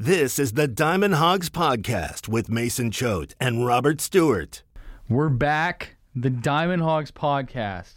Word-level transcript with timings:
This 0.00 0.38
is 0.38 0.52
the 0.52 0.68
Diamond 0.68 1.16
Hogs 1.16 1.50
Podcast 1.50 2.28
with 2.28 2.48
Mason 2.48 2.92
Choate 2.92 3.34
and 3.40 3.66
Robert 3.66 4.00
Stewart. 4.00 4.62
We're 5.08 5.28
back, 5.28 5.96
the 6.14 6.30
Diamond 6.30 6.84
Hogs 6.84 7.10
Podcast. 7.10 7.94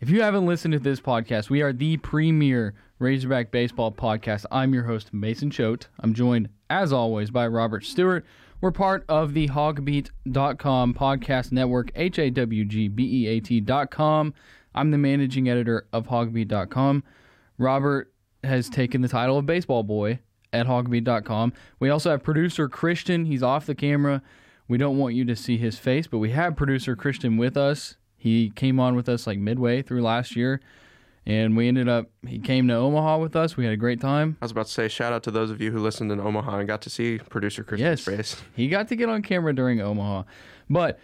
If 0.00 0.10
you 0.10 0.20
haven't 0.20 0.44
listened 0.44 0.72
to 0.72 0.78
this 0.78 1.00
podcast, 1.00 1.48
we 1.48 1.62
are 1.62 1.72
the 1.72 1.96
premier 1.96 2.74
Razorback 2.98 3.50
baseball 3.50 3.90
podcast. 3.90 4.44
I'm 4.50 4.74
your 4.74 4.82
host, 4.82 5.14
Mason 5.14 5.50
Choate. 5.50 5.88
I'm 6.00 6.12
joined, 6.12 6.50
as 6.68 6.92
always, 6.92 7.30
by 7.30 7.46
Robert 7.46 7.86
Stewart. 7.86 8.26
We're 8.60 8.70
part 8.70 9.06
of 9.08 9.32
the 9.32 9.48
hawgbeat.com 9.48 10.92
podcast 10.92 11.52
network, 11.52 11.90
H 11.94 12.18
A 12.18 12.28
W 12.28 12.66
G 12.66 12.88
B 12.88 13.24
E 13.24 13.26
A 13.28 13.40
T.com. 13.40 14.34
I'm 14.74 14.90
the 14.90 14.98
managing 14.98 15.48
editor 15.48 15.86
of 15.90 16.08
hawgbeat.com. 16.08 17.02
Robert 17.56 18.12
has 18.44 18.68
taken 18.68 19.00
the 19.00 19.08
title 19.08 19.38
of 19.38 19.46
baseball 19.46 19.82
boy 19.82 20.18
at 20.52 20.66
hawgbeat.com. 20.66 21.52
We 21.78 21.90
also 21.90 22.10
have 22.10 22.22
producer 22.22 22.68
Christian. 22.68 23.24
He's 23.26 23.42
off 23.42 23.66
the 23.66 23.74
camera. 23.74 24.22
We 24.68 24.78
don't 24.78 24.98
want 24.98 25.14
you 25.14 25.24
to 25.24 25.36
see 25.36 25.56
his 25.56 25.78
face, 25.78 26.06
but 26.06 26.18
we 26.18 26.30
have 26.30 26.56
producer 26.56 26.94
Christian 26.96 27.36
with 27.36 27.56
us. 27.56 27.96
He 28.16 28.50
came 28.50 28.78
on 28.78 28.94
with 28.94 29.08
us 29.08 29.26
like 29.26 29.38
midway 29.38 29.82
through 29.82 30.02
last 30.02 30.36
year, 30.36 30.60
and 31.26 31.56
we 31.56 31.66
ended 31.68 31.88
up, 31.88 32.06
he 32.26 32.38
came 32.38 32.68
to 32.68 32.74
Omaha 32.74 33.18
with 33.18 33.34
us. 33.34 33.56
We 33.56 33.64
had 33.64 33.72
a 33.72 33.76
great 33.76 34.00
time. 34.00 34.36
I 34.40 34.44
was 34.44 34.52
about 34.52 34.66
to 34.66 34.72
say, 34.72 34.88
shout 34.88 35.12
out 35.12 35.22
to 35.24 35.30
those 35.30 35.50
of 35.50 35.60
you 35.60 35.72
who 35.72 35.78
listened 35.78 36.12
in 36.12 36.20
Omaha 36.20 36.58
and 36.58 36.68
got 36.68 36.82
to 36.82 36.90
see 36.90 37.18
producer 37.18 37.64
Christian's 37.64 38.06
Yes. 38.06 38.16
face. 38.16 38.42
He 38.54 38.68
got 38.68 38.88
to 38.88 38.96
get 38.96 39.08
on 39.08 39.22
camera 39.22 39.54
during 39.54 39.80
Omaha. 39.80 40.24
But 40.68 40.98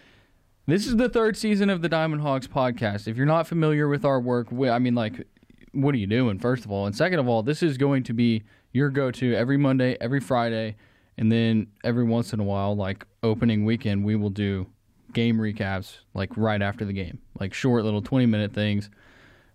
this 0.65 0.85
is 0.87 0.95
the 0.97 1.09
third 1.09 1.35
season 1.35 1.69
of 1.69 1.81
the 1.81 1.89
Diamond 1.89 2.21
Hogs 2.21 2.47
podcast. 2.47 3.07
If 3.07 3.17
you're 3.17 3.25
not 3.25 3.47
familiar 3.47 3.87
with 3.87 4.05
our 4.05 4.19
work, 4.19 4.47
I 4.53 4.79
mean, 4.79 4.95
like, 4.95 5.25
what 5.73 5.93
are 5.93 5.97
you 5.97 6.07
doing, 6.07 6.39
first 6.39 6.65
of 6.65 6.71
all? 6.71 6.85
And 6.85 6.95
second 6.95 7.19
of 7.19 7.27
all, 7.27 7.41
this 7.43 7.61
is 7.63 7.77
going 7.77 8.03
to 8.03 8.13
be 8.13 8.43
your 8.77 8.89
go 8.89 9.09
to 9.11 9.33
every 9.33 9.57
Monday, 9.57 9.97
every 9.99 10.19
Friday, 10.19 10.75
and 11.17 11.31
then 11.31 11.67
every 11.83 12.03
once 12.03 12.31
in 12.31 12.39
a 12.39 12.43
while, 12.43 12.75
like 12.75 13.05
opening 13.23 13.65
weekend, 13.65 14.05
we 14.05 14.15
will 14.15 14.29
do 14.29 14.67
game 15.13 15.37
recaps, 15.37 15.97
like 16.13 16.29
right 16.37 16.61
after 16.61 16.85
the 16.85 16.93
game, 16.93 17.19
like 17.39 17.53
short 17.53 17.83
little 17.83 18.03
20 18.03 18.27
minute 18.27 18.53
things. 18.53 18.89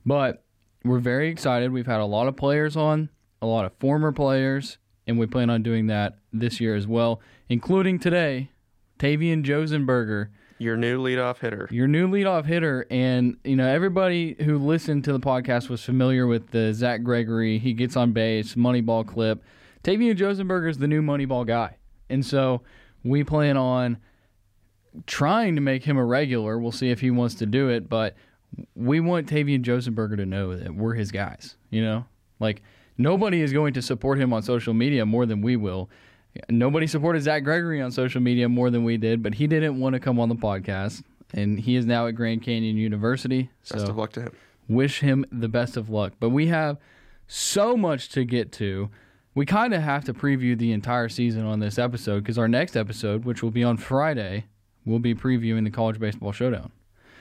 But 0.05 0.43
we're 0.85 0.99
very 0.99 1.29
excited. 1.29 1.71
We've 1.71 1.87
had 1.87 2.01
a 2.01 2.05
lot 2.05 2.27
of 2.27 2.37
players 2.37 2.77
on, 2.77 3.11
a 3.41 3.47
lot 3.47 3.65
of 3.65 3.73
former 3.79 4.11
players, 4.11 4.79
and 5.07 5.19
we 5.19 5.27
plan 5.27 5.51
on 5.51 5.63
doing 5.63 5.87
that 5.87 6.19
this 6.33 6.61
year 6.61 6.75
as 6.75 6.89
well, 6.89 7.21
including 7.49 8.01
today, 8.01 8.51
Tavian 8.99 9.45
Josenberger, 9.45 10.29
Your 10.63 10.77
new 10.77 11.03
leadoff 11.03 11.39
hitter. 11.39 11.69
your 11.73 11.89
new 11.89 12.07
leadoff 12.07 12.45
hitter. 12.47 12.87
And, 12.89 13.37
you 13.43 13.57
know, 13.57 13.67
everybody 13.67 14.37
who 14.45 14.59
listened 14.59 15.03
to 15.05 15.13
the 15.13 15.19
podcast 15.19 15.69
was 15.69 15.83
familiar 15.83 16.29
with 16.29 16.53
the 16.53 16.73
Zach 16.73 17.03
Gregory, 17.03 17.59
he 17.59 17.73
gets 17.73 17.97
on 17.97 18.13
base, 18.13 18.55
Moneyball 18.55 19.05
clip. 19.05 19.43
Tavian 19.83 20.17
Josenberger 20.17 20.71
is 20.71 20.79
the 20.79 20.87
new 20.87 21.03
Moneyball 21.03 21.45
guy. 21.45 21.79
And 22.09 22.25
so 22.25 22.63
we 23.03 23.25
plan 23.25 23.57
on 23.57 23.99
trying 25.07 25.57
to 25.57 25.61
make 25.61 25.83
him 25.83 25.97
a 25.97 26.05
regular. 26.05 26.59
We'll 26.59 26.71
see 26.71 26.91
if 26.91 27.01
he 27.01 27.11
wants 27.11 27.35
to 27.37 27.47
do 27.47 27.69
it, 27.69 27.89
but 27.89 28.15
we 28.77 29.01
want 29.01 29.29
Tavian 29.29 29.63
Josenberger 29.63 30.17
to 30.17 30.27
know 30.27 30.55
that 30.55 30.75
we're 30.75 30.95
his 30.95 31.11
guys, 31.11 31.57
you 31.71 31.83
know? 31.83 32.05
Like 32.39 32.63
nobody 32.97 33.41
is 33.41 33.53
going 33.53 33.75
to 33.75 33.83
support 33.83 34.21
him 34.21 34.33
on 34.33 34.43
social 34.43 34.75
media 34.75 35.05
more 35.05 35.27
than 35.27 35.43
we 35.43 35.57
will. 35.57 35.91
Nobody 36.49 36.87
supported 36.87 37.23
Zach 37.23 37.45
Gregory 37.45 37.81
on 37.83 37.91
social 37.91 38.21
media 38.21 38.49
more 38.49 38.71
than 38.71 38.85
we 38.85 38.97
did, 38.97 39.23
but 39.23 39.35
he 39.35 39.47
didn't 39.47 39.79
want 39.79 39.95
to 39.95 40.01
come 40.01 40.19
on 40.19 40.29
the 40.29 40.35
podcast. 40.35 41.03
And 41.35 41.59
he 41.61 41.77
is 41.77 41.87
now 41.87 42.07
at 42.07 42.15
Grand 42.15 42.43
Canyon 42.43 42.77
University. 42.77 43.51
So 43.63 43.77
Best 43.77 43.89
of 43.89 43.97
luck 43.97 44.13
to 44.13 44.23
him. 44.23 44.33
wish 44.69 45.01
him 45.01 45.25
the 45.31 45.49
best 45.49 45.77
of 45.77 45.89
luck. 45.91 46.13
But 46.21 46.31
we 46.31 46.47
have 46.49 46.79
so 47.27 47.77
much 47.77 48.09
to 48.11 48.25
get 48.25 48.53
to. 48.53 48.91
We 49.35 49.47
kind 49.47 49.73
of 49.73 49.83
have 49.83 50.05
to 50.05 50.15
preview 50.15 50.57
the 50.57 50.73
entire 50.73 51.09
season 51.09 51.45
on 51.45 51.61
this 51.61 51.79
episode 51.79 52.21
because 52.21 52.37
our 52.39 52.49
next 52.49 52.77
episode, 52.77 53.25
which 53.25 53.43
will 53.43 53.51
be 53.51 53.65
on 53.65 53.79
Friday, 53.79 54.45
we'll 54.85 54.99
be 54.99 55.15
previewing 55.15 55.65
the 55.65 55.71
College 55.71 55.99
Baseball 55.99 56.33
Showdown. 56.33 56.71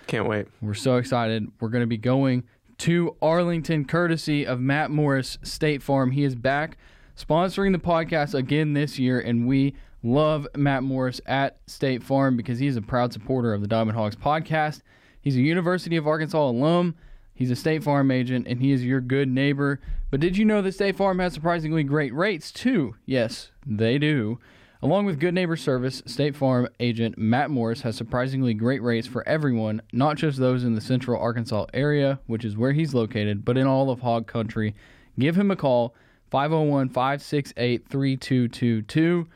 Can't 0.07 0.27
wait. 0.27 0.47
We're 0.61 0.73
so 0.73 0.97
excited. 0.97 1.49
We're 1.61 1.69
going 1.69 1.83
to 1.83 1.87
be 1.87 1.97
going 1.97 2.43
to 2.79 3.15
Arlington, 3.21 3.85
courtesy 3.85 4.45
of 4.45 4.59
Matt 4.59 4.91
Morris 4.91 5.37
State 5.43 5.81
Farm. 5.81 6.11
He 6.11 6.23
is 6.23 6.35
back 6.35 6.77
sponsoring 7.21 7.71
the 7.71 7.79
podcast 7.79 8.33
again 8.33 8.73
this 8.73 8.97
year, 8.97 9.19
and 9.19 9.47
we 9.47 9.75
love 10.01 10.47
Matt 10.55 10.81
Morris 10.81 11.21
at 11.25 11.59
State 11.67 12.03
Farm 12.03 12.35
because 12.35 12.59
he's 12.59 12.75
a 12.75 12.81
proud 12.81 13.13
supporter 13.13 13.53
of 13.53 13.61
the 13.61 13.67
Diamond 13.67 13.97
Hogs 13.97 14.15
podcast. 14.15 14.81
He's 15.21 15.35
a 15.35 15.41
University 15.41 15.97
of 15.97 16.07
Arkansas 16.07 16.49
alum. 16.49 16.95
He's 17.33 17.51
a 17.51 17.55
State 17.55 17.83
Farm 17.83 18.09
agent, 18.09 18.47
and 18.47 18.59
he 18.59 18.71
is 18.71 18.83
your 18.83 19.01
good 19.01 19.29
neighbor. 19.29 19.79
But 20.09 20.19
did 20.19 20.35
you 20.35 20.45
know 20.45 20.61
that 20.61 20.73
State 20.73 20.97
Farm 20.97 21.19
has 21.19 21.33
surprisingly 21.33 21.83
great 21.83 22.13
rates 22.13 22.51
too? 22.51 22.95
Yes, 23.05 23.51
they 23.65 23.97
do. 23.99 24.39
Along 24.83 25.05
with 25.05 25.19
good 25.19 25.35
neighbor 25.35 25.55
service, 25.55 26.01
State 26.07 26.35
Farm 26.35 26.67
agent 26.79 27.15
Matt 27.19 27.51
Morris 27.51 27.81
has 27.81 27.95
surprisingly 27.95 28.55
great 28.55 28.81
rates 28.81 29.05
for 29.05 29.27
everyone, 29.27 29.83
not 29.93 30.17
just 30.17 30.39
those 30.39 30.63
in 30.63 30.73
the 30.73 30.81
central 30.81 31.21
Arkansas 31.21 31.67
area, 31.71 32.19
which 32.25 32.43
is 32.43 32.57
where 32.57 32.71
he's 32.71 32.95
located, 32.95 33.45
but 33.45 33.57
in 33.57 33.67
all 33.67 33.91
of 33.91 33.99
hog 33.99 34.25
country. 34.25 34.73
Give 35.19 35.37
him 35.37 35.51
a 35.51 35.55
call, 35.55 35.93
501 36.31 36.89
568 36.89 37.87
3222. 37.89 39.27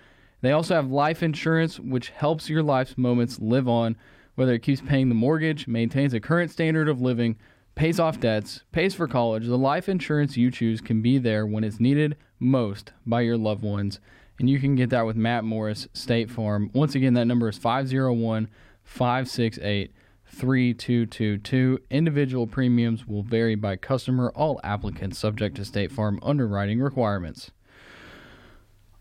They 0.42 0.52
also 0.52 0.76
have 0.76 0.90
life 0.90 1.22
insurance, 1.22 1.80
which 1.80 2.10
helps 2.10 2.50
your 2.50 2.64
life's 2.64 2.98
moments 2.98 3.40
live 3.40 3.68
on, 3.68 3.98
whether 4.36 4.54
it 4.54 4.64
keeps 4.64 4.82
paying 4.82 5.10
the 5.10 5.16
mortgage, 5.16 5.68
maintains 5.68 6.14
a 6.14 6.20
current 6.20 6.52
standard 6.52 6.88
of 6.88 7.02
living, 7.02 7.36
pays 7.76 8.00
off 8.00 8.20
debts, 8.20 8.64
pays 8.72 8.96
for 8.96 9.08
college. 9.08 9.46
The 9.46 9.58
life 9.58 9.90
insurance 9.90 10.38
you 10.38 10.50
choose 10.50 10.80
can 10.80 11.02
be 11.02 11.18
there 11.18 11.46
when 11.46 11.66
it's 11.66 11.80
needed 11.80 12.16
most 12.40 12.94
by 13.06 13.22
your 13.22 13.38
loved 13.38 13.64
ones. 13.64 14.00
And 14.40 14.50
you 14.50 14.60
can 14.60 14.76
get 14.76 14.90
that 14.92 15.06
with 15.06 15.16
Matt 15.16 15.44
Morris, 15.44 15.88
State 15.94 16.30
Farm. 16.30 16.70
Once 16.74 16.96
again, 16.96 17.14
that 17.16 17.26
number 17.26 17.50
is 17.50 17.58
501 17.58 18.48
568 18.84 19.92
3222. 20.36 21.80
Individual 21.90 22.46
premiums 22.46 23.08
will 23.08 23.24
vary 23.24 23.56
by 23.56 23.76
customer, 23.76 24.32
all 24.36 24.60
applicants 24.64 25.18
subject 25.18 25.56
to 25.56 25.66
State 25.66 25.92
Farm 25.92 26.20
underwriting 26.22 26.80
requirements. 26.80 27.52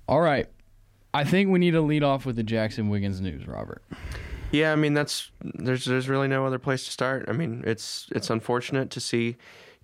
All 0.08 0.20
right. 0.20 0.48
I 1.12 1.24
think 1.24 1.50
we 1.50 1.58
need 1.58 1.72
to 1.72 1.80
lead 1.80 2.02
off 2.02 2.26
with 2.26 2.36
the 2.36 2.44
Jaxon 2.44 2.90
Wiggins 2.90 3.20
news, 3.20 3.46
Robert. 3.46 3.82
Yeah, 4.50 4.72
I 4.72 4.76
mean 4.76 4.94
that's 4.94 5.30
there's 5.42 5.84
there's 5.84 6.08
really 6.08 6.28
no 6.28 6.46
other 6.46 6.58
place 6.58 6.84
to 6.84 6.90
start. 6.90 7.24
I 7.28 7.32
mean 7.32 7.64
it's 7.66 8.08
it's 8.12 8.30
unfortunate 8.30 8.90
to 8.90 9.00
see, 9.00 9.36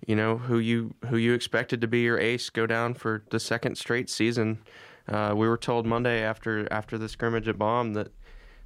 you 0.07 0.15
know, 0.15 0.37
who 0.37 0.59
you 0.59 0.93
who 1.09 1.17
you 1.17 1.33
expected 1.33 1.81
to 1.81 1.87
be 1.87 2.01
your 2.01 2.17
ace 2.17 2.49
go 2.49 2.65
down 2.65 2.93
for 2.93 3.23
the 3.31 3.39
second 3.39 3.77
straight 3.77 4.09
season. 4.09 4.59
Uh, 5.09 5.33
we 5.35 5.47
were 5.47 5.57
told 5.57 5.85
Monday 5.85 6.21
after 6.21 6.71
after 6.71 6.97
the 6.97 7.09
scrimmage 7.09 7.47
at 7.47 7.57
Baum 7.57 7.93
that 7.93 8.13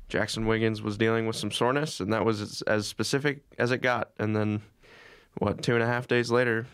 Jaxon 0.10 0.46
Wiggins 0.46 0.82
was 0.82 0.98
dealing 0.98 1.26
with 1.26 1.36
some 1.36 1.52
soreness, 1.52 2.00
and 2.00 2.14
that 2.14 2.26
was 2.26 2.42
as, 2.42 2.62
as 2.64 2.88
specific 2.88 3.42
as 3.58 3.72
it 3.72 3.80
got. 3.80 4.12
And 4.20 4.36
then, 4.36 4.62
what 5.40 5.62
two 5.62 5.74
and 5.74 5.84
a 5.84 5.88
half 5.88 6.08
days 6.08 6.30
later, 6.32 6.68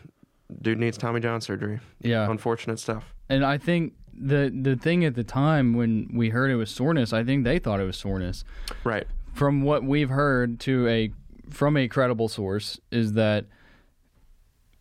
dude 0.60 0.78
needs 0.78 0.98
Tommy 0.98 1.20
John 1.20 1.40
surgery. 1.40 1.80
Yeah. 2.00 2.30
Unfortunate 2.30 2.78
stuff. 2.78 3.14
And 3.28 3.44
I 3.44 3.58
think 3.58 3.94
the 4.14 4.52
the 4.54 4.76
thing 4.76 5.04
at 5.04 5.14
the 5.14 5.24
time 5.24 5.74
when 5.74 6.10
we 6.12 6.28
heard 6.28 6.50
it 6.50 6.56
was 6.56 6.70
soreness, 6.70 7.12
I 7.12 7.24
think 7.24 7.44
they 7.44 7.58
thought 7.58 7.80
it 7.80 7.84
was 7.84 7.96
soreness. 7.96 8.44
Right. 8.84 9.06
From 9.32 9.62
what 9.62 9.82
we've 9.82 10.10
heard 10.10 10.60
to 10.60 10.86
a 10.88 11.10
from 11.50 11.76
a 11.76 11.88
credible 11.88 12.28
source 12.28 12.78
is 12.90 13.14
that 13.14 13.46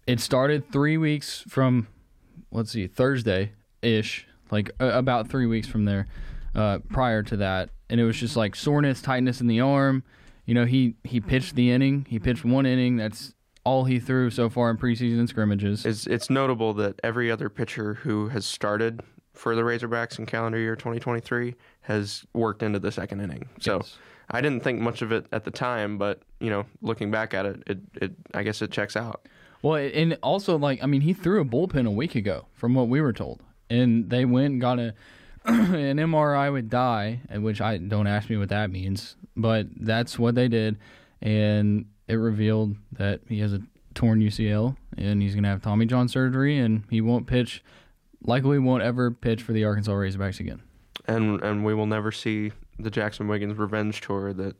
it 0.08 0.20
started 0.20 0.72
3 0.72 0.98
weeks 0.98 1.44
from 1.48 1.88
let's 2.52 2.72
see, 2.72 2.88
Thursday 2.88 3.54
ish, 3.82 4.28
like 4.50 4.72
uh, 4.82 4.92
about 4.94 5.30
3 5.30 5.46
weeks 5.46 5.68
from 5.68 5.86
there 5.86 6.08
uh, 6.54 6.80
prior 6.90 7.24
to 7.24 7.38
that 7.38 7.70
and 7.92 8.00
it 8.00 8.06
was 8.06 8.18
just 8.18 8.36
like 8.36 8.56
soreness, 8.56 9.02
tightness 9.02 9.42
in 9.42 9.48
the 9.48 9.60
arm. 9.60 10.04
You 10.46 10.56
know, 10.56 10.66
he 10.66 10.96
he 11.04 11.20
pitched 11.20 11.56
the 11.56 11.70
inning. 11.72 12.08
He 12.10 12.18
pitched 12.18 12.44
one 12.44 12.66
inning. 12.66 12.98
That's 12.98 13.36
all 13.64 13.84
he 13.84 14.00
threw 14.00 14.32
so 14.32 14.50
far 14.50 14.72
in 14.72 14.78
preseason 14.78 15.28
scrimmages. 15.28 15.86
It's, 15.86 16.08
it's 16.08 16.30
notable 16.32 16.74
that 16.76 17.00
every 17.04 17.30
other 17.30 17.48
pitcher 17.50 17.94
who 17.96 18.30
has 18.30 18.44
started 18.46 19.02
for 19.34 19.56
the 19.56 19.62
Razorbacks 19.62 20.18
in 20.18 20.26
calendar 20.26 20.58
year 20.58 20.76
2023 20.76 21.54
has 21.82 22.26
worked 22.34 22.64
into 22.64 22.80
the 22.80 22.92
second 22.92 23.22
inning. 23.22 23.48
So 23.60 23.78
Yes. 23.78 23.98
I 24.32 24.42
didn't 24.42 24.64
think 24.64 24.80
much 24.80 25.02
of 25.02 25.12
it 25.12 25.28
at 25.32 25.44
the 25.44 25.52
time, 25.52 25.98
but 25.98 26.22
you 26.40 26.50
know, 26.50 26.66
looking 26.82 27.12
back 27.12 27.34
at 27.34 27.46
it, 27.46 27.64
it, 27.68 27.80
it 28.02 28.12
I 28.34 28.44
guess 28.44 28.62
it 28.62 28.72
checks 28.72 28.96
out. 28.96 29.28
Well, 29.62 29.76
and 29.76 30.18
also 30.24 30.58
like 30.58 30.82
I 30.82 30.88
mean, 30.88 31.02
he 31.02 31.14
threw 31.14 31.42
a 31.42 31.46
bullpen 31.46 31.86
a 31.86 31.92
week 31.92 32.16
ago, 32.16 32.48
from 32.54 32.74
what 32.74 32.88
we 32.88 33.02
were 33.02 33.14
told, 33.14 33.44
and 33.70 34.10
they 34.10 34.26
went 34.26 34.54
and 34.54 34.62
got 34.62 34.80
a 34.80 34.96
an 35.46 35.98
MRI 35.98 36.52
would 36.52 36.70
die, 36.70 37.22
which 37.34 37.62
I 37.62 37.78
don't 37.78 38.08
ask 38.08 38.30
me 38.30 38.38
what 38.38 38.50
that 38.50 38.70
means, 38.70 39.16
but 39.36 39.68
that's 39.76 40.20
what 40.20 40.36
they 40.36 40.48
did, 40.48 40.78
and 41.22 41.86
it 42.08 42.16
revealed 42.16 42.76
that 42.94 43.22
he 43.28 43.40
has 43.40 43.54
a 43.54 43.62
torn 43.96 44.22
UCL, 44.22 44.76
and 44.98 45.22
he's 45.22 45.34
gonna 45.36 45.48
have 45.48 45.62
Tommy 45.62 45.86
John 45.86 46.08
surgery, 46.08 46.58
and 46.60 46.84
he 46.90 47.02
won't 47.02 47.26
pitch, 47.28 47.64
likely 48.24 48.60
won't 48.60 48.84
ever 48.84 49.10
pitch 49.12 49.42
for 49.42 49.54
the 49.54 49.64
Arkansas 49.66 49.92
Razorbacks 49.92 50.40
again. 50.40 50.62
and 51.08 51.42
and 51.42 51.66
we 51.66 51.74
will 51.74 51.88
never 51.88 52.12
see 52.12 52.52
the 52.78 52.92
Jaxon 52.92 53.28
Wiggins 53.28 53.58
revenge 53.58 54.02
tour 54.02 54.34
that 54.34 54.56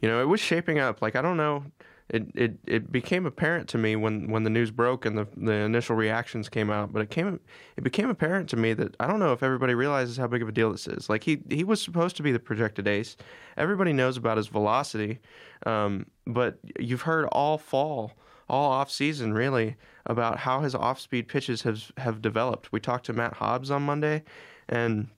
you 0.00 0.08
know 0.08 0.20
it 0.20 0.28
was 0.28 0.40
shaping 0.40 0.78
up 0.78 1.02
like 1.02 1.14
I 1.16 1.22
don't 1.22 1.36
know 1.36 1.64
it, 2.08 2.26
it, 2.34 2.58
it 2.66 2.92
became 2.92 3.24
apparent 3.26 3.68
to 3.70 3.78
me 3.78 3.96
when, 3.96 4.30
when 4.30 4.44
the 4.44 4.50
news 4.50 4.70
broke 4.70 5.06
and 5.06 5.16
the, 5.16 5.26
the 5.36 5.52
initial 5.52 5.96
reactions 5.96 6.48
came 6.48 6.70
out, 6.70 6.92
but 6.92 7.00
it 7.00 7.10
came 7.10 7.40
it 7.76 7.84
became 7.84 8.10
apparent 8.10 8.48
to 8.50 8.56
me 8.56 8.74
that 8.74 8.94
I 9.00 9.06
don't 9.06 9.18
know 9.18 9.32
if 9.32 9.42
everybody 9.42 9.74
realizes 9.74 10.16
how 10.16 10.26
big 10.26 10.42
of 10.42 10.48
a 10.48 10.52
deal 10.52 10.70
this 10.70 10.86
is. 10.86 11.08
Like 11.08 11.24
he 11.24 11.40
he 11.48 11.64
was 11.64 11.80
supposed 11.80 12.16
to 12.16 12.22
be 12.22 12.32
the 12.32 12.38
projected 12.38 12.86
ace. 12.86 13.16
Everybody 13.56 13.92
knows 13.92 14.16
about 14.16 14.36
his 14.36 14.48
velocity, 14.48 15.20
um, 15.64 16.06
but 16.26 16.58
you've 16.78 17.02
heard 17.02 17.26
all 17.26 17.56
fall, 17.56 18.12
all 18.48 18.70
off 18.70 18.90
season 18.90 19.32
really 19.32 19.76
about 20.04 20.38
how 20.38 20.60
his 20.60 20.74
off 20.74 21.00
speed 21.00 21.28
pitches 21.28 21.62
have 21.62 21.92
have 21.96 22.20
developed. 22.20 22.72
We 22.72 22.80
talked 22.80 23.06
to 23.06 23.12
Matt 23.12 23.34
Hobbs 23.34 23.70
on 23.70 23.82
Monday, 23.82 24.24
and 24.68 25.08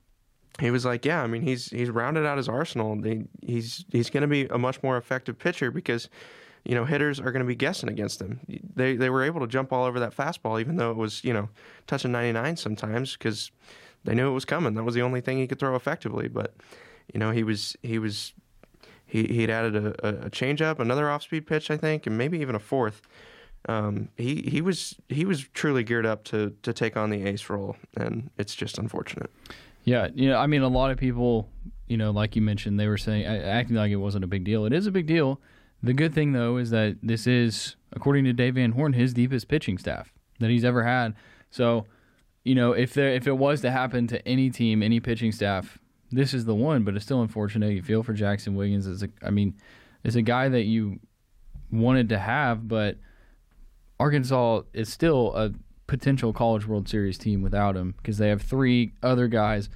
he 0.61 0.71
was 0.71 0.85
like, 0.85 1.05
"Yeah, 1.05 1.23
I 1.23 1.27
mean, 1.27 1.43
he's 1.43 1.71
he's 1.71 1.91
rounded 1.91 2.25
out 2.25 2.37
his 2.37 2.49
arsenal. 2.49 3.03
He, 3.03 3.25
he's 3.43 3.85
he's 3.91 4.11
going 4.11 4.21
to 4.21 4.29
be 4.29 4.45
a 4.45 4.59
much 4.59 4.83
more 4.83 4.97
effective 4.97 5.39
pitcher 5.39 5.73
because." 5.73 6.09
You 6.65 6.75
know, 6.75 6.85
hitters 6.85 7.21
are 7.21 7.31
going 7.31 7.41
to 7.41 7.47
be 7.47 7.55
guessing 7.55 7.89
against 7.89 8.19
them. 8.19 8.41
They 8.75 8.97
they 8.97 9.11
were 9.11 9.23
able 9.23 9.41
to 9.41 9.47
jump 9.47 9.73
all 9.73 9.85
over 9.85 10.01
that 10.01 10.17
fastball, 10.17 10.61
even 10.61 10.77
though 10.77 10.91
it 10.91 10.97
was 10.97 11.23
you 11.23 11.33
know 11.33 11.49
touching 11.87 12.13
99 12.13 12.57
sometimes 12.57 13.13
because 13.13 13.51
they 14.05 14.15
knew 14.15 14.29
it 14.29 14.33
was 14.33 14.45
coming. 14.45 14.75
That 14.75 14.85
was 14.85 14.95
the 14.95 15.03
only 15.03 15.21
thing 15.21 15.39
he 15.39 15.47
could 15.47 15.59
throw 15.59 15.77
effectively. 15.77 16.29
But 16.29 16.55
you 17.13 17.21
know, 17.21 17.31
he 17.31 17.43
was 17.43 17.77
he 17.83 17.99
was 17.99 18.33
he 19.05 19.25
he'd 19.25 19.51
added 19.51 19.77
a, 19.77 20.27
a 20.27 20.31
changeup, 20.31 20.79
another 20.79 21.11
off 21.11 21.23
speed 21.23 21.47
pitch, 21.47 21.71
I 21.71 21.77
think, 21.77 22.07
and 22.07 22.17
maybe 22.17 22.39
even 22.39 22.55
a 22.55 22.61
fourth. 22.61 23.03
Um, 23.69 24.09
he 24.17 24.43
he 24.43 24.63
was 24.63 24.97
he 25.09 25.27
was 25.27 25.47
truly 25.55 25.85
geared 25.85 26.07
up 26.07 26.25
to 26.25 26.55
to 26.63 26.73
take 26.73 26.97
on 26.97 27.11
the 27.11 27.25
ace 27.25 27.51
role, 27.51 27.77
and 27.97 28.31
it's 28.39 28.55
just 28.55 28.79
unfortunate. 28.79 29.31
Yeah, 29.85 30.09
you 30.15 30.31
know, 30.31 30.39
I 30.39 30.47
mean, 30.47 30.63
a 30.63 30.69
lot 30.69 30.91
of 30.91 30.97
people, 30.97 31.51
you 31.89 31.99
know, 31.99 32.11
like 32.11 32.37
you 32.37 32.41
mentioned, 32.43 32.81
they 32.81 32.89
were 32.89 32.97
saying 32.97 33.27
acting 33.27 33.77
like 33.77 33.91
it 33.91 33.97
wasn't 33.97 34.25
a 34.25 34.27
big 34.27 34.45
deal. 34.45 34.65
It 34.65 34.73
is 34.73 34.87
a 34.87 34.91
big 34.91 35.07
deal 35.07 35.41
the 35.85 35.93
good 35.93 36.15
thing, 36.15 36.33
though, 36.33 36.57
is 36.57 36.71
that 36.71 36.97
this 37.03 37.27
is, 37.27 37.77
according 37.93 38.25
to 38.25 38.33
Dave 38.33 38.55
Van 38.55 38.73
Horn, 38.73 38.93
his 38.93 39.15
deepest 39.15 39.49
pitching 39.49 39.79
staff 39.79 40.13
that 40.41 40.51
he's 40.51 40.65
ever 40.65 40.85
had. 40.85 41.15
So, 41.51 41.87
you 42.45 42.55
know, 42.55 42.73
if 42.73 42.95
there 42.95 43.11
if 43.11 43.27
it 43.27 43.39
was 43.39 43.61
to 43.63 43.71
happen 43.71 44.07
to 44.09 44.27
any 44.27 44.51
team, 44.51 44.83
any 44.83 45.01
pitching 45.01 45.33
staff, 45.33 45.79
this 46.11 46.35
is 46.35 46.45
the 46.45 46.55
one. 46.55 46.85
But 46.85 46.97
it's 46.97 47.05
still 47.05 47.23
unfortunate. 47.23 47.73
You 47.73 47.83
feel 47.83 48.03
for 48.03 48.15
Jaxon 48.15 48.55
Wiggins. 48.55 48.87
As 48.87 49.03
a, 49.03 49.09
I 49.23 49.31
mean, 49.31 49.55
it's 50.03 50.17
a 50.17 50.23
guy 50.23 50.49
that 50.49 50.65
you 50.65 51.01
wanted 51.71 52.09
to 52.11 52.19
have, 52.19 52.69
but 52.69 52.97
Arkansas 53.99 54.63
is 54.73 54.93
still 54.93 55.35
a 55.35 55.53
potential 55.87 56.33
College 56.33 56.67
World 56.67 56.89
Series 56.89 57.19
team 57.19 57.43
without 57.43 57.77
him 57.77 57.95
because 57.99 58.19
they 58.19 58.29
have 58.29 58.43
three 58.43 58.93
other 59.03 59.29
guys 59.29 59.69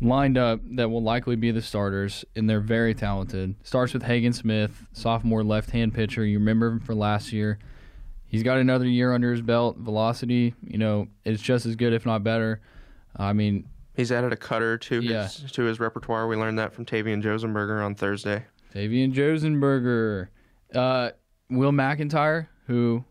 lined 0.00 0.36
up 0.36 0.60
that 0.76 0.90
will 0.90 1.02
likely 1.02 1.36
be 1.36 1.50
the 1.50 1.62
starters, 1.62 2.24
and 2.34 2.48
they're 2.48 2.60
very 2.60 2.94
talented. 2.94 3.54
Starts 3.62 3.92
with 3.94 4.02
Hagen 4.02 4.32
Smith, 4.32 4.86
sophomore 4.92 5.44
left 5.44 5.70
hand 5.70 5.94
pitcher. 5.94 6.24
You 6.24 6.38
remember 6.38 6.68
him 6.68 6.80
for 6.80 6.94
last 6.94 7.32
year. 7.32 7.58
He's 8.26 8.42
got 8.42 8.58
another 8.58 8.86
year 8.86 9.12
under 9.12 9.30
his 9.30 9.42
belt. 9.42 9.76
Velocity, 9.78 10.54
you 10.66 10.78
know, 10.78 11.08
it's 11.24 11.40
just 11.40 11.66
as 11.66 11.76
good, 11.76 11.92
if 11.92 12.04
not 12.04 12.24
better. 12.24 12.60
I 13.16 13.32
mean, 13.32 13.68
he's 13.94 14.10
added 14.10 14.32
a 14.32 14.36
cutter 14.36 14.76
to 14.76 15.00
yeah. 15.00 15.22
his 15.22 15.52
to 15.52 15.62
his 15.62 15.78
repertoire. 15.78 16.26
We 16.26 16.36
learned 16.36 16.58
that 16.58 16.72
from 16.72 16.84
Tavian 16.84 17.22
Josenberger 17.22 17.84
on 17.84 17.94
Thursday. 17.94 18.44
Tavian 18.74 19.14
Josenberger, 19.14 20.28
uh, 20.74 21.10
Will 21.48 21.70
McIntyre, 21.70 22.48
who 22.66 23.04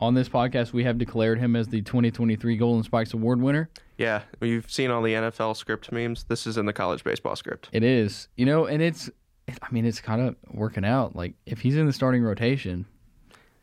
on 0.00 0.14
this 0.14 0.28
podcast 0.28 0.72
we 0.72 0.84
have 0.84 0.96
declared 0.96 1.40
him 1.40 1.56
as 1.56 1.66
the 1.66 1.82
2023 1.82 2.56
Golden 2.56 2.84
Spikes 2.84 3.12
Award 3.14 3.40
winner. 3.40 3.68
Yeah, 3.98 4.22
you've 4.40 4.70
seen 4.70 4.90
all 4.90 5.02
the 5.02 5.12
NFL 5.12 5.56
script 5.56 5.90
memes. 5.90 6.24
This 6.24 6.46
is 6.46 6.56
in 6.56 6.66
the 6.66 6.72
college 6.72 7.02
baseball 7.02 7.34
script. 7.34 7.68
It 7.72 7.82
is, 7.82 8.28
you 8.36 8.46
know, 8.46 8.66
and 8.66 8.80
it's, 8.80 9.10
I 9.48 9.72
mean, 9.72 9.84
it's 9.84 10.00
kind 10.00 10.22
of 10.22 10.36
working 10.48 10.84
out. 10.84 11.16
Like 11.16 11.34
if 11.46 11.60
he's 11.60 11.76
in 11.76 11.86
the 11.86 11.92
starting 11.92 12.22
rotation, 12.22 12.86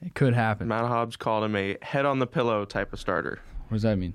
it 0.02 0.14
could 0.14 0.34
happen. 0.34 0.68
Matt 0.68 0.86
Hobbs 0.86 1.16
called 1.16 1.46
him 1.46 1.56
a 1.56 1.78
head 1.82 2.06
on 2.06 2.20
the 2.20 2.28
pillow 2.28 2.66
type 2.66 2.92
of 2.92 3.00
starter. 3.00 3.40
What 3.70 3.78
does 3.78 3.84
that 3.84 3.98
mean? 3.98 4.14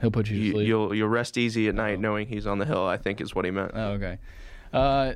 He'll 0.00 0.10
put 0.10 0.30
you 0.30 0.36
to 0.36 0.42
you, 0.42 0.52
sleep. 0.52 0.68
You'll 0.68 0.94
you'll 0.94 1.08
rest 1.08 1.36
easy 1.36 1.68
at 1.68 1.74
night 1.74 1.98
oh. 1.98 2.00
knowing 2.00 2.26
he's 2.26 2.46
on 2.46 2.58
the 2.58 2.64
hill. 2.64 2.86
I 2.86 2.96
think 2.96 3.20
is 3.20 3.34
what 3.34 3.44
he 3.44 3.50
meant. 3.50 3.72
Oh, 3.74 3.90
okay. 3.92 4.18
Uh, 4.72 5.12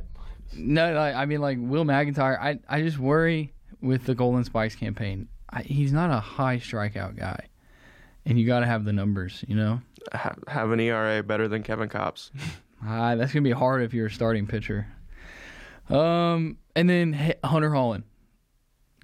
no, 0.55 0.97
I 0.97 1.25
mean 1.27 1.41
like 1.41 1.59
Will 1.59 1.85
McIntyre. 1.85 2.39
I 2.39 2.59
I 2.69 2.83
just 2.83 2.99
worry 2.99 3.55
with 3.81 4.05
the 4.05 4.15
Golden 4.15 4.45
Spikes 4.45 4.77
campaign. 4.77 5.29
I, 5.51 5.63
he's 5.63 5.93
not 5.93 6.11
a 6.11 6.21
high 6.21 6.59
strikeout 6.59 7.17
guy, 7.17 7.49
and 8.27 8.39
you 8.39 8.47
got 8.47 8.61
to 8.61 8.67
have 8.67 8.85
the 8.85 8.93
numbers. 8.93 9.45
You 9.47 9.57
know 9.57 9.81
have 10.13 10.71
an 10.71 10.81
ERA 10.81 11.23
better 11.23 11.49
than 11.49 11.63
Kevin 11.63 11.89
Kopps. 11.89 12.31
Ah, 12.87 13.15
that's 13.15 13.33
gonna 13.33 13.43
be 13.43 13.51
hard 13.51 13.81
if 13.81 13.95
you're 13.95 14.09
a 14.09 14.11
starting 14.11 14.47
pitcher. 14.47 14.87
Um, 15.89 16.59
and 16.77 16.91
then 16.91 17.35
Hunter 17.43 17.71
Hollan, 17.71 18.03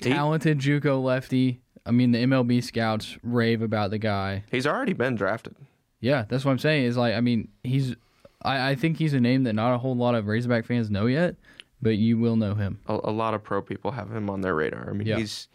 talented 0.02 0.58
JUCO 0.58 1.02
lefty. 1.02 1.62
I 1.86 1.90
mean, 1.90 2.12
the 2.12 2.18
MLB 2.18 2.62
scouts 2.62 3.16
rave 3.22 3.62
about 3.62 3.90
the 3.90 3.96
guy. 3.96 4.44
He's 4.50 4.66
already 4.66 4.92
been 4.92 5.14
drafted. 5.14 5.56
Yeah, 5.98 6.26
that's 6.28 6.44
what 6.44 6.50
I'm 6.50 6.58
saying. 6.58 6.84
Is 6.84 6.98
like, 6.98 7.14
I 7.14 7.22
mean, 7.22 7.48
he's. 7.64 7.96
I, 8.42 8.72
I 8.72 8.74
think 8.74 8.98
he's 8.98 9.14
a 9.14 9.20
name 9.20 9.44
that 9.44 9.54
not 9.54 9.74
a 9.74 9.78
whole 9.78 9.96
lot 9.96 10.14
of 10.14 10.26
Razorback 10.26 10.66
fans 10.66 10.90
know 10.90 11.06
yet, 11.06 11.36
but 11.80 11.96
you 11.96 12.18
will 12.18 12.36
know 12.36 12.54
him. 12.54 12.80
A, 12.86 12.98
a 13.04 13.10
lot 13.10 13.32
of 13.32 13.42
pro 13.42 13.62
people 13.62 13.92
have 13.92 14.12
him 14.12 14.28
on 14.28 14.42
their 14.42 14.54
radar. 14.54 14.90
I 14.90 14.92
mean, 14.92 15.06
yeah. 15.06 15.16
he's. 15.16 15.48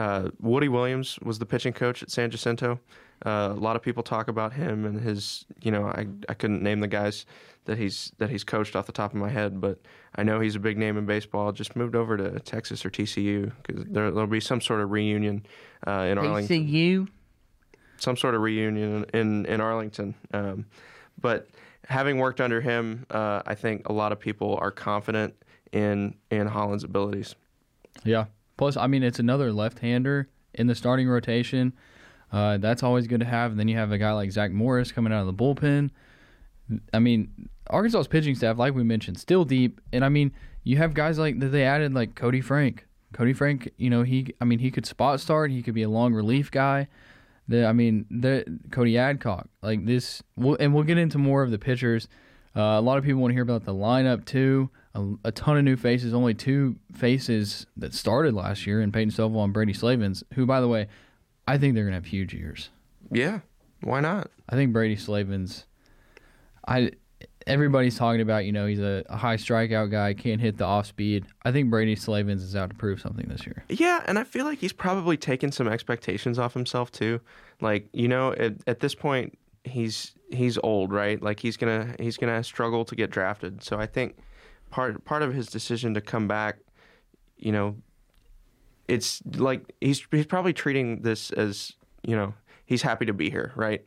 Uh, 0.00 0.30
Woody 0.40 0.68
Williams 0.68 1.18
was 1.20 1.38
the 1.38 1.44
pitching 1.44 1.74
coach 1.74 2.02
at 2.02 2.10
San 2.10 2.30
Jacinto. 2.30 2.80
Uh, 3.26 3.52
a 3.54 3.60
lot 3.60 3.76
of 3.76 3.82
people 3.82 4.02
talk 4.02 4.28
about 4.28 4.54
him 4.54 4.86
and 4.86 4.98
his. 4.98 5.44
You 5.60 5.70
know, 5.70 5.84
I 5.84 6.06
I 6.26 6.32
couldn't 6.32 6.62
name 6.62 6.80
the 6.80 6.88
guys 6.88 7.26
that 7.66 7.76
he's 7.76 8.10
that 8.16 8.30
he's 8.30 8.42
coached 8.42 8.74
off 8.74 8.86
the 8.86 8.92
top 8.92 9.12
of 9.12 9.20
my 9.20 9.28
head, 9.28 9.60
but 9.60 9.78
I 10.14 10.22
know 10.22 10.40
he's 10.40 10.56
a 10.56 10.58
big 10.58 10.78
name 10.78 10.96
in 10.96 11.04
baseball. 11.04 11.52
Just 11.52 11.76
moved 11.76 11.94
over 11.94 12.16
to 12.16 12.40
Texas 12.40 12.86
or 12.86 12.90
TCU 12.90 13.52
because 13.62 13.84
there, 13.90 14.10
will 14.10 14.26
be 14.26 14.40
some 14.40 14.62
sort 14.62 14.80
of 14.80 14.90
reunion 14.90 15.44
uh, 15.86 16.06
in 16.08 16.16
Arlington. 16.16 16.66
TCU. 16.66 17.08
Some 17.98 18.16
sort 18.16 18.34
of 18.34 18.40
reunion 18.40 19.04
in 19.12 19.44
in 19.44 19.60
Arlington, 19.60 20.14
um, 20.32 20.64
but 21.20 21.48
having 21.86 22.16
worked 22.16 22.40
under 22.40 22.62
him, 22.62 23.04
uh, 23.10 23.42
I 23.44 23.54
think 23.54 23.90
a 23.90 23.92
lot 23.92 24.12
of 24.12 24.18
people 24.18 24.58
are 24.62 24.70
confident 24.70 25.34
in 25.72 26.14
in 26.30 26.46
Hollan's 26.46 26.84
abilities. 26.84 27.34
Yeah. 28.02 28.24
Plus, 28.60 28.76
I 28.76 28.88
mean, 28.88 29.02
it's 29.02 29.18
another 29.18 29.54
left-hander 29.54 30.28
in 30.52 30.66
the 30.66 30.74
starting 30.74 31.08
rotation. 31.08 31.72
Uh, 32.30 32.58
that's 32.58 32.82
always 32.82 33.06
good 33.06 33.20
to 33.20 33.26
have. 33.26 33.52
And 33.52 33.58
then 33.58 33.68
you 33.68 33.76
have 33.78 33.90
a 33.90 33.96
guy 33.96 34.12
like 34.12 34.30
Zach 34.30 34.50
Morris 34.50 34.92
coming 34.92 35.14
out 35.14 35.26
of 35.26 35.26
the 35.26 35.32
bullpen. 35.32 35.88
I 36.92 36.98
mean, 36.98 37.48
Arkansas's 37.70 38.06
pitching 38.06 38.34
staff, 38.34 38.58
like 38.58 38.74
we 38.74 38.82
mentioned, 38.82 39.18
still 39.18 39.46
deep. 39.46 39.80
And 39.94 40.04
I 40.04 40.10
mean, 40.10 40.32
you 40.62 40.76
have 40.76 40.92
guys 40.92 41.18
like 41.18 41.40
that 41.40 41.46
they 41.46 41.64
added, 41.64 41.94
like 41.94 42.14
Koty 42.14 42.44
Frank. 42.44 42.86
Koty 43.14 43.34
Frank, 43.34 43.70
you 43.78 43.88
know, 43.88 44.02
he, 44.02 44.34
I 44.42 44.44
mean, 44.44 44.58
he 44.58 44.70
could 44.70 44.84
spot 44.84 45.20
start. 45.20 45.50
He 45.50 45.62
could 45.62 45.72
be 45.72 45.82
a 45.82 45.88
long 45.88 46.12
relief 46.12 46.50
guy. 46.50 46.86
The, 47.48 47.64
I 47.64 47.72
mean, 47.72 48.04
the 48.10 48.44
Cody 48.70 48.98
Adcock, 48.98 49.48
like 49.62 49.86
this, 49.86 50.22
we'll, 50.36 50.58
and 50.60 50.74
we'll 50.74 50.84
get 50.84 50.98
into 50.98 51.16
more 51.16 51.42
of 51.42 51.50
the 51.50 51.58
pitchers. 51.58 52.08
Uh, 52.54 52.76
a 52.76 52.82
lot 52.82 52.98
of 52.98 53.04
people 53.04 53.22
want 53.22 53.30
to 53.30 53.36
hear 53.36 53.42
about 53.42 53.64
the 53.64 53.72
lineup 53.72 54.26
too. 54.26 54.68
A, 54.94 55.06
a, 55.24 55.32
ton 55.32 55.56
of 55.56 55.64
new 55.64 55.76
faces. 55.76 56.12
Only 56.12 56.34
two 56.34 56.76
faces 56.92 57.66
that 57.76 57.94
started 57.94 58.34
last 58.34 58.66
year, 58.66 58.80
and 58.80 58.92
Peyton 58.92 59.10
Stovall 59.10 59.44
and 59.44 59.52
Brady 59.52 59.72
Slavens, 59.72 60.24
who, 60.34 60.46
by 60.46 60.60
the 60.60 60.66
way, 60.66 60.88
I 61.46 61.58
think 61.58 61.74
they're 61.74 61.84
gonna 61.84 61.96
have 61.96 62.06
huge 62.06 62.34
years. 62.34 62.70
Yeah, 63.10 63.40
why 63.82 64.00
not? 64.00 64.30
I 64.48 64.56
think 64.56 64.72
Brady 64.72 64.96
Slavens. 64.96 65.66
I 66.66 66.90
everybody's 67.46 67.96
talking 67.96 68.20
about 68.20 68.44
you 68.44 68.52
know 68.52 68.66
he's 68.66 68.80
a, 68.80 69.04
a 69.08 69.16
high 69.16 69.36
strikeout 69.36 69.90
guy, 69.90 70.14
can't 70.14 70.40
hit 70.40 70.56
the 70.58 70.64
off 70.64 70.86
speed. 70.86 71.26
I 71.44 71.52
think 71.52 71.70
Brady 71.70 71.96
Slavens 71.96 72.42
is 72.42 72.56
out 72.56 72.70
to 72.70 72.76
prove 72.76 73.00
something 73.00 73.28
this 73.28 73.46
year. 73.46 73.64
Yeah, 73.68 74.02
and 74.06 74.18
I 74.18 74.24
feel 74.24 74.44
like 74.44 74.58
he's 74.58 74.72
probably 74.72 75.16
taken 75.16 75.52
some 75.52 75.68
expectations 75.68 76.38
off 76.38 76.54
himself 76.54 76.90
too. 76.90 77.20
Like 77.60 77.88
you 77.92 78.08
know, 78.08 78.32
at, 78.32 78.54
at 78.66 78.80
this 78.80 78.94
point, 78.94 79.38
he's 79.64 80.12
he's 80.30 80.58
old, 80.62 80.92
right? 80.92 81.22
Like 81.22 81.40
he's 81.40 81.56
gonna 81.56 81.94
he's 81.98 82.16
gonna 82.16 82.42
struggle 82.44 82.84
to 82.84 82.94
get 82.94 83.10
drafted. 83.10 83.62
So 83.62 83.78
I 83.78 83.86
think 83.86 84.16
part 84.70 85.04
part 85.04 85.22
of 85.22 85.34
his 85.34 85.48
decision 85.48 85.94
to 85.94 86.00
come 86.00 86.28
back, 86.28 86.58
you 87.36 87.52
know, 87.52 87.76
it's 88.88 89.22
like 89.36 89.72
he's 89.80 90.06
he's 90.10 90.26
probably 90.26 90.52
treating 90.52 91.02
this 91.02 91.30
as 91.30 91.72
you 92.02 92.16
know 92.16 92.34
he's 92.66 92.82
happy 92.82 93.06
to 93.06 93.12
be 93.12 93.30
here, 93.30 93.52
right? 93.56 93.84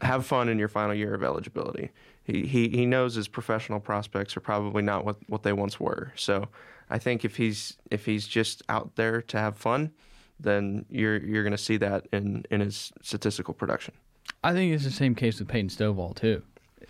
Have 0.00 0.24
fun 0.24 0.48
in 0.48 0.58
your 0.58 0.68
final 0.68 0.94
year 0.94 1.14
of 1.14 1.22
eligibility. 1.22 1.90
He 2.24 2.46
he 2.46 2.68
he 2.68 2.86
knows 2.86 3.14
his 3.14 3.28
professional 3.28 3.80
prospects 3.80 4.36
are 4.36 4.40
probably 4.40 4.82
not 4.82 5.04
what 5.04 5.16
what 5.28 5.42
they 5.42 5.52
once 5.52 5.78
were. 5.78 6.12
So 6.16 6.48
I 6.88 6.98
think 6.98 7.24
if 7.24 7.36
he's 7.36 7.76
if 7.90 8.06
he's 8.06 8.26
just 8.26 8.62
out 8.68 8.96
there 8.96 9.20
to 9.22 9.38
have 9.38 9.56
fun, 9.56 9.92
then 10.38 10.86
you're 10.88 11.18
you're 11.18 11.42
going 11.42 11.52
to 11.52 11.58
see 11.58 11.76
that 11.78 12.06
in 12.12 12.44
in 12.50 12.60
his 12.60 12.92
statistical 13.02 13.54
production. 13.54 13.94
I 14.42 14.52
think 14.52 14.72
it's 14.72 14.84
the 14.84 14.90
same 14.90 15.14
case 15.14 15.38
with 15.38 15.48
Peyton 15.48 15.68
Stovall 15.68 16.14
too. 16.14 16.42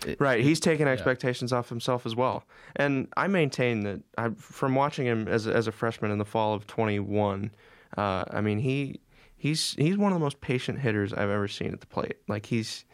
It, 0.05 0.19
right, 0.19 0.43
he's 0.43 0.59
taken 0.59 0.87
expectations 0.87 1.53
off 1.53 1.69
himself 1.69 2.05
as 2.05 2.15
well, 2.15 2.43
and 2.75 3.07
I 3.15 3.27
maintain 3.27 3.81
that 3.81 4.01
I, 4.17 4.29
from 4.29 4.73
watching 4.73 5.05
him 5.05 5.27
as 5.27 5.47
as 5.47 5.67
a 5.67 5.71
freshman 5.71 6.09
in 6.09 6.17
the 6.17 6.25
fall 6.25 6.55
of 6.55 6.65
21, 6.65 7.51
uh, 7.97 8.23
I 8.31 8.41
mean 8.41 8.59
he 8.59 8.99
he's 9.41 9.75
he's 9.75 9.97
one 9.97 10.11
of 10.11 10.15
the 10.15 10.23
most 10.23 10.41
patient 10.41 10.79
hitters 10.79 11.13
I've 11.13 11.29
ever 11.29 11.47
seen 11.47 11.73
at 11.73 11.81
the 11.81 11.87
plate. 11.87 12.17
Like 12.27 12.45
he's 12.45 12.85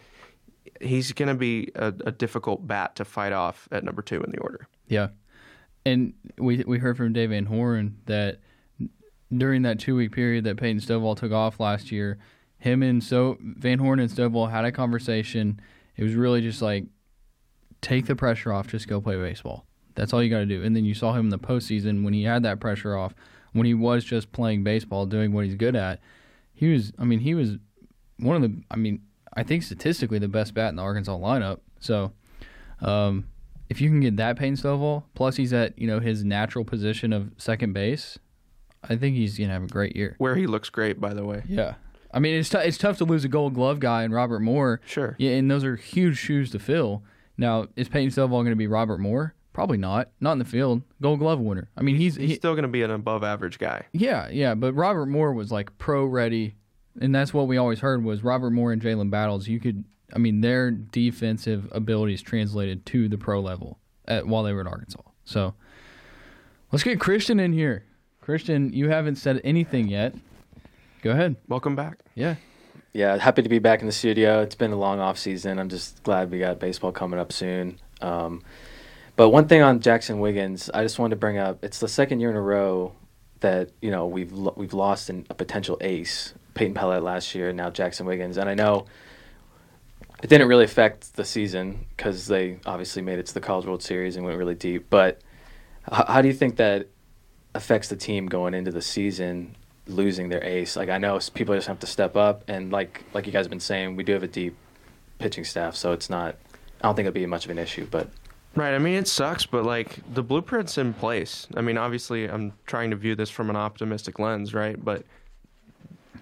he's 0.82 1.12
going 1.12 1.30
to 1.30 1.36
be 1.36 1.72
a, 1.76 1.94
a 2.06 2.12
difficult 2.12 2.66
bat 2.68 2.96
to 2.96 3.06
fight 3.06 3.34
off 3.34 3.68
at 3.72 3.84
number 3.84 4.02
two 4.02 4.22
in 4.22 4.32
the 4.32 4.40
order. 4.40 4.68
Yeah, 4.88 5.10
and 5.86 6.14
we 6.38 6.64
we 6.66 6.80
heard 6.80 6.98
from 6.98 7.14
Dave 7.14 7.30
Van 7.30 7.46
Horn 7.46 7.98
that 8.06 8.40
during 9.36 9.64
that 9.64 9.80
two 9.80 9.96
week 9.96 10.14
period 10.14 10.46
that 10.46 10.58
Peyton 10.58 10.80
Stovall 10.80 11.18
took 11.18 11.32
off 11.32 11.60
last 11.60 11.92
year, 11.92 12.18
him 12.60 12.82
and 12.82 13.04
so 13.04 13.38
Van 13.42 13.80
Horn 13.80 14.00
and 14.00 14.10
Stovall 14.10 14.50
had 14.50 14.66
a 14.66 14.72
conversation. 14.72 15.60
It 15.96 16.04
was 16.04 16.14
really 16.16 16.42
just 16.42 16.62
like 16.62 16.86
take 17.82 18.06
the 18.06 18.16
pressure 18.16 18.52
off, 18.52 18.68
just 18.68 18.88
go 18.88 19.02
play 19.02 19.16
baseball. 19.16 19.66
That's 19.96 20.14
all 20.14 20.22
you 20.22 20.30
got 20.30 20.40
to 20.40 20.46
do. 20.46 20.64
And 20.64 20.76
then 20.76 20.86
you 20.86 20.94
saw 20.94 21.14
him 21.14 21.26
in 21.26 21.30
the 21.30 21.40
postseason 21.40 22.04
when 22.04 22.14
he 22.14 22.24
had 22.24 22.44
that 22.44 22.60
pressure 22.60 22.96
off, 22.96 23.14
when 23.54 23.66
he 23.66 23.74
was 23.74 24.04
just 24.04 24.32
playing 24.32 24.64
baseball, 24.64 25.06
doing 25.06 25.34
what 25.34 25.46
he's 25.46 25.56
good 25.56 25.76
at. 25.76 26.00
He 26.54 26.72
was, 26.72 26.94
I 27.00 27.04
mean, 27.04 27.20
he 27.20 27.34
was 27.36 27.58
one 28.18 28.36
of 28.36 28.42
the, 28.42 28.62
I 28.70 28.76
mean, 28.76 29.02
I 29.34 29.44
think 29.44 29.64
statistically 29.64 30.20
the 30.20 30.28
best 30.28 30.54
bat 30.54 30.70
in 30.70 30.76
the 30.76 30.84
Arkansas 30.84 31.18
lineup. 31.18 31.60
So, 31.80 32.12
um, 32.82 33.28
if 33.70 33.82
you 33.82 33.90
can 33.90 34.00
get 34.00 34.18
that 34.18 34.38
Peyton 34.38 34.56
Stovall, 34.56 35.04
plus 35.14 35.36
he's 35.36 35.54
at 35.54 35.78
you 35.78 35.88
know 35.88 36.00
his 36.00 36.24
natural 36.24 36.66
position 36.66 37.14
of 37.14 37.32
second 37.38 37.74
base, 37.74 38.18
I 38.84 38.96
think 38.96 39.16
he's 39.16 39.38
gonna 39.38 39.54
have 39.54 39.64
a 39.64 39.68
great 39.68 39.96
year. 39.96 40.16
Where 40.18 40.36
he 40.36 40.48
looks 40.48 40.70
great, 40.70 41.00
by 41.00 41.14
the 41.14 41.26
way. 41.26 41.44
Yeah, 41.48 41.76
I 42.14 42.20
mean 42.20 42.36
it's 42.36 42.50
t- 42.50 42.58
it's 42.58 42.78
tough 42.78 42.98
to 43.00 43.06
lose 43.06 43.26
a 43.26 43.28
Gold 43.28 43.54
Glove 43.54 43.80
guy 43.80 44.04
and 44.04 44.14
Robert 44.14 44.40
Moore. 44.40 44.82
Sure. 44.86 45.16
Yeah, 45.18 45.32
and 45.32 45.52
those 45.52 45.64
are 45.64 45.76
huge 45.76 46.18
shoes 46.18 46.52
to 46.52 46.60
fill. 46.60 47.04
Now, 47.38 47.68
is 47.76 47.88
Peyton 47.90 48.10
Stovall 48.10 48.30
going 48.42 48.48
to 48.48 48.56
be 48.56 48.68
Robert 48.68 49.00
Moore? 49.00 49.34
Probably 49.54 49.78
not. 49.78 50.10
Not 50.20 50.34
in 50.34 50.40
the 50.40 50.46
field. 50.46 50.82
Gold 51.02 51.20
Glove 51.20 51.40
winner. 51.40 51.70
I 51.76 51.82
mean, 51.82 51.96
he's, 51.96 52.16
He's 52.16 52.30
he, 52.30 52.36
still 52.36 52.54
going 52.54 52.64
to 52.64 52.68
be 52.70 52.84
an 52.84 52.92
above 52.92 53.24
average 53.24 53.58
guy. 53.60 53.86
yeah, 53.92 54.30
yeah. 54.30 54.54
But 54.56 54.74
Robert 54.74 55.08
Moore 55.08 55.34
was 55.34 55.52
like 55.52 55.76
pro 55.78 56.06
ready, 56.06 56.56
and 57.02 57.14
that's 57.14 57.34
what 57.34 57.48
we 57.48 57.58
always 57.58 57.80
heard 57.80 58.04
was 58.04 58.24
Robert 58.24 58.52
Moore 58.52 58.72
and 58.72 58.82
Jalen 58.82 59.10
Battles. 59.10 59.48
You 59.48 59.60
could, 59.60 59.84
I 60.14 60.20
mean, 60.20 60.42
their 60.42 60.70
defensive 60.72 61.68
abilities 61.72 62.22
translated 62.22 62.86
to 62.88 63.10
the 63.10 63.18
pro 63.18 63.40
level 63.40 63.80
at, 64.08 64.28
while 64.28 64.44
they 64.44 64.54
were 64.54 64.62
at 64.62 64.68
Arkansas. 64.68 65.02
So 65.26 65.56
let's 66.72 66.84
get 66.84 67.00
Christian 67.00 67.40
in 67.40 67.52
here. 67.54 67.84
Christian, 68.22 68.74
you 68.74 68.90
haven't 68.90 69.16
said 69.16 69.42
anything 69.44 69.88
yet. 69.88 70.14
Go 71.02 71.12
ahead. 71.12 71.36
Welcome 71.48 71.76
back. 71.76 72.00
Yeah. 72.14 72.36
Yeah, 72.98 73.16
happy 73.20 73.44
to 73.44 73.50
be 73.50 73.60
back 73.60 73.82
in 73.82 73.86
the 73.86 73.92
studio. 73.92 74.42
It's 74.42 74.56
been 74.56 74.72
a 74.72 74.76
long 74.76 75.00
off 75.00 75.20
season. 75.20 75.60
I'm 75.60 75.70
just 75.70 76.02
glad 76.02 76.32
we 76.32 76.40
got 76.40 76.58
baseball 76.58 76.92
coming 76.92 77.20
up 77.20 77.32
soon. 77.32 77.78
Um, 78.02 78.42
but 79.16 79.30
one 79.30 79.48
thing 79.48 79.62
on 79.62 79.82
Jaxon 79.82 80.18
Wiggins, 80.18 80.72
I 80.74 80.82
just 80.82 80.98
wanted 80.98 81.12
to 81.12 81.18
bring 81.18 81.38
up. 81.38 81.64
It's 81.64 81.80
the 81.80 81.88
second 81.88 82.22
year 82.22 82.32
in 82.32 82.36
a 82.36 82.42
row 82.42 82.96
that 83.42 83.70
you 83.84 83.92
know 83.92 84.08
we've 84.08 84.32
lo- 84.32 84.56
we've 84.58 84.74
lost 84.74 85.12
an, 85.12 85.28
a 85.30 85.36
potential 85.36 85.78
ace, 85.80 86.34
Peyton 86.56 86.74
Pellet 86.74 87.04
last 87.04 87.36
year, 87.36 87.50
and 87.50 87.58
now 87.58 87.70
Jaxon 87.70 88.06
Wiggins. 88.08 88.36
And 88.36 88.50
I 88.50 88.56
know 88.56 88.88
it 90.24 90.28
didn't 90.28 90.48
really 90.48 90.66
affect 90.66 91.18
the 91.18 91.24
season 91.24 91.86
because 91.96 92.26
they 92.26 92.60
obviously 92.66 93.04
made 93.04 93.20
it 93.20 93.28
to 93.28 93.34
the 93.36 93.42
College 93.42 93.68
World 93.68 93.84
Series 93.84 94.16
and 94.16 94.26
went 94.26 94.40
really 94.40 94.56
deep. 94.56 94.90
But 94.90 95.22
h- 95.88 96.04
how 96.08 96.24
do 96.24 96.28
you 96.28 96.34
think 96.34 96.56
that 96.56 96.88
affects 97.54 97.90
the 97.90 97.96
team 97.96 98.26
going 98.26 98.56
into 98.56 98.72
the 98.72 98.82
season 98.82 99.56
losing 99.88 100.30
their 100.30 100.44
ace. 100.44 100.76
Like 100.76 100.90
I 100.90 100.98
know 100.98 101.20
people 101.34 101.56
just 101.56 101.68
have 101.68 101.80
to 101.80 101.88
step 101.88 102.16
up, 102.16 102.44
and 102.48 102.72
like 102.72 103.04
like 103.14 103.26
you 103.26 103.32
guys 103.32 103.46
have 103.46 103.50
been 103.50 103.60
saying, 103.60 103.96
we 103.96 104.04
do 104.04 104.14
have 104.14 104.24
a 104.24 104.28
deep 104.28 104.56
pitching 105.20 105.44
staff, 105.44 105.76
so 105.76 105.92
it's 105.92 106.10
not. 106.10 106.36
I 106.82 106.88
don't 106.88 106.96
think 106.96 107.08
it'll 107.08 107.16
be 107.16 107.26
much 107.26 107.46
of 107.46 107.52
an 107.52 107.58
issue, 107.58 107.88
but 107.90 108.10
Right. 108.56 108.74
I 108.74 108.80
mean, 108.80 108.96
it 108.96 109.08
sucks, 109.08 109.46
but 109.46 109.66
like 109.66 110.00
the 110.14 110.24
blueprint's 110.24 110.78
in 110.80 110.94
place. 110.94 111.48
I 111.56 111.62
mean, 111.62 111.78
obviously, 111.78 112.26
I'm 112.26 112.54
trying 112.66 112.90
to 112.90 112.96
view 112.96 113.14
this 113.16 113.30
from 113.30 113.50
an 113.52 113.56
optimistic 113.56 114.18
lens, 114.18 114.54
right? 114.54 114.84
But 114.84 115.06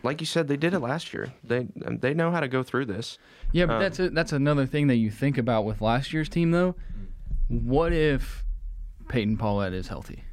like 0.04 0.20
you 0.20 0.26
said, 0.26 0.48
they 0.50 0.58
did 0.58 0.74
it 0.74 0.80
last 0.80 1.14
year. 1.14 1.34
They 1.44 1.68
they 1.76 2.14
know 2.14 2.32
how 2.32 2.42
to 2.42 2.48
go 2.50 2.62
through 2.62 2.86
this. 2.86 3.18
Yeah, 3.54 3.68
but 3.68 3.76
Um, 3.76 3.82
that's 3.82 4.00
a, 4.00 4.10
that's 4.10 4.34
another 4.34 4.66
thing 4.66 4.88
that 4.88 4.98
you 4.98 5.12
think 5.12 5.38
about 5.38 5.64
with 5.64 5.82
last 5.82 6.12
year's 6.12 6.28
team, 6.28 6.52
though. 6.52 6.76
What 7.48 7.94
if 7.94 8.44
Peyton 9.08 9.38
Paulette 9.38 9.74
is 9.74 9.88
healthy? 9.88 10.24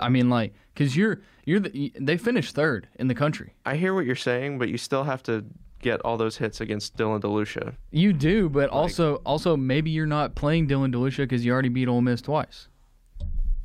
I 0.00 0.08
mean, 0.08 0.28
like, 0.30 0.54
because 0.74 0.96
you're 0.96 1.20
you're 1.44 1.60
the, 1.60 1.92
they 1.98 2.16
finished 2.16 2.54
third 2.54 2.88
in 2.98 3.08
the 3.08 3.14
country. 3.14 3.54
I 3.64 3.76
hear 3.76 3.94
what 3.94 4.04
you're 4.06 4.16
saying, 4.16 4.58
but 4.58 4.68
you 4.68 4.78
still 4.78 5.04
have 5.04 5.22
to 5.24 5.44
get 5.80 6.00
all 6.00 6.16
those 6.16 6.36
hits 6.36 6.60
against 6.60 6.96
Dylan 6.96 7.20
DeLucia. 7.20 7.74
You 7.92 8.12
do, 8.12 8.48
but 8.48 8.68
also 8.70 9.16
also 9.26 9.56
maybe 9.56 9.90
you're 9.90 10.06
not 10.06 10.34
playing 10.34 10.66
Dylan 10.68 10.92
DeLucia 10.92 11.18
because 11.18 11.44
you 11.44 11.52
already 11.52 11.68
beat 11.68 11.88
Ole 11.88 12.00
Miss 12.00 12.20
twice. 12.20 12.68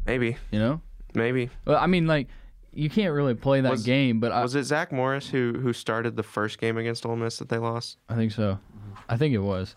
Maybe, 0.06 0.38
You 0.52 0.60
know, 0.60 0.82
maybe. 1.14 1.50
well, 1.66 1.78
I 1.78 1.88
mean, 1.88 2.08
like, 2.08 2.28
you 2.74 2.90
can't 2.90 3.14
really 3.14 3.34
play 3.36 3.62
that 3.62 3.72
Was- 3.72 3.84
game. 3.84 4.20
But 4.20 4.32
I, 4.32 4.42
Was 4.42 4.54
it 4.56 4.64
Zach 4.64 4.92
Morris 4.92 5.30
who 5.30 5.54
who 5.62 5.74
started 5.74 6.16
the 6.16 6.24
first 6.24 6.60
game 6.60 6.78
against 6.78 7.06
Ole 7.06 7.16
Miss 7.16 7.38
that 7.38 7.50
they 7.50 7.58
lost? 7.58 7.98
I 8.10 8.16
think 8.16 8.32
so. 8.32 8.60
I 9.10 9.18
think 9.18 9.34
it 9.34 9.40
was. 9.40 9.76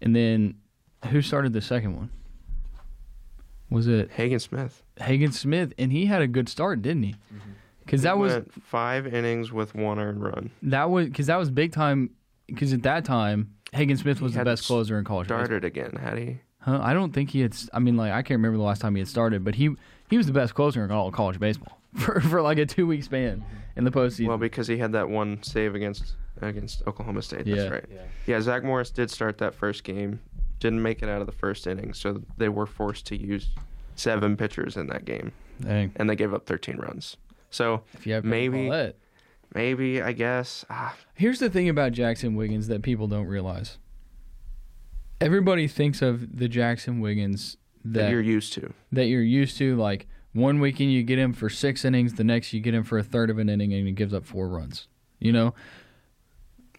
And 0.00 0.14
then 0.14 0.54
who 1.10 1.20
started 1.22 1.52
the 1.52 1.60
second 1.60 1.96
one? 1.96 2.10
Was 3.74 3.88
it 3.88 4.10
Hagen 4.12 4.38
Smith. 4.38 4.82
Hagen 4.98 5.32
Smith? 5.32 5.72
And 5.78 5.90
he 5.92 6.06
had 6.06 6.22
a 6.22 6.26
good 6.26 6.48
start, 6.48 6.80
didn't 6.82 7.02
he? 7.02 7.12
Mm-hmm. 7.12 7.50
Because 7.84 8.02
that 8.02 8.16
was 8.16 8.32
Went 8.32 8.52
five 8.64 9.06
innings 9.12 9.52
with 9.52 9.74
one 9.74 9.98
earned 9.98 10.22
run. 10.22 10.50
that 10.62 10.88
was 10.90 11.06
because 11.06 11.26
that 11.26 11.36
was 11.36 11.50
big 11.50 11.72
time. 11.72 12.10
Because 12.46 12.72
at 12.72 12.82
that 12.84 13.04
time, 13.04 13.54
Hagen 13.72 13.96
Smith 13.96 14.20
was 14.20 14.32
He 14.32 14.34
the 14.34 14.40
hadn't 14.40 14.52
best 14.54 14.66
closer 14.66 14.98
in 14.98 15.04
college. 15.04 15.28
baseball. 15.28 15.44
Started 15.44 15.64
again, 15.64 15.92
had 16.00 16.16
he? 16.18 16.38
Huh? 16.60 16.80
I 16.82 16.94
don't 16.94 17.12
think 17.12 17.30
he 17.30 17.40
had. 17.40 17.54
I 17.74 17.78
mean, 17.80 17.96
like 17.98 18.12
I 18.12 18.22
can't 18.22 18.38
remember 18.38 18.56
the 18.56 18.64
last 18.64 18.80
time 18.80 18.94
he 18.94 19.00
had 19.00 19.08
started, 19.08 19.44
but 19.44 19.54
he 19.56 19.74
he 20.08 20.16
was 20.16 20.26
the 20.26 20.32
best 20.32 20.54
closer 20.54 20.82
in 20.84 20.90
all 20.90 21.08
of 21.08 21.14
college 21.14 21.38
baseball 21.38 21.78
for 21.94 22.20
for 22.20 22.40
like 22.40 22.56
a 22.58 22.64
two 22.66 22.86
week 22.86 23.02
span 23.04 23.44
in 23.76 23.84
the 23.84 23.90
postseason. 23.90 24.28
Well, 24.28 24.38
because 24.38 24.66
he 24.66 24.78
had 24.78 24.92
that 24.92 25.08
one 25.10 25.42
save 25.42 25.74
against 25.74 26.14
against 26.40 26.86
Oklahoma 26.86 27.20
State. 27.22 27.46
Yeah. 27.46 27.56
That's 27.56 27.70
right. 27.70 27.84
Yeah, 28.26 28.40
Zach 28.40 28.64
Morris 28.64 28.90
did 28.90 29.10
start 29.10 29.36
that 29.38 29.54
first 29.54 29.84
game. 29.84 30.20
Didn't 30.60 30.82
make 30.82 31.02
it 31.02 31.08
out 31.08 31.20
of 31.20 31.26
the 31.26 31.32
first 31.32 31.66
inning, 31.66 31.92
so 31.92 32.22
they 32.36 32.48
were 32.48 32.66
forced 32.66 33.06
to 33.06 33.16
use 33.16 33.50
seven 33.96 34.36
pitchers 34.36 34.76
in 34.76 34.86
that 34.88 35.04
game, 35.04 35.32
Dang, 35.60 35.92
and 35.96 36.08
they 36.08 36.16
gave 36.16 36.32
up 36.34 36.46
13 36.46 36.76
runs. 36.78 37.16
So 37.50 37.82
if 37.92 38.06
you 38.06 38.14
have 38.14 38.24
maybe, 38.24 38.64
Paulette. 38.64 38.96
maybe 39.54 40.00
I 40.02 40.12
guess. 40.12 40.64
Ah, 40.70 40.96
Here's 41.14 41.38
the 41.38 41.50
thing 41.50 41.68
about 41.68 41.92
Jaxon 41.92 42.34
Wiggins 42.36 42.68
that 42.68 42.82
people 42.82 43.06
don't 43.08 43.26
realize. 43.26 43.78
Everybody 45.20 45.68
thinks 45.68 46.02
of 46.02 46.36
the 46.38 46.48
Jaxon 46.48 47.00
Wiggins 47.00 47.56
that 47.84 48.00
that 48.04 48.10
you're 48.10 48.20
used 48.20 48.52
to. 48.54 48.72
that 48.92 49.06
you're 49.06 49.22
used 49.22 49.56
to. 49.58 49.76
Like 49.76 50.06
one 50.32 50.58
weekend 50.60 50.92
you 50.92 51.02
get 51.02 51.18
him 51.18 51.32
for 51.32 51.48
six 51.48 51.84
innings, 51.84 52.14
the 52.14 52.24
next 52.24 52.52
you 52.52 52.60
get 52.60 52.74
him 52.74 52.82
for 52.84 52.98
a 52.98 53.02
third 53.02 53.30
of 53.30 53.38
an 53.38 53.48
inning, 53.48 53.72
and 53.72 53.86
he 53.86 53.92
gives 53.92 54.12
up 54.12 54.24
four 54.26 54.48
runs. 54.48 54.88
You 55.20 55.32
know, 55.32 55.54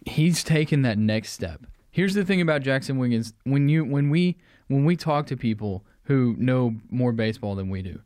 he's 0.04 0.44
taken 0.44 0.82
that 0.82 0.98
next 0.98 1.32
step. 1.32 1.66
Here's 1.96 2.12
the 2.12 2.26
thing 2.26 2.42
about 2.42 2.60
Jaxon 2.60 2.98
Wiggins: 2.98 3.32
when 3.44 3.70
you 3.70 3.82
when 3.82 4.10
we 4.10 4.36
when 4.66 4.84
we 4.84 4.96
talk 4.96 5.24
to 5.28 5.36
people 5.36 5.82
who 6.02 6.36
know 6.38 6.74
more 6.90 7.10
baseball 7.10 7.54
than 7.54 7.70
we 7.70 7.80
do, 7.80 8.02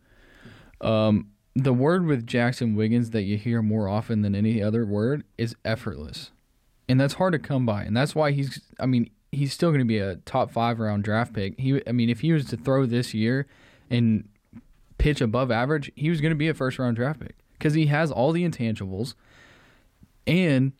um, 0.80 1.32
the 1.56 1.72
word 1.72 2.06
with 2.06 2.24
Jaxon 2.24 2.76
Wiggins 2.76 3.10
that 3.10 3.22
you 3.22 3.36
hear 3.36 3.62
more 3.62 3.88
often 3.88 4.22
than 4.22 4.36
any 4.36 4.62
other 4.62 4.86
word 4.86 5.24
is 5.36 5.56
effortless, 5.64 6.30
and 6.88 7.00
that's 7.00 7.14
hard 7.14 7.32
to 7.32 7.40
come 7.40 7.66
by. 7.66 7.82
And 7.82 7.96
that's 7.96 8.14
why 8.14 8.30
he's. 8.30 8.60
I 8.78 8.86
mean, 8.86 9.10
he's 9.32 9.52
still 9.52 9.70
going 9.70 9.80
to 9.80 9.84
be 9.84 9.98
a 9.98 10.14
top 10.18 10.52
five 10.52 10.78
round 10.78 11.02
draft 11.02 11.32
pick. 11.32 11.58
He. 11.58 11.82
I 11.84 11.90
mean, 11.90 12.10
if 12.10 12.20
he 12.20 12.32
was 12.32 12.44
to 12.50 12.56
throw 12.56 12.86
this 12.86 13.12
year 13.12 13.48
and 13.90 14.28
pitch 14.98 15.20
above 15.20 15.50
average, 15.50 15.90
he 15.96 16.10
was 16.10 16.20
going 16.20 16.30
to 16.30 16.36
be 16.36 16.46
a 16.46 16.54
first 16.54 16.78
round 16.78 16.94
draft 16.94 17.18
pick 17.18 17.34
because 17.54 17.74
he 17.74 17.86
has 17.86 18.12
all 18.12 18.30
the 18.30 18.48
intangibles, 18.48 19.14
and 20.28 20.74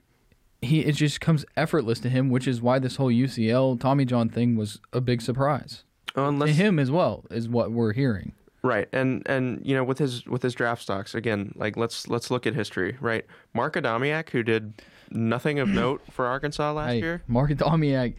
he 0.62 0.80
it 0.80 0.92
just 0.96 1.20
comes 1.20 1.44
effortless 1.56 2.00
to 2.00 2.08
him, 2.08 2.28
which 2.30 2.46
is 2.46 2.60
why 2.60 2.78
this 2.78 2.96
whole 2.96 3.10
UCL 3.10 3.80
Tommy 3.80 4.04
John 4.04 4.28
thing 4.28 4.56
was 4.56 4.80
a 4.92 5.00
big 5.00 5.22
surprise 5.22 5.84
Oh, 6.16 6.36
to 6.38 6.52
him 6.52 6.78
as 6.78 6.90
well, 6.90 7.24
is 7.30 7.48
what 7.48 7.70
we're 7.72 7.92
hearing. 7.92 8.32
Right, 8.62 8.88
and 8.92 9.22
and 9.26 9.60
you 9.64 9.74
know 9.74 9.84
with 9.84 9.98
his 9.98 10.26
with 10.26 10.42
his 10.42 10.54
draft 10.54 10.82
stocks 10.82 11.14
again, 11.14 11.52
like 11.56 11.76
let's 11.76 12.08
let's 12.08 12.30
look 12.30 12.46
at 12.46 12.54
history. 12.54 12.96
Right, 13.00 13.24
Mark 13.54 13.74
Adamiak, 13.74 14.30
who 14.30 14.42
did 14.42 14.74
nothing 15.10 15.58
of 15.60 15.68
note 15.68 16.02
for 16.10 16.26
Arkansas 16.26 16.72
last 16.72 16.90
Hey, 16.90 16.98
year. 17.00 17.22
Mark 17.26 17.50
Adamiak, 17.50 18.14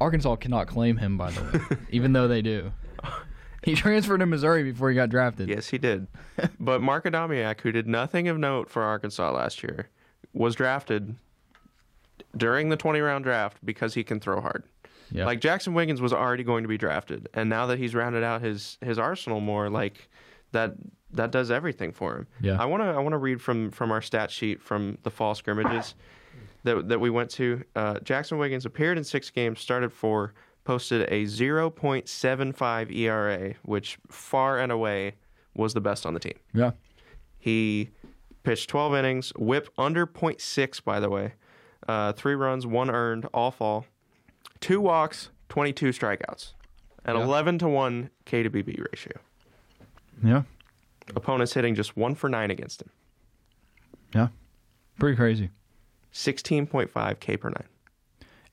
Arkansas 0.00 0.36
cannot 0.36 0.66
claim 0.66 0.96
him 0.96 1.18
by 1.18 1.30
the 1.32 1.42
way, 1.42 1.76
even 1.90 2.12
though 2.12 2.28
they 2.28 2.42
do. 2.42 2.72
He 3.64 3.76
transferred 3.76 4.18
to 4.18 4.26
Missouri 4.26 4.64
before 4.64 4.88
he 4.90 4.96
got 4.96 5.08
drafted. 5.08 5.48
Yes, 5.48 5.68
he 5.68 5.78
did. 5.78 6.08
but 6.58 6.82
Mark 6.82 7.04
Adamiak, 7.04 7.60
who 7.60 7.70
did 7.70 7.86
nothing 7.86 8.26
of 8.26 8.36
note 8.36 8.68
for 8.68 8.82
Arkansas 8.82 9.30
last 9.30 9.62
year, 9.62 9.88
was 10.32 10.56
drafted 10.56 11.14
during 12.36 12.68
the 12.68 12.76
20 12.76 13.00
round 13.00 13.24
draft 13.24 13.58
because 13.64 13.94
he 13.94 14.04
can 14.04 14.20
throw 14.20 14.40
hard. 14.40 14.64
Yeah. 15.10 15.26
Like 15.26 15.40
Jaxon 15.40 15.74
Wiggins 15.74 16.00
was 16.00 16.12
already 16.12 16.42
going 16.42 16.62
to 16.62 16.68
be 16.68 16.78
drafted, 16.78 17.28
and 17.34 17.50
now 17.50 17.66
that 17.66 17.78
he's 17.78 17.94
rounded 17.94 18.22
out 18.24 18.40
his 18.40 18.78
his 18.80 18.98
arsenal 18.98 19.40
more, 19.40 19.68
like 19.68 20.08
that 20.52 20.74
that 21.10 21.30
does 21.30 21.50
everything 21.50 21.92
for 21.92 22.16
him. 22.16 22.26
Yeah. 22.40 22.60
I 22.60 22.64
want 22.64 22.82
to 22.82 22.86
I 22.88 22.98
want 22.98 23.12
to 23.12 23.18
read 23.18 23.42
from 23.42 23.70
from 23.70 23.92
our 23.92 24.00
stat 24.00 24.30
sheet 24.30 24.62
from 24.62 24.96
the 25.02 25.10
fall 25.10 25.34
scrimmages 25.34 25.94
that 26.64 26.88
that 26.88 26.98
we 27.00 27.10
went 27.10 27.28
to. 27.32 27.62
Uh, 27.76 27.94
Jaxon 27.96 28.38
Wiggins 28.38 28.64
appeared 28.64 28.96
in 28.96 29.04
six 29.04 29.28
games, 29.28 29.60
started 29.60 29.92
four, 29.92 30.32
posted 30.64 31.02
a 31.12 31.24
0.75 31.24 32.96
ERA, 32.96 33.54
which 33.62 33.98
far 34.08 34.58
and 34.58 34.72
away 34.72 35.14
was 35.54 35.74
the 35.74 35.80
best 35.80 36.06
on 36.06 36.14
the 36.14 36.20
team. 36.20 36.38
yeah. 36.54 36.70
He 37.38 37.90
pitched 38.44 38.70
12 38.70 38.94
innings, 38.94 39.32
whip 39.36 39.68
under 39.76 40.06
0.6, 40.06 40.84
by 40.84 41.00
the 41.00 41.10
way. 41.10 41.34
Uh, 41.88 42.12
three 42.12 42.34
runs, 42.34 42.66
one 42.66 42.90
earned, 42.90 43.26
all 43.34 43.50
fall. 43.50 43.86
Two 44.60 44.80
walks, 44.80 45.30
22 45.48 45.90
strikeouts. 45.90 46.52
An 47.04 47.16
Yeah. 47.16 47.24
11 47.24 47.58
to 47.58 47.68
1 47.68 48.10
K 48.24 48.42
to 48.42 48.50
BB 48.50 48.84
ratio. 48.92 49.12
Yeah. 50.22 50.42
Opponents 51.16 51.54
hitting 51.54 51.74
just 51.74 51.96
one 51.96 52.14
for 52.14 52.28
nine 52.28 52.50
against 52.50 52.80
him. 52.82 52.90
Yeah, 54.14 54.28
pretty 54.98 55.16
crazy. 55.16 55.50
16.5 56.12 57.18
K 57.18 57.36
per 57.36 57.48
nine. 57.48 57.66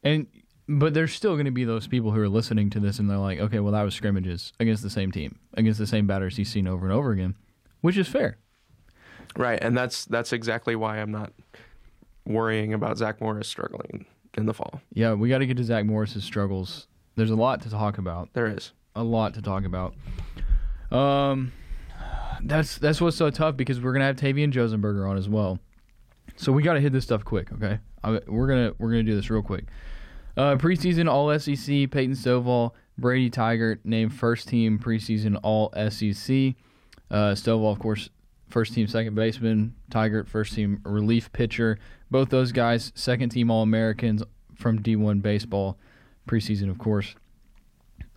And 0.03 0.27
but 0.67 0.93
there's 0.93 1.13
still 1.13 1.33
going 1.33 1.45
to 1.45 1.51
be 1.51 1.63
those 1.65 1.87
people 1.87 2.11
who 2.11 2.21
are 2.21 2.29
listening 2.29 2.69
to 2.71 2.79
this 2.79 2.99
and 2.99 3.09
they're 3.09 3.17
like, 3.17 3.39
okay, 3.39 3.59
well 3.59 3.73
that 3.73 3.83
was 3.83 3.93
scrimmages 3.93 4.53
against 4.59 4.81
the 4.83 4.89
same 4.89 5.11
team, 5.11 5.37
against 5.55 5.79
the 5.79 5.87
same 5.87 6.07
batters 6.07 6.37
he's 6.37 6.49
seen 6.49 6.67
over 6.67 6.85
and 6.85 6.93
over 6.93 7.11
again, 7.11 7.35
which 7.81 7.97
is 7.97 8.07
fair. 8.07 8.37
Right, 9.37 9.59
and 9.61 9.77
that's 9.77 10.05
that's 10.05 10.33
exactly 10.33 10.75
why 10.75 10.97
I'm 10.99 11.11
not 11.11 11.33
worrying 12.29 12.73
about 12.73 12.97
Zach 12.97 13.19
Morris 13.19 13.47
struggling 13.47 14.05
in 14.37 14.45
the 14.45 14.53
fall. 14.53 14.81
Yeah, 14.93 15.13
we 15.13 15.27
got 15.27 15.39
to 15.39 15.45
get 15.45 15.57
to 15.57 15.63
Zach 15.63 15.85
Morris's 15.85 16.23
struggles. 16.23 16.87
There's 17.15 17.31
a 17.31 17.35
lot 17.35 17.61
to 17.63 17.69
talk 17.69 17.97
about. 17.97 18.29
There 18.33 18.47
is. 18.47 18.71
A 18.95 19.03
lot 19.03 19.33
to 19.33 19.41
talk 19.41 19.65
about. 19.65 19.93
Um, 20.91 21.51
that's 22.43 22.77
that's 22.77 23.01
what's 23.01 23.17
so 23.17 23.29
tough 23.29 23.57
because 23.57 23.81
we're 23.81 23.93
gonna 23.93 24.05
have 24.05 24.15
Tavian 24.15 24.51
Josenberger 24.51 25.09
on 25.09 25.17
as 25.17 25.27
well. 25.27 25.59
So 26.35 26.51
we 26.51 26.63
got 26.63 26.73
to 26.73 26.79
hit 26.79 26.93
this 26.93 27.03
stuff 27.03 27.25
quick, 27.25 27.51
okay? 27.51 27.79
I, 28.03 28.21
we're 28.27 28.47
gonna 28.47 28.73
we're 28.79 28.89
gonna 28.91 29.03
do 29.03 29.15
this 29.15 29.29
real 29.29 29.41
quick. 29.41 29.65
Uh, 30.37 30.55
preseason 30.55 31.11
All 31.11 31.37
SEC 31.37 31.91
Peyton 31.91 32.15
Stovall, 32.15 32.71
Brady 32.97 33.29
Tygart 33.29 33.79
named 33.83 34.13
first 34.13 34.47
team 34.47 34.79
preseason 34.79 35.37
All 35.43 35.71
SEC. 35.73 36.55
Uh, 37.11 37.33
Stovall, 37.33 37.71
of 37.71 37.79
course, 37.79 38.09
first 38.49 38.73
team 38.73 38.87
second 38.87 39.15
baseman. 39.15 39.75
Tygart, 39.91 40.27
first 40.27 40.53
team 40.53 40.81
relief 40.85 41.31
pitcher. 41.33 41.77
Both 42.11 42.29
those 42.29 42.51
guys, 42.51 42.91
second 42.95 43.29
team 43.29 43.51
All 43.51 43.61
Americans 43.61 44.23
from 44.55 44.81
D1 44.81 45.21
baseball 45.21 45.77
preseason, 46.27 46.69
of 46.69 46.77
course. 46.77 47.15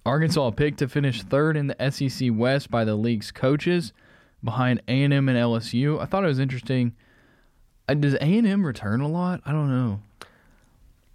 Arkansas 0.04 0.50
picked 0.50 0.78
to 0.78 0.88
finish 0.88 1.22
third 1.22 1.56
in 1.56 1.68
the 1.68 1.90
SEC 1.90 2.30
West 2.32 2.70
by 2.70 2.84
the 2.84 2.96
league's 2.96 3.30
coaches, 3.30 3.92
behind 4.42 4.80
A&M 4.88 5.12
and 5.12 5.38
LSU. 5.38 6.00
I 6.00 6.06
thought 6.06 6.24
it 6.24 6.28
was 6.28 6.40
interesting. 6.40 6.94
Uh, 7.88 7.94
Does 7.94 8.14
A&M 8.14 8.66
return 8.66 9.00
a 9.00 9.08
lot? 9.08 9.40
I 9.46 9.52
don't 9.52 9.68
know. 9.68 10.00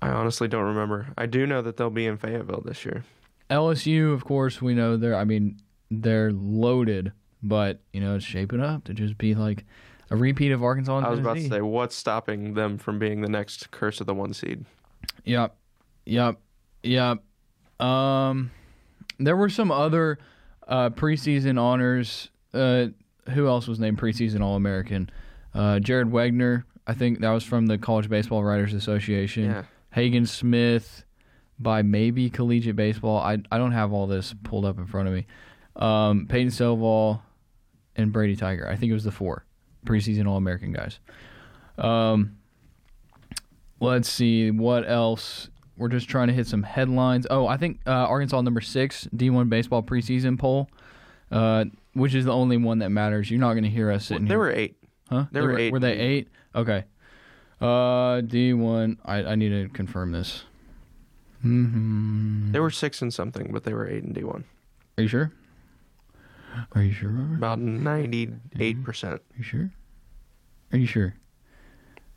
I 0.01 0.09
honestly 0.09 0.47
don't 0.47 0.63
remember. 0.63 1.07
I 1.17 1.25
do 1.25 1.45
know 1.47 1.61
that 1.61 1.77
they'll 1.77 1.89
be 1.89 2.05
in 2.05 2.17
Fayetteville 2.17 2.61
this 2.63 2.85
year. 2.85 3.03
LSU, 3.49 4.13
of 4.13 4.23
course, 4.23 4.61
we 4.61 4.73
know 4.73 4.95
they're. 4.95 5.15
I 5.15 5.23
mean, 5.23 5.59
they're 5.89 6.31
loaded, 6.31 7.13
but 7.41 7.79
you 7.93 8.01
know 8.01 8.15
it's 8.15 8.25
shaping 8.25 8.61
up 8.61 8.83
to 8.85 8.93
just 8.93 9.17
be 9.17 9.33
like 9.33 9.65
a 10.09 10.15
repeat 10.15 10.51
of 10.51 10.63
Arkansas. 10.63 10.97
And 10.97 11.05
I 11.05 11.09
was 11.09 11.19
about 11.19 11.37
to 11.37 11.47
say, 11.47 11.61
what's 11.61 11.95
stopping 11.95 12.53
them 12.53 12.77
from 12.77 12.99
being 12.99 13.21
the 13.21 13.29
next 13.29 13.71
curse 13.71 13.99
of 13.99 14.07
the 14.07 14.13
one 14.13 14.33
seed? 14.33 14.65
Yep. 15.25 15.55
Yep. 16.05 16.39
Yep. 16.83 17.23
Um 17.85 18.51
there 19.19 19.35
were 19.35 19.49
some 19.49 19.71
other 19.71 20.17
uh 20.67 20.89
preseason 20.91 21.59
honors. 21.61 22.29
Uh 22.53 22.87
who 23.31 23.47
else 23.47 23.67
was 23.67 23.79
named 23.79 23.97
preseason 23.99 24.41
All 24.41 24.55
American? 24.55 25.09
Uh 25.53 25.79
Jared 25.79 26.11
Wagner, 26.11 26.65
I 26.85 26.93
think 26.93 27.19
that 27.19 27.31
was 27.31 27.43
from 27.43 27.67
the 27.67 27.77
College 27.77 28.09
Baseball 28.09 28.43
Writers 28.43 28.73
Association. 28.73 29.45
Yeah. 29.45 29.63
Hagen 29.91 30.25
Smith 30.25 31.03
by 31.59 31.81
maybe 31.81 32.29
Collegiate 32.29 32.75
Baseball. 32.75 33.19
I 33.19 33.39
I 33.51 33.57
don't 33.57 33.71
have 33.73 33.91
all 33.91 34.07
this 34.07 34.33
pulled 34.43 34.65
up 34.65 34.77
in 34.77 34.85
front 34.85 35.07
of 35.09 35.13
me. 35.13 35.25
Um 35.75 36.27
Peyton 36.27 36.49
Stovall 36.49 37.21
and 37.95 38.13
Brady 38.13 38.35
Tygart. 38.35 38.67
I 38.69 38.75
think 38.75 38.89
it 38.91 38.93
was 38.93 39.03
the 39.03 39.11
four 39.11 39.43
preseason 39.87 40.27
All 40.27 40.37
American 40.37 40.71
guys. 40.73 40.99
Um 41.77 42.37
Let's 43.79 44.09
see 44.09 44.49
what 44.49 44.89
else. 44.89 45.49
We're 45.77 45.89
just 45.89 46.09
trying 46.09 46.27
to 46.29 46.33
hit 46.33 46.47
some 46.47 46.63
headlines. 46.63 47.27
Oh, 47.29 47.45
I 47.45 47.57
think 47.57 47.79
uh, 47.85 47.91
Arkansas 47.91 48.41
number 48.41 48.61
six 48.61 49.07
D1 49.15 49.49
baseball 49.49 49.83
preseason 49.83 50.39
poll, 50.39 50.67
uh, 51.31 51.65
which 51.93 52.15
is 52.15 52.25
the 52.25 52.33
only 52.33 52.57
one 52.57 52.79
that 52.79 52.89
matters. 52.89 53.29
You're 53.29 53.39
not 53.39 53.53
going 53.53 53.65
to 53.65 53.69
hear 53.69 53.91
us 53.91 54.07
sitting 54.07 54.25
There 54.25 54.37
here. 54.37 54.39
were 54.39 54.51
eight. 54.51 54.77
huh? 55.11 55.25
there 55.31 55.43
They 55.43 55.47
were 55.47 55.59
eight. 55.59 55.71
Were 55.71 55.79
they 55.79 55.93
eight? 55.93 56.27
Okay. 56.55 56.85
Uh, 57.61 58.21
D1. 58.25 58.97
I 59.05 59.17
I 59.23 59.35
need 59.35 59.49
to 59.49 59.69
confirm 59.69 60.11
this. 60.11 60.43
hmm 61.43 62.51
There 62.51 62.63
were 62.63 62.71
six 62.71 63.03
and 63.03 63.13
something, 63.13 63.51
but 63.53 63.63
they 63.63 63.73
were 63.73 63.87
eight 63.87 64.03
and 64.03 64.15
D 64.15 64.23
one. 64.23 64.43
Are 64.97 65.03
you 65.03 65.07
sure? 65.07 65.31
Are 66.73 66.81
you 66.81 66.91
sure? 66.91 67.09
Robert? 67.09 67.35
About 67.35 67.59
ninety 67.59 68.29
eight 68.59 68.83
percent. 68.83 69.21
Are 69.33 69.37
you 69.37 69.43
sure? 69.43 69.71
Are 70.73 70.77
you 70.77 70.85
sure? 70.87 71.13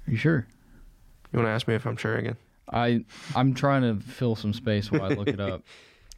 Are 0.07 0.11
you 0.11 0.17
sure? 0.17 0.47
You 1.33 1.39
want 1.39 1.47
to 1.47 1.51
ask 1.53 1.69
me 1.69 1.75
if 1.75 1.87
I'm 1.87 1.97
sure 1.97 2.17
again? 2.17 2.37
I 2.73 3.05
I'm 3.37 3.55
trying 3.55 3.83
to 3.83 4.05
fill 4.05 4.37
some 4.37 4.53
space 4.53 4.91
while 4.91 5.03
I 5.05 5.09
look 5.09 5.29
it 5.29 5.41
up. 5.41 5.63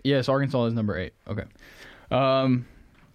Yes, 0.05 0.29
Arkansas 0.29 0.65
is 0.65 0.75
number 0.75 0.99
eight. 0.99 1.13
Okay. 1.29 1.45
Um, 2.11 2.67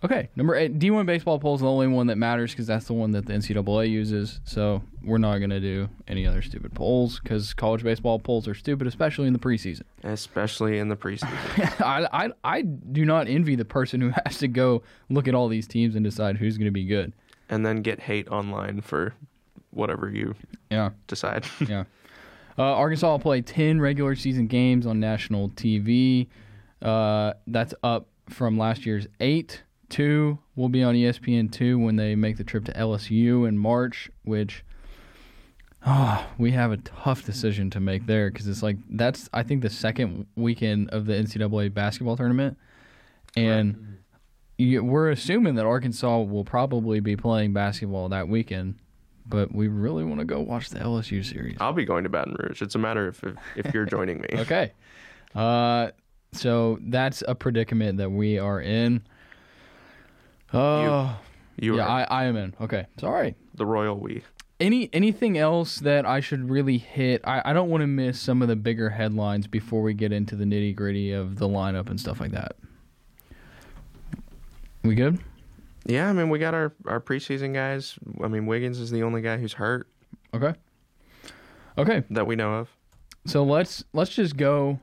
okay, 0.04 0.30
number 0.36 0.56
eight. 0.56 0.78
D1 0.80 1.06
baseball 1.06 1.40
poll 1.40 1.56
is 1.56 1.62
the 1.62 1.68
only 1.68 1.88
one 1.88 2.08
that 2.08 2.18
matters 2.18 2.52
because 2.52 2.68
that's 2.68 2.86
the 2.86 2.94
one 2.94 3.12
that 3.12 3.26
the 3.26 3.34
NCAA 3.34 3.90
uses. 3.90 4.40
So 4.44 4.82
we're 5.04 5.18
not 5.18 5.38
gonna 5.40 5.60
do 5.60 5.90
any 6.08 6.26
other 6.28 6.42
stupid 6.42 6.74
polls 6.74 7.20
because 7.20 7.54
college 7.54 7.84
baseball 7.84 8.20
polls 8.20 8.48
are 8.48 8.54
stupid, 8.56 8.88
especially 8.88 9.28
in 9.28 9.34
the 9.34 9.40
preseason. 9.40 9.84
Especially 10.04 10.80
in 10.80 10.90
the 10.90 10.96
preseason. 10.96 11.82
I, 11.86 12.08
I 12.26 12.30
I 12.44 12.62
do 12.62 13.06
not 13.06 13.28
envy 13.28 13.56
the 13.56 13.66
person 13.66 14.02
who 14.02 14.12
has 14.26 14.38
to 14.40 14.48
go 14.48 14.84
look 15.10 15.28
at 15.28 15.36
all 15.36 15.48
these 15.48 15.68
teams 15.68 15.96
and 15.96 16.04
decide 16.04 16.38
who's 16.38 16.58
gonna 16.58 16.72
be 16.72 16.86
good. 16.86 17.14
and 17.50 17.66
then 17.66 17.82
get 17.82 18.00
hate 18.02 18.28
online 18.30 18.82
for 18.82 19.14
whatever 19.72 20.10
you 20.10 20.36
Yeah. 20.70 20.90
decide. 21.08 21.46
yeah. 21.68 21.84
Uh, 22.60 22.64
Arkansas 22.74 23.08
will 23.12 23.20
play 23.20 23.42
10 23.42 23.80
regular 23.80 24.16
season 24.16 24.48
games 24.48 24.88
on 24.88 25.00
national 25.00 25.50
TV. 25.52 26.28
Uh, 26.82 27.34
that's 27.46 27.74
up 27.84 28.08
from 28.30 28.58
last 28.58 28.84
year's 28.86 29.06
eight. 29.20 29.62
Two 29.90 30.40
will 30.56 30.70
be 30.70 30.84
on 30.84 30.96
E 30.96 31.04
ESPN2 31.04 31.82
when 31.82 31.96
they 31.96 32.16
make 32.16 32.38
the 32.38 32.44
trip 32.44 32.66
to 32.66 32.74
LSU 32.74 33.48
in 33.48 33.58
March, 33.58 34.10
which 34.24 34.64
oh, 35.86 36.26
we 36.38 36.52
have 36.52 36.72
a 36.72 36.78
tough 36.78 37.24
decision 37.24 37.70
to 37.70 37.80
make 37.80 38.06
there 38.06 38.30
because 38.30 38.48
it's 38.48 38.62
like 38.62 38.78
that's, 38.90 39.30
I 39.34 39.44
think, 39.44 39.62
the 39.62 39.70
second 39.70 40.28
weekend 40.36 40.90
of 40.90 41.06
the 41.06 41.14
NCAA 41.14 41.74
basketball 41.74 42.18
tournament. 42.18 42.58
And 43.36 44.00
you, 44.58 44.84
we're 44.84 45.10
assuming 45.12 45.56
that 45.56 45.66
Arkansas 45.66 46.22
will 46.22 46.44
probably 46.44 47.00
be 47.00 47.16
playing 47.16 47.54
basketball 47.54 48.10
that 48.10 48.28
weekend, 48.28 48.76
but 49.26 49.54
we 49.54 49.68
really 49.68 50.04
want 50.04 50.20
to 50.20 50.26
go 50.26 50.42
watch 50.42 50.70
the 50.70 50.80
LSU 50.80 51.24
series. 51.24 51.58
I'll 51.60 51.74
be 51.74 51.86
going 51.86 52.04
to 52.04 52.10
Baton 52.10 52.36
Rouge. 52.40 52.62
It's 52.62 52.76
a 52.76 52.80
matter 52.80 53.08
of 53.08 53.24
if, 53.24 53.66
if 53.66 53.74
you're 53.74 53.86
joining 53.86 54.22
me. 54.22 54.28
Okay. 54.38 54.74
Uh, 55.36 55.92
so 56.32 56.80
that's 56.82 57.24
a 57.28 57.36
predicament 57.36 57.98
that 58.00 58.10
we 58.10 58.40
are 58.40 58.60
in. 58.62 59.04
Oh, 60.54 61.18
You 61.58 61.78
yeah, 61.78 61.88
I, 61.88 62.04
I 62.04 62.24
am 62.26 62.36
in. 62.38 62.54
Okay, 62.62 62.86
sorry. 63.00 63.36
the 63.56 63.66
royal 63.66 63.98
we. 64.00 64.24
Any 64.60 64.90
anything 64.94 65.38
else 65.38 65.78
that 65.80 66.06
I 66.06 66.20
should 66.20 66.50
really 66.50 66.78
hit? 66.80 67.22
I, 67.24 67.42
I 67.46 67.54
don't 67.54 67.70
want 67.70 67.82
to 67.82 67.88
miss 67.88 68.20
some 68.20 68.42
of 68.42 68.48
the 68.48 68.56
bigger 68.56 68.90
headlines 68.90 69.46
before 69.46 69.82
we 69.84 69.94
get 69.94 70.12
into 70.12 70.36
the 70.36 70.46
nitty 70.46 70.76
gritty 70.76 71.12
of 71.12 71.38
the 71.38 71.48
lineup 71.48 71.90
and 71.90 72.00
stuff 72.00 72.20
like 72.20 72.32
that. 72.32 72.56
We 74.84 74.96
good? 74.96 75.20
Yeah, 75.86 76.10
I 76.10 76.14
mean 76.14 76.30
we 76.30 76.40
got 76.40 76.54
our 76.54 76.74
our 76.86 77.00
preseason 77.00 77.54
guys. 77.54 78.00
I 78.24 78.28
mean 78.28 78.46
Wiggins 78.46 78.80
is 78.80 78.90
the 78.92 79.04
only 79.04 79.22
guy 79.22 79.38
who's 79.38 79.54
hurt 79.54 79.88
Okay. 80.34 80.54
Okay. 81.78 82.04
that 82.10 82.26
we 82.26 82.36
know 82.36 82.54
of. 82.56 82.70
So 83.26 83.44
let's 83.44 83.84
let's 83.94 84.12
just 84.12 84.38
go 84.38 84.80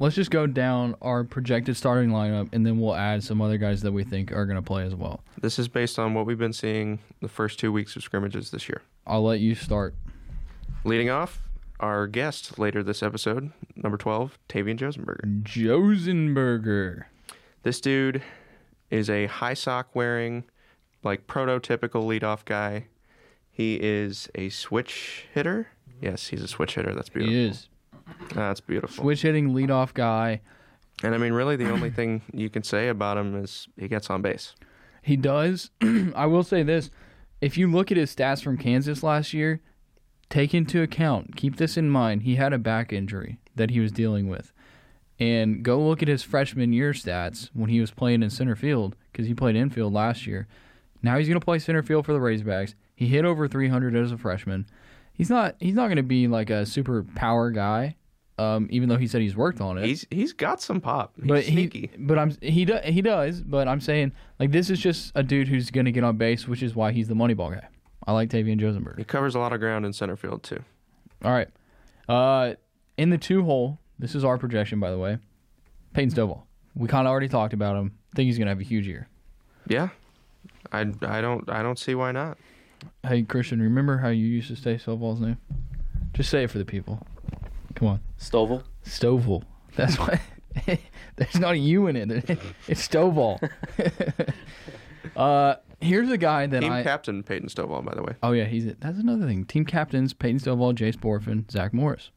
let's 0.00 0.16
just 0.16 0.32
go 0.32 0.46
down 0.46 0.96
our 1.00 1.22
projected 1.22 1.76
starting 1.76 2.10
lineup 2.10 2.48
and 2.52 2.66
then 2.66 2.80
we'll 2.80 2.96
add 2.96 3.22
some 3.22 3.40
other 3.40 3.58
guys 3.58 3.82
that 3.82 3.92
we 3.92 4.02
think 4.02 4.32
are 4.32 4.46
going 4.46 4.56
to 4.56 4.62
play 4.62 4.82
as 4.82 4.94
well. 4.94 5.22
This 5.40 5.58
is 5.58 5.68
based 5.68 5.98
on 5.98 6.14
what 6.14 6.26
we've 6.26 6.38
been 6.38 6.52
seeing 6.52 6.98
the 7.20 7.28
first 7.28 7.60
two 7.60 7.70
weeks 7.70 7.94
of 7.94 8.02
scrimmages 8.02 8.50
this 8.50 8.68
year. 8.68 8.82
I'll 9.06 9.22
let 9.22 9.38
you 9.40 9.54
start. 9.54 9.94
Leading 10.84 11.10
off, 11.10 11.42
our 11.78 12.06
guest 12.06 12.58
later 12.58 12.82
this 12.82 13.02
episode, 13.02 13.52
number 13.76 13.98
twelve, 13.98 14.38
Tavian 14.48 14.78
Josenberger. 14.78 15.42
Josenberger. 15.42 17.04
This 17.62 17.80
dude 17.80 18.22
is 18.90 19.10
a 19.10 19.26
high 19.26 19.54
sock 19.54 19.94
wearing, 19.94 20.44
like 21.04 21.26
prototypical 21.26 22.04
leadoff 22.04 22.44
guy. 22.44 22.86
He 23.50 23.74
is 23.74 24.28
a 24.34 24.48
switch 24.48 25.26
hitter. 25.34 25.68
Yes, 26.00 26.28
he's 26.28 26.42
a 26.42 26.48
switch 26.48 26.76
hitter. 26.76 26.94
That's 26.94 27.10
beautiful. 27.10 27.34
He 27.34 27.44
is. 27.44 27.68
That's 28.34 28.60
beautiful. 28.60 29.02
Switch 29.04 29.22
hitting 29.22 29.50
leadoff 29.50 29.94
guy. 29.94 30.40
And 31.02 31.14
I 31.14 31.18
mean, 31.18 31.32
really, 31.32 31.56
the 31.56 31.70
only 31.70 31.90
thing 31.90 32.22
you 32.32 32.50
can 32.50 32.62
say 32.62 32.88
about 32.88 33.16
him 33.16 33.42
is 33.42 33.68
he 33.78 33.88
gets 33.88 34.10
on 34.10 34.22
base. 34.22 34.54
He 35.02 35.16
does. 35.16 35.70
I 36.14 36.26
will 36.26 36.42
say 36.42 36.62
this. 36.62 36.90
If 37.40 37.56
you 37.56 37.70
look 37.70 37.90
at 37.90 37.96
his 37.96 38.14
stats 38.14 38.42
from 38.42 38.58
Kansas 38.58 39.02
last 39.02 39.32
year, 39.32 39.60
take 40.28 40.54
into 40.54 40.82
account, 40.82 41.36
keep 41.36 41.56
this 41.56 41.76
in 41.76 41.88
mind. 41.88 42.22
He 42.22 42.36
had 42.36 42.52
a 42.52 42.58
back 42.58 42.92
injury 42.92 43.38
that 43.56 43.70
he 43.70 43.80
was 43.80 43.92
dealing 43.92 44.28
with. 44.28 44.52
And 45.18 45.62
go 45.62 45.78
look 45.80 46.02
at 46.02 46.08
his 46.08 46.22
freshman 46.22 46.72
year 46.72 46.92
stats 46.92 47.50
when 47.52 47.68
he 47.70 47.80
was 47.80 47.90
playing 47.90 48.22
in 48.22 48.30
center 48.30 48.56
field 48.56 48.96
because 49.12 49.26
he 49.26 49.34
played 49.34 49.56
infield 49.56 49.92
last 49.92 50.26
year. 50.26 50.48
Now 51.02 51.18
he's 51.18 51.28
going 51.28 51.40
to 51.40 51.44
play 51.44 51.58
center 51.58 51.82
field 51.82 52.06
for 52.06 52.12
the 52.12 52.18
Razorbacks. 52.18 52.74
He 52.94 53.06
hit 53.06 53.24
over 53.24 53.48
300 53.48 53.96
as 53.96 54.12
a 54.12 54.18
freshman. 54.18 54.66
He's 55.12 55.28
not 55.28 55.56
he's 55.60 55.74
not 55.74 55.86
going 55.88 55.96
to 55.96 56.02
be 56.02 56.26
like 56.26 56.48
a 56.48 56.64
super 56.64 57.04
power 57.14 57.50
guy, 57.50 57.96
um, 58.40 58.68
even 58.70 58.88
though 58.88 58.96
he 58.96 59.06
said 59.06 59.20
he's 59.20 59.36
worked 59.36 59.60
on 59.60 59.76
it. 59.76 59.84
He's 59.84 60.06
he's 60.10 60.32
got 60.32 60.62
some 60.62 60.80
pop. 60.80 61.12
He's 61.16 61.26
but 61.26 61.44
sneaky. 61.44 61.90
he 61.92 61.98
but 61.98 62.18
I'm 62.18 62.34
he 62.40 62.64
does 62.64 62.84
he 62.84 63.02
does. 63.02 63.42
But 63.42 63.68
I'm 63.68 63.80
saying 63.80 64.12
like 64.38 64.50
this 64.50 64.70
is 64.70 64.80
just 64.80 65.12
a 65.14 65.22
dude 65.22 65.48
who's 65.48 65.70
going 65.70 65.84
to 65.84 65.92
get 65.92 66.04
on 66.04 66.16
base, 66.16 66.48
which 66.48 66.62
is 66.62 66.74
why 66.74 66.92
he's 66.92 67.08
the 67.08 67.14
Moneyball 67.14 67.52
guy. 67.52 67.68
I 68.06 68.12
like 68.12 68.30
Tavian 68.30 68.58
Josenberg. 68.58 68.96
He 68.96 69.04
covers 69.04 69.34
a 69.34 69.38
lot 69.38 69.52
of 69.52 69.60
ground 69.60 69.84
in 69.84 69.92
center 69.92 70.16
field 70.16 70.42
too. 70.42 70.64
All 71.22 71.32
right. 71.32 71.48
Uh, 72.08 72.54
in 72.96 73.10
the 73.10 73.18
two 73.18 73.44
hole, 73.44 73.78
this 73.98 74.14
is 74.14 74.24
our 74.24 74.38
projection, 74.38 74.80
by 74.80 74.90
the 74.90 74.98
way. 74.98 75.18
Peyton 75.92 76.10
Stovall. 76.10 76.42
We 76.74 76.88
kind 76.88 77.06
of 77.06 77.10
already 77.10 77.28
talked 77.28 77.52
about 77.52 77.76
him. 77.76 77.92
think 78.14 78.26
he's 78.26 78.38
going 78.38 78.46
to 78.46 78.52
have 78.52 78.60
a 78.60 78.64
huge 78.64 78.86
year. 78.86 79.06
Yeah, 79.68 79.88
I, 80.72 80.92
I 81.02 81.20
don't 81.20 81.48
I 81.50 81.62
don't 81.62 81.78
see 81.78 81.94
why 81.94 82.12
not. 82.12 82.38
Hey, 83.06 83.22
Christian, 83.22 83.60
remember 83.60 83.98
how 83.98 84.08
you 84.08 84.24
used 84.24 84.48
to 84.48 84.56
say 84.56 84.76
Stovall's 84.76 85.20
name? 85.20 85.36
Just 86.14 86.30
say 86.30 86.44
it 86.44 86.50
for 86.50 86.58
the 86.58 86.64
people. 86.64 87.06
Come 87.74 87.88
on. 87.88 88.00
Stovall. 88.20 88.62
Stovall. 88.84 89.42
That's 89.76 89.98
why. 89.98 90.20
There's 91.16 91.38
not 91.38 91.54
a 91.54 91.58
U 91.58 91.86
in 91.86 91.96
it. 91.96 92.38
It's 92.68 92.86
Stovall. 92.86 93.40
uh, 95.16 95.54
here's 95.80 96.10
a 96.10 96.18
guy 96.18 96.46
that 96.46 96.58
I 96.58 96.60
Team 96.60 96.72
I. 96.72 96.82
captain 96.82 97.22
Peyton 97.22 97.48
Stovall, 97.48 97.84
by 97.84 97.94
the 97.94 98.02
way. 98.02 98.14
Oh 98.22 98.32
yeah, 98.32 98.44
he's 98.44 98.66
it. 98.66 98.80
that's 98.80 98.98
another 98.98 99.26
thing. 99.26 99.44
Team 99.44 99.64
captains: 99.64 100.12
Peyton 100.12 100.38
Stovall, 100.38 100.74
Jace 100.74 100.96
Bohrofen, 100.96 101.50
Zach 101.50 101.72
Morris. 101.72 102.10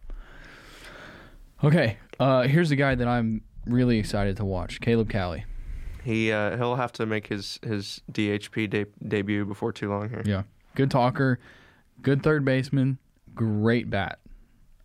Okay, 1.63 1.97
uh, 2.19 2.43
here's 2.43 2.69
the 2.69 2.75
guy 2.75 2.95
that 2.95 3.07
I'm 3.07 3.41
really 3.65 3.97
excited 3.97 4.35
to 4.37 4.45
watch: 4.45 4.81
Caleb 4.81 5.09
Cali. 5.09 5.45
He 6.03 6.31
uh, 6.31 6.57
he'll 6.57 6.75
have 6.75 6.91
to 6.93 7.05
make 7.05 7.27
his 7.27 7.59
his 7.63 8.01
DHP 8.11 8.69
de- 8.69 8.85
debut 9.07 9.45
before 9.45 9.71
too 9.71 9.89
long 9.89 10.09
here. 10.09 10.21
Yeah, 10.25 10.43
good 10.75 10.91
talker, 10.91 11.39
good 12.01 12.21
third 12.23 12.43
baseman, 12.43 12.97
great 13.33 13.89
bat. 13.89 14.19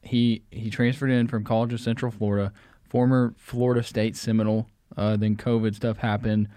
He 0.08 0.42
he 0.50 0.70
transferred 0.70 1.10
in 1.10 1.28
from 1.28 1.44
College 1.44 1.72
of 1.74 1.80
Central 1.80 2.10
Florida, 2.10 2.52
former 2.82 3.34
Florida 3.36 3.82
State 3.82 4.16
Seminole. 4.16 4.66
Uh, 4.96 5.16
then 5.16 5.36
COVID 5.36 5.74
stuff 5.74 5.98
happened. 5.98 6.48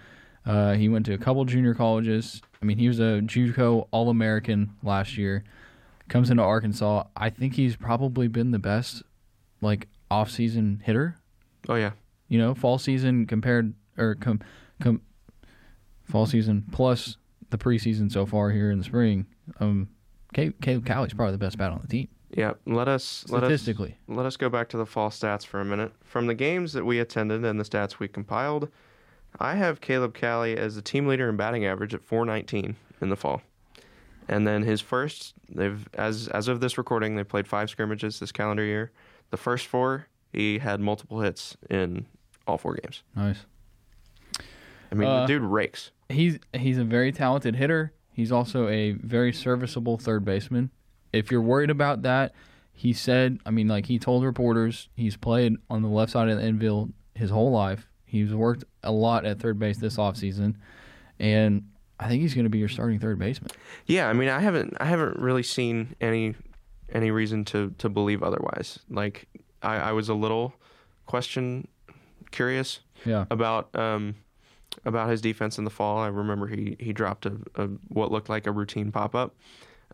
Uh, 0.44 0.72
he 0.72 0.88
went 0.88 1.06
to 1.06 1.12
a 1.12 1.18
couple 1.18 1.44
junior 1.44 1.74
colleges. 1.74 2.40
I 2.60 2.64
mean, 2.64 2.78
he 2.78 2.88
was 2.88 2.98
a 2.98 3.20
JUCO 3.22 3.88
All 3.90 4.08
American 4.08 4.74
last 4.82 5.16
year. 5.16 5.44
Comes 6.08 6.30
into 6.30 6.42
Arkansas. 6.42 7.04
I 7.16 7.30
think 7.30 7.54
he's 7.54 7.76
probably 7.76 8.26
been 8.26 8.50
the 8.50 8.58
best, 8.58 9.02
like 9.60 9.86
off 10.10 10.30
season 10.30 10.82
hitter. 10.84 11.16
Oh 11.68 11.74
yeah, 11.76 11.92
You 12.28 12.38
know, 12.38 12.54
fall 12.54 12.78
season 12.78 13.26
compared 13.26 13.74
or 13.96 14.14
com, 14.14 14.40
com 14.80 15.00
fall 16.04 16.26
season 16.26 16.64
plus 16.72 17.16
the 17.50 17.58
preseason 17.58 18.10
so 18.10 18.26
far 18.26 18.50
here 18.50 18.70
in 18.70 18.78
the 18.78 18.84
spring. 18.84 19.26
Um, 19.60 19.90
Ca- 20.34 20.52
Caleb 20.60 20.86
Cali's 20.86 21.12
probably 21.14 21.32
the 21.32 21.38
best 21.38 21.58
bat 21.58 21.70
on 21.70 21.80
the 21.82 21.86
team 21.88 22.08
yeah. 22.32 22.52
Let 22.66 22.88
us 22.88 23.24
let 23.28 23.42
us 23.44 23.50
let 24.08 24.26
us 24.26 24.36
go 24.36 24.48
back 24.48 24.68
to 24.70 24.76
the 24.76 24.86
fall 24.86 25.10
stats 25.10 25.44
for 25.46 25.60
a 25.60 25.64
minute. 25.64 25.92
From 26.04 26.26
the 26.26 26.34
games 26.34 26.72
that 26.72 26.84
we 26.84 26.98
attended 26.98 27.44
and 27.44 27.58
the 27.60 27.64
stats 27.64 27.98
we 27.98 28.08
compiled, 28.08 28.68
I 29.38 29.54
have 29.56 29.80
Caleb 29.80 30.14
Cali 30.14 30.56
as 30.56 30.74
the 30.74 30.82
team 30.82 31.06
leader 31.06 31.28
in 31.28 31.36
batting 31.36 31.64
average 31.66 31.94
at 31.94 32.02
419 32.02 32.76
in 33.00 33.08
the 33.08 33.16
fall. 33.16 33.42
And 34.28 34.46
then 34.46 34.62
his 34.62 34.80
first, 34.80 35.34
they've 35.48 35.88
as 35.94 36.28
as 36.28 36.48
of 36.48 36.60
this 36.60 36.78
recording, 36.78 37.16
they 37.16 37.24
played 37.24 37.46
five 37.48 37.68
scrimmages 37.70 38.18
this 38.20 38.32
calendar 38.32 38.64
year. 38.64 38.92
The 39.30 39.36
first 39.36 39.66
four, 39.66 40.06
he 40.32 40.58
had 40.58 40.80
multiple 40.80 41.20
hits 41.20 41.56
in 41.68 42.06
all 42.46 42.58
four 42.58 42.74
games. 42.74 43.02
Nice. 43.16 43.38
I 44.90 44.94
mean, 44.94 45.08
Uh, 45.08 45.22
the 45.22 45.26
dude 45.26 45.42
rakes. 45.42 45.90
He's 46.08 46.38
he's 46.52 46.78
a 46.78 46.84
very 46.84 47.12
talented 47.12 47.56
hitter. 47.56 47.92
He's 48.12 48.30
also 48.30 48.68
a 48.68 48.92
very 48.92 49.32
serviceable 49.32 49.96
third 49.96 50.24
baseman. 50.24 50.70
If 51.12 51.30
you're 51.30 51.40
worried 51.42 51.70
about 51.70 52.02
that, 52.02 52.34
he 52.72 52.92
said, 52.92 53.38
I 53.46 53.50
mean, 53.50 53.68
like 53.68 53.86
he 53.86 53.98
told 53.98 54.24
reporters, 54.24 54.88
he's 54.96 55.16
played 55.16 55.56
on 55.70 55.82
the 55.82 55.88
left 55.88 56.12
side 56.12 56.28
of 56.28 56.38
the 56.38 56.44
infield 56.44 56.92
his 57.14 57.30
whole 57.30 57.50
life. 57.50 57.86
He's 58.04 58.32
worked 58.34 58.64
a 58.82 58.90
lot 58.92 59.24
at 59.24 59.38
third 59.40 59.58
base 59.58 59.78
this 59.78 59.96
offseason, 59.96 60.56
and 61.18 61.68
I 62.00 62.08
think 62.08 62.22
he's 62.22 62.34
going 62.34 62.44
to 62.44 62.50
be 62.50 62.58
your 62.58 62.68
starting 62.68 62.98
third 62.98 63.18
baseman. 63.18 63.50
Yeah, 63.86 64.08
I 64.08 64.12
mean, 64.12 64.28
I 64.28 64.40
haven't 64.40 64.76
I 64.80 64.86
haven't 64.86 65.18
really 65.18 65.42
seen 65.42 65.94
any 66.00 66.34
any 66.92 67.10
reason 67.10 67.44
to 67.46 67.74
to 67.78 67.88
believe 67.88 68.22
otherwise. 68.22 68.78
Like, 68.90 69.28
I, 69.62 69.76
I 69.76 69.92
was 69.92 70.08
a 70.08 70.14
little 70.14 70.54
question 71.06 71.68
curious 72.30 72.80
Yeah. 73.04 73.26
about 73.30 73.74
um 73.76 74.16
about 74.84 75.10
his 75.10 75.20
defense 75.20 75.58
in 75.58 75.64
the 75.64 75.70
fall. 75.70 75.98
I 75.98 76.08
remember 76.08 76.46
he 76.48 76.76
he 76.80 76.92
dropped 76.92 77.26
a, 77.26 77.36
a 77.54 77.66
what 77.88 78.10
looked 78.10 78.28
like 78.28 78.46
a 78.46 78.52
routine 78.52 78.90
pop 78.92 79.14
up. 79.14 79.34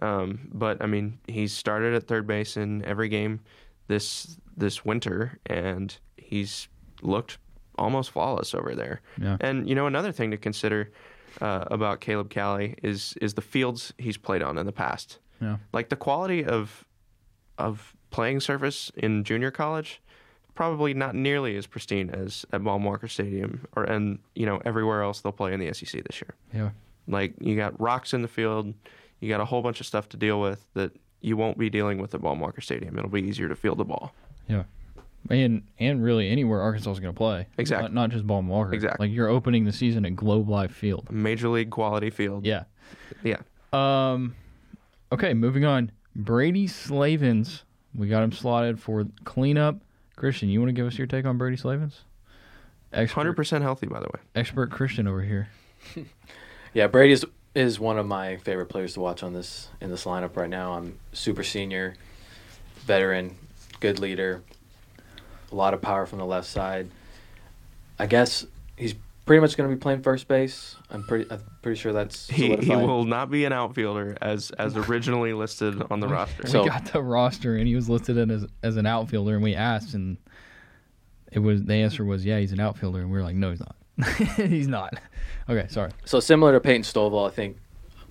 Um, 0.00 0.48
but 0.52 0.82
I 0.82 0.86
mean, 0.86 1.18
he's 1.26 1.52
started 1.52 1.94
at 1.94 2.06
third 2.06 2.26
base 2.26 2.56
in 2.56 2.84
every 2.84 3.08
game 3.08 3.40
this 3.88 4.38
this 4.56 4.84
winter, 4.84 5.38
and 5.46 5.96
he's 6.16 6.68
looked 7.02 7.38
almost 7.76 8.10
flawless 8.10 8.54
over 8.54 8.74
there. 8.74 9.00
Yeah. 9.20 9.36
And 9.40 9.68
you 9.68 9.74
know, 9.74 9.86
another 9.86 10.12
thing 10.12 10.30
to 10.30 10.36
consider 10.36 10.90
uh, 11.40 11.64
about 11.70 12.00
Caleb 12.00 12.30
Cali 12.30 12.74
is 12.82 13.14
is 13.20 13.34
the 13.34 13.42
fields 13.42 13.92
he's 13.98 14.16
played 14.16 14.42
on 14.42 14.58
in 14.58 14.66
the 14.66 14.72
past. 14.72 15.18
Yeah. 15.40 15.58
Like 15.72 15.88
the 15.88 15.96
quality 15.96 16.44
of 16.44 16.84
of 17.56 17.94
playing 18.10 18.40
surface 18.40 18.90
in 18.96 19.24
junior 19.24 19.50
college, 19.50 20.00
probably 20.54 20.94
not 20.94 21.14
nearly 21.14 21.56
as 21.56 21.66
pristine 21.66 22.10
as 22.10 22.44
at 22.52 22.62
Baum 22.62 22.84
Walker 22.84 23.08
Stadium 23.08 23.66
or 23.76 23.84
and 23.84 24.18
you 24.34 24.46
know 24.46 24.60
everywhere 24.64 25.02
else 25.02 25.20
they'll 25.20 25.32
play 25.32 25.52
in 25.52 25.60
the 25.60 25.72
SEC 25.72 26.02
this 26.04 26.20
year. 26.20 26.34
Yeah. 26.52 26.70
Like 27.06 27.34
you 27.40 27.56
got 27.56 27.80
rocks 27.80 28.12
in 28.12 28.22
the 28.22 28.28
field, 28.28 28.74
you 29.20 29.28
got 29.28 29.40
a 29.40 29.44
whole 29.44 29.62
bunch 29.62 29.80
of 29.80 29.86
stuff 29.86 30.08
to 30.10 30.16
deal 30.16 30.40
with 30.40 30.64
that 30.74 30.92
you 31.20 31.36
won't 31.36 31.58
be 31.58 31.68
dealing 31.70 31.98
with 31.98 32.14
at 32.14 32.22
Baum 32.22 32.40
Walker 32.40 32.60
Stadium. 32.60 32.96
It'll 32.98 33.10
be 33.10 33.22
easier 33.22 33.48
to 33.48 33.56
field 33.56 33.78
the 33.78 33.84
ball. 33.84 34.12
Yeah. 34.48 34.64
And 35.30 35.62
and 35.78 36.02
really 36.02 36.28
anywhere 36.30 36.60
Arkansas 36.62 36.92
is 36.92 37.00
going 37.00 37.12
to 37.12 37.18
play. 37.18 37.46
Exactly. 37.58 37.88
Not, 37.88 37.94
not 37.94 38.10
just 38.10 38.26
Baum 38.26 38.48
Walker. 38.48 38.72
Exactly. 38.72 39.08
Like 39.08 39.14
you're 39.14 39.28
opening 39.28 39.64
the 39.64 39.72
season 39.72 40.06
at 40.06 40.14
Globe 40.16 40.48
Life 40.48 40.70
Field. 40.72 41.10
Major 41.10 41.48
league 41.48 41.70
quality 41.70 42.10
field. 42.10 42.46
Yeah. 42.46 42.64
Yeah. 43.24 43.38
Um. 43.72 44.34
Okay, 45.12 45.34
moving 45.34 45.64
on. 45.64 45.90
Brady 46.14 46.66
Slavens. 46.66 47.64
We 47.94 48.08
got 48.08 48.22
him 48.22 48.32
slotted 48.32 48.80
for 48.80 49.06
cleanup. 49.24 49.80
Christian, 50.16 50.48
you 50.48 50.60
want 50.60 50.68
to 50.68 50.72
give 50.72 50.86
us 50.86 50.96
your 50.96 51.06
take 51.06 51.24
on 51.26 51.36
Brady 51.38 51.56
Slavens? 51.56 52.02
Expert, 52.92 53.14
Hundred 53.14 53.32
percent 53.34 53.62
healthy, 53.64 53.86
by 53.86 53.98
the 54.00 54.06
way. 54.06 54.20
expert 54.34 54.70
Christian 54.70 55.06
over 55.08 55.22
here. 55.22 55.48
Yeah, 56.74 56.86
Brady 56.86 57.20
is, 57.58 57.74
is 57.74 57.80
one 57.80 57.98
of 57.98 58.06
my 58.06 58.36
favorite 58.36 58.66
players 58.66 58.94
to 58.94 59.00
watch 59.00 59.22
on 59.22 59.32
this 59.32 59.68
in 59.80 59.90
this 59.90 60.04
lineup 60.04 60.36
right 60.36 60.50
now. 60.50 60.72
I'm 60.74 60.98
super 61.12 61.42
senior, 61.42 61.94
veteran, 62.80 63.36
good 63.80 63.98
leader, 63.98 64.42
a 65.50 65.54
lot 65.54 65.74
of 65.74 65.82
power 65.82 66.06
from 66.06 66.18
the 66.18 66.26
left 66.26 66.46
side. 66.46 66.88
I 67.98 68.06
guess 68.06 68.46
he's 68.76 68.94
pretty 69.26 69.40
much 69.40 69.56
going 69.56 69.68
to 69.68 69.76
be 69.76 69.80
playing 69.80 70.02
first 70.02 70.28
base. 70.28 70.76
I'm 70.90 71.04
pretty 71.04 71.30
I'm 71.30 71.42
pretty 71.62 71.78
sure 71.78 71.92
that's 71.92 72.28
He, 72.28 72.56
he 72.56 72.70
will 72.74 73.04
not 73.04 73.30
be 73.30 73.44
an 73.44 73.52
outfielder 73.52 74.16
as 74.22 74.50
as 74.52 74.76
originally 74.76 75.32
listed 75.32 75.82
on 75.90 76.00
the 76.00 76.08
roster. 76.16 76.46
So- 76.46 76.62
we 76.62 76.68
got 76.68 76.92
the 76.92 77.02
roster, 77.02 77.56
and 77.56 77.66
he 77.66 77.74
was 77.74 77.88
listed 77.88 78.16
in 78.16 78.30
as 78.30 78.46
as 78.62 78.76
an 78.76 78.86
outfielder, 78.86 79.34
and 79.34 79.42
we 79.42 79.54
asked, 79.54 79.94
and 79.94 80.16
it 81.30 81.40
was 81.40 81.62
the 81.64 81.74
answer 81.74 82.04
was 82.04 82.24
yeah, 82.24 82.38
he's 82.38 82.52
an 82.52 82.60
outfielder, 82.60 83.00
and 83.00 83.10
we 83.10 83.18
were 83.18 83.24
like, 83.24 83.36
no, 83.36 83.50
he's 83.50 83.60
not. 83.60 83.76
he's 84.36 84.68
not. 84.68 84.94
Okay, 85.48 85.66
sorry. 85.68 85.90
So 86.04 86.20
similar 86.20 86.52
to 86.52 86.60
Peyton 86.60 86.82
Stovall, 86.82 87.26
I 87.28 87.32
think, 87.32 87.56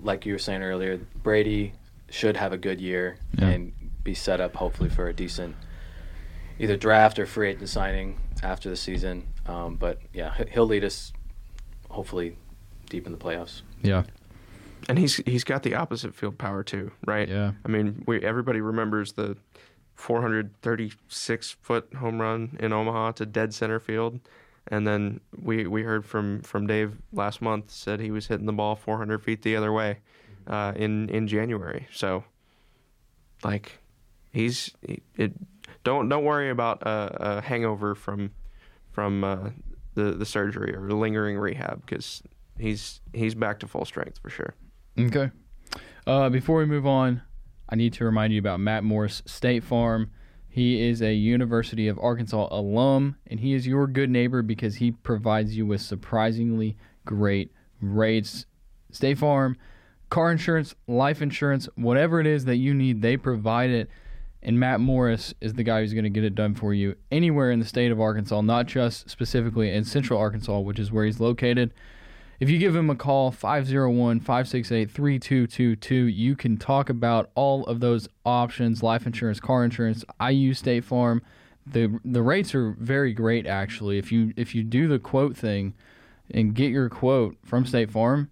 like 0.00 0.26
you 0.26 0.32
were 0.34 0.38
saying 0.38 0.62
earlier, 0.62 0.98
Brady 1.22 1.72
should 2.10 2.36
have 2.36 2.52
a 2.52 2.58
good 2.58 2.80
year 2.80 3.16
Yeah. 3.38 3.48
and 3.48 3.72
be 4.04 4.14
set 4.14 4.40
up 4.40 4.56
hopefully 4.56 4.88
for 4.90 5.08
a 5.08 5.12
decent 5.12 5.54
either 6.58 6.76
draft 6.76 7.18
or 7.18 7.26
free 7.26 7.50
agent 7.50 7.68
signing 7.68 8.18
after 8.42 8.68
the 8.70 8.76
season. 8.76 9.26
Um, 9.46 9.76
but 9.76 9.98
yeah, 10.12 10.34
he- 10.36 10.50
he'll 10.50 10.66
lead 10.66 10.84
us 10.84 11.12
hopefully 11.90 12.36
deep 12.90 13.06
in 13.06 13.12
the 13.12 13.18
playoffs. 13.18 13.62
Yeah. 13.82 14.04
And 14.88 14.98
he's 14.98 15.16
he's 15.26 15.44
got 15.44 15.62
the 15.64 15.74
opposite 15.74 16.14
field 16.14 16.38
power 16.38 16.62
too, 16.62 16.92
right? 17.06 17.28
Yeah. 17.28 17.52
I 17.64 17.68
mean, 17.68 18.04
we 18.06 18.22
everybody 18.22 18.60
remembers 18.60 19.12
the 19.12 19.36
436 19.96 21.56
foot 21.60 21.92
home 21.94 22.20
run 22.20 22.56
in 22.60 22.72
Omaha 22.72 23.12
to 23.12 23.26
dead 23.26 23.52
center 23.54 23.80
field, 23.80 24.20
and 24.70 24.86
then 24.86 25.20
we 25.40 25.66
we 25.66 25.82
heard 25.82 26.04
from 26.04 26.40
from 26.42 26.66
Dave 26.66 26.96
last 27.12 27.40
month 27.40 27.70
said 27.70 28.00
he 28.00 28.10
was 28.10 28.26
hitting 28.26 28.46
the 28.46 28.52
ball 28.52 28.76
400 28.76 29.22
feet 29.22 29.42
the 29.42 29.56
other 29.56 29.72
way 29.72 29.98
uh, 30.46 30.72
in 30.76 31.08
in 31.08 31.26
January. 31.26 31.86
So, 31.92 32.24
like, 33.42 33.78
he's 34.32 34.70
he, 34.86 35.02
it. 35.16 35.32
Don't 35.84 36.08
don't 36.08 36.24
worry 36.24 36.50
about 36.50 36.82
a, 36.82 37.38
a 37.38 37.40
hangover 37.40 37.94
from 37.94 38.32
from 38.90 39.24
uh, 39.24 39.50
the 39.94 40.12
the 40.12 40.26
surgery 40.26 40.74
or 40.74 40.90
lingering 40.90 41.38
rehab 41.38 41.80
because 41.82 42.22
he's 42.58 43.00
he's 43.12 43.34
back 43.34 43.60
to 43.60 43.66
full 43.66 43.84
strength 43.84 44.18
for 44.18 44.30
sure. 44.30 44.54
Okay. 44.98 45.30
Uh, 46.06 46.30
before 46.30 46.58
we 46.58 46.66
move 46.66 46.86
on, 46.86 47.22
I 47.68 47.76
need 47.76 47.92
to 47.94 48.04
remind 48.04 48.32
you 48.32 48.38
about 48.38 48.60
Matt 48.60 48.82
Morris, 48.82 49.22
State 49.26 49.62
Farm. 49.62 50.10
He 50.48 50.88
is 50.88 51.02
a 51.02 51.14
University 51.14 51.88
of 51.88 51.98
Arkansas 51.98 52.48
alum, 52.50 53.16
and 53.26 53.40
he 53.40 53.54
is 53.54 53.66
your 53.66 53.86
good 53.86 54.10
neighbor 54.10 54.42
because 54.42 54.76
he 54.76 54.90
provides 54.90 55.56
you 55.56 55.66
with 55.66 55.80
surprisingly 55.80 56.76
great 57.04 57.52
rates. 57.80 58.46
State 58.90 59.18
Farm, 59.18 59.56
car 60.10 60.32
insurance, 60.32 60.74
life 60.86 61.20
insurance, 61.20 61.68
whatever 61.76 62.20
it 62.20 62.26
is 62.26 62.44
that 62.46 62.56
you 62.56 62.74
need, 62.74 63.02
they 63.02 63.16
provide 63.16 63.70
it. 63.70 63.90
And 64.42 64.58
Matt 64.58 64.80
Morris 64.80 65.34
is 65.40 65.54
the 65.54 65.64
guy 65.64 65.80
who's 65.80 65.92
going 65.92 66.04
to 66.04 66.10
get 66.10 66.24
it 66.24 66.34
done 66.34 66.54
for 66.54 66.72
you 66.72 66.94
anywhere 67.10 67.50
in 67.50 67.58
the 67.58 67.66
state 67.66 67.90
of 67.90 68.00
Arkansas, 68.00 68.40
not 68.40 68.66
just 68.66 69.10
specifically 69.10 69.72
in 69.72 69.84
central 69.84 70.18
Arkansas, 70.18 70.60
which 70.60 70.78
is 70.78 70.92
where 70.92 71.04
he's 71.04 71.20
located. 71.20 71.72
If 72.40 72.48
you 72.48 72.58
give 72.58 72.74
him 72.76 72.90
a 72.90 72.94
call 72.94 73.32
501-568-3222, 73.32 76.14
you 76.14 76.36
can 76.36 76.56
talk 76.56 76.88
about 76.88 77.30
all 77.34 77.66
of 77.66 77.80
those 77.80 78.08
options, 78.24 78.80
life 78.82 79.04
insurance, 79.06 79.40
car 79.40 79.64
insurance. 79.64 80.04
I 80.20 80.30
use 80.30 80.60
State 80.60 80.84
Farm. 80.84 81.20
The 81.66 81.98
the 82.04 82.22
rates 82.22 82.54
are 82.54 82.76
very 82.78 83.12
great 83.12 83.44
actually. 83.46 83.98
If 83.98 84.12
you 84.12 84.32
if 84.36 84.54
you 84.54 84.62
do 84.62 84.88
the 84.88 84.98
quote 84.98 85.36
thing 85.36 85.74
and 86.30 86.54
get 86.54 86.70
your 86.70 86.88
quote 86.88 87.36
from 87.44 87.66
State 87.66 87.90
Farm, 87.90 88.30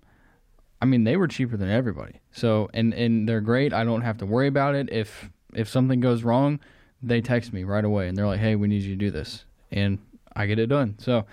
I 0.81 0.87
mean 0.87 1.05
they 1.05 1.19
were 1.19 1.29
cheaper 1.29 1.59
than 1.59 1.69
everybody. 1.69 2.23
So 2.31 2.71
and 2.73 2.95
and 2.95 3.29
they're 3.29 3.43
great. 3.43 3.75
I 3.75 3.85
don't 3.85 4.01
have 4.03 4.17
to 4.19 4.27
worry 4.27 4.47
about 4.47 4.75
it 4.75 4.89
if 4.91 5.31
if 5.53 5.69
something 5.69 6.01
goes 6.01 6.23
wrong, 6.23 6.61
they 7.03 7.21
text 7.21 7.53
me 7.53 7.65
right 7.65 7.85
away 7.85 8.09
and 8.09 8.17
they're 8.17 8.27
like, 8.27 8.41
"Hey, 8.41 8.57
we 8.57 8.69
need 8.69 8.83
you 8.83 8.95
to 8.95 8.97
do 8.97 9.11
this." 9.11 9.45
And 9.71 9.99
I 10.35 10.47
get 10.47 10.59
it 10.59 10.69
done. 10.69 10.95
So 10.99 11.27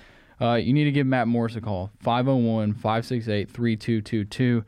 uh, 0.43 0.55
you 0.55 0.73
need 0.73 0.83
to 0.83 0.91
give 0.91 1.07
Matt 1.07 1.27
Morris 1.27 1.55
a 1.55 1.61
call 1.61 1.91
501 2.01 2.73
568 2.73 3.49
3222. 3.49 4.63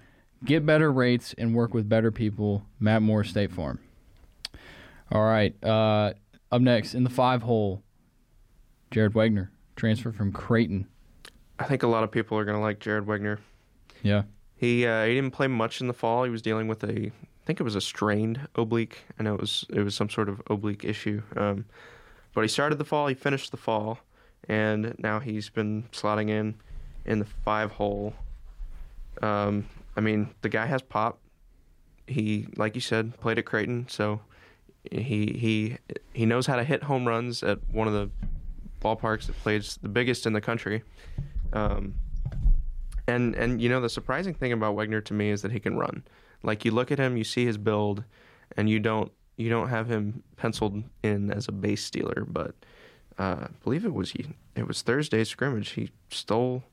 Get 0.46 0.66
better 0.66 0.92
rates 0.92 1.34
and 1.38 1.54
work 1.54 1.74
with 1.74 1.90
better 1.90 2.12
people. 2.12 2.66
Matt 2.80 3.02
Morris 3.02 3.30
State 3.30 3.52
Farm. 3.52 3.80
All 5.12 5.24
right. 5.24 5.56
Uh, 5.64 6.14
up 6.52 6.62
next 6.62 6.94
in 6.94 7.04
the 7.04 7.10
five 7.10 7.42
hole, 7.42 7.84
Jared 8.92 9.14
Wagner, 9.14 9.52
transfer 9.76 10.12
from 10.12 10.32
Creighton. 10.32 10.88
I 11.60 11.66
think 11.66 11.84
a 11.84 11.88
lot 11.88 12.04
of 12.04 12.12
people 12.12 12.38
are 12.38 12.46
going 12.46 12.58
to 12.58 12.62
like 12.62 12.80
Jared 12.80 13.06
Wagner. 13.06 13.40
Yeah. 14.04 14.24
He 14.56 14.86
uh, 14.86 15.06
he 15.06 15.16
didn't 15.16 15.32
play 15.32 15.48
much 15.48 15.82
in 15.82 15.88
the 15.88 15.94
fall. 15.94 16.24
He 16.24 16.30
was 16.30 16.42
dealing 16.42 16.68
with 16.68 16.84
a, 16.84 17.08
I 17.08 17.46
think 17.46 17.60
it 17.60 17.64
was 17.64 17.76
a 17.76 17.82
strained 17.82 18.48
oblique. 18.56 19.04
I 19.20 19.24
know 19.24 19.36
it 19.36 19.42
was 19.42 19.66
it 19.70 19.82
was 19.82 19.96
some 19.96 20.10
sort 20.10 20.30
of 20.30 20.42
oblique 20.48 20.86
issue. 20.86 21.22
Um, 21.36 21.66
but 22.34 22.42
he 22.42 22.48
started 22.48 22.78
the 22.78 22.86
fall. 22.86 23.08
He 23.08 23.16
finished 23.16 23.52
the 23.52 23.58
fall, 23.58 24.00
and 24.50 24.96
now 24.98 25.20
he's 25.20 25.50
been 25.50 25.84
slotting 25.92 26.30
in 26.30 26.56
in 27.06 27.20
the 27.20 27.26
five 27.26 27.72
hole. 27.72 28.14
Um, 29.22 29.68
I 29.96 30.02
mean, 30.02 30.30
the 30.42 30.50
guy 30.50 30.66
has 30.66 30.82
pop. 30.82 31.20
He, 32.08 32.48
like 32.56 32.76
you 32.76 32.82
said, 32.82 33.20
played 33.20 33.40
at 33.40 33.46
Creighton, 33.46 33.88
so 33.90 34.20
he 34.92 35.28
he 35.28 35.78
he 36.14 36.26
knows 36.26 36.46
how 36.46 36.56
to 36.56 36.64
hit 36.64 36.84
home 36.84 37.08
runs 37.08 37.44
at 37.44 37.60
one 37.72 37.88
of 37.88 37.94
the 37.94 38.10
ballparks 38.82 39.26
that 39.28 39.38
plays 39.40 39.80
the 39.82 39.90
biggest 39.90 40.26
in 40.26 40.34
the 40.34 40.42
country. 40.42 40.84
Um, 41.54 41.96
and 43.08 43.36
and 43.36 43.62
you 43.62 43.70
know 43.70 43.82
the 43.82 43.90
surprising 43.90 44.34
thing 44.34 44.52
about 44.52 44.76
Wagner 44.76 45.02
to 45.02 45.14
me 45.14 45.30
is 45.30 45.42
that 45.42 45.52
he 45.52 45.60
can 45.60 45.78
run. 45.78 46.04
Like 46.44 46.66
you 46.66 46.72
look 46.72 46.92
at 46.92 47.00
him, 47.00 47.18
you 47.18 47.24
see 47.24 47.46
his 47.46 47.58
build, 47.58 48.04
and 48.58 48.70
you 48.70 48.80
don't 48.80 49.12
you 49.38 49.50
don't 49.50 49.70
have 49.70 49.88
him 49.90 50.24
penciled 50.38 50.84
in 51.04 51.32
as 51.32 51.48
a 51.48 51.52
base 51.52 51.84
stealer. 51.84 52.26
But 52.28 52.56
uh, 53.18 53.46
I 53.46 53.48
believe 53.64 53.86
it 53.86 53.94
was 53.94 54.12
he, 54.12 54.26
it 54.56 54.68
was 54.68 54.82
Thursday 54.82 55.24
scrimmage. 55.24 55.70
He 55.72 55.92
stole, 56.10 56.64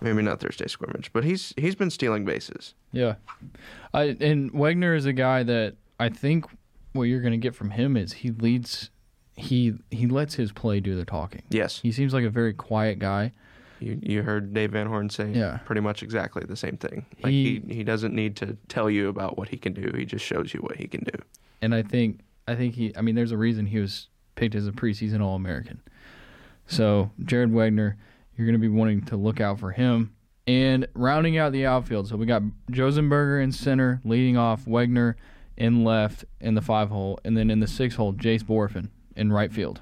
maybe 0.00 0.22
not 0.22 0.40
Thursday 0.40 0.66
scrimmage, 0.68 1.12
but 1.12 1.24
he's 1.24 1.52
he's 1.56 1.74
been 1.74 1.90
stealing 1.90 2.24
bases. 2.24 2.74
Yeah. 2.92 3.14
I, 3.92 4.16
and 4.20 4.50
Wagner 4.52 4.94
is 4.94 5.06
a 5.06 5.12
guy 5.12 5.42
that 5.42 5.74
I 6.00 6.08
think 6.08 6.46
what 6.92 7.04
you're 7.04 7.20
going 7.20 7.32
to 7.32 7.38
get 7.38 7.54
from 7.54 7.70
him 7.70 7.96
is 7.96 8.12
he 8.14 8.30
leads 8.30 8.90
he 9.36 9.74
he 9.90 10.06
lets 10.06 10.34
his 10.34 10.52
play 10.52 10.80
do 10.80 10.96
the 10.96 11.04
talking. 11.04 11.42
Yes, 11.50 11.80
He 11.80 11.92
seems 11.92 12.14
like 12.14 12.24
a 12.24 12.30
very 12.30 12.54
quiet 12.54 12.98
guy. 12.98 13.32
you 13.80 13.98
you 14.02 14.22
heard 14.22 14.54
Dave 14.54 14.72
Van 14.72 14.86
Horn 14.86 15.10
say 15.10 15.30
Yeah. 15.32 15.58
pretty 15.66 15.82
much 15.82 16.02
exactly 16.02 16.42
the 16.48 16.56
same 16.56 16.78
thing. 16.78 17.04
Like 17.22 17.32
He- 17.32 17.60
he, 17.68 17.74
he 17.76 17.84
doesn't 17.84 18.14
need 18.14 18.36
to 18.36 18.56
tell 18.68 18.88
you 18.88 19.08
about 19.08 19.36
what 19.36 19.48
he 19.50 19.58
can 19.58 19.74
do. 19.74 19.92
He 19.94 20.06
just 20.06 20.24
shows 20.24 20.54
you 20.54 20.60
what 20.60 20.76
he 20.76 20.86
can 20.88 21.04
do. 21.04 21.18
and 21.60 21.74
I 21.74 21.82
think 21.82 22.20
I 22.48 22.54
think 22.54 22.74
he 22.76 22.94
I 22.96 23.02
mean 23.02 23.14
there's 23.14 23.32
a 23.32 23.36
reason 23.36 23.66
he 23.66 23.78
was 23.78 24.08
picked 24.36 24.54
as 24.54 24.66
a 24.68 24.72
preseason 24.72 25.20
All 25.20 25.34
American. 25.34 25.80
So 26.66 27.10
Jared 27.24 27.52
Wagner, 27.52 27.96
you're 28.36 28.46
going 28.46 28.60
to 28.60 28.60
be 28.60 28.68
wanting 28.68 29.02
to 29.06 29.16
look 29.16 29.40
out 29.40 29.58
for 29.58 29.72
him. 29.72 30.12
And 30.46 30.86
rounding 30.94 31.36
out 31.36 31.50
the 31.50 31.66
outfield, 31.66 32.06
so 32.06 32.16
we 32.16 32.24
got 32.24 32.42
Josenberger 32.70 33.42
in 33.42 33.50
center, 33.50 34.00
leading 34.04 34.36
off 34.36 34.64
Wagner 34.64 35.16
in 35.56 35.82
left 35.82 36.24
in 36.40 36.54
the 36.54 36.62
five 36.62 36.88
hole, 36.88 37.18
and 37.24 37.36
then 37.36 37.50
in 37.50 37.58
the 37.58 37.66
six 37.66 37.96
hole, 37.96 38.12
Jace 38.12 38.44
Bohrofen 38.44 38.90
in 39.16 39.32
right 39.32 39.52
field. 39.52 39.80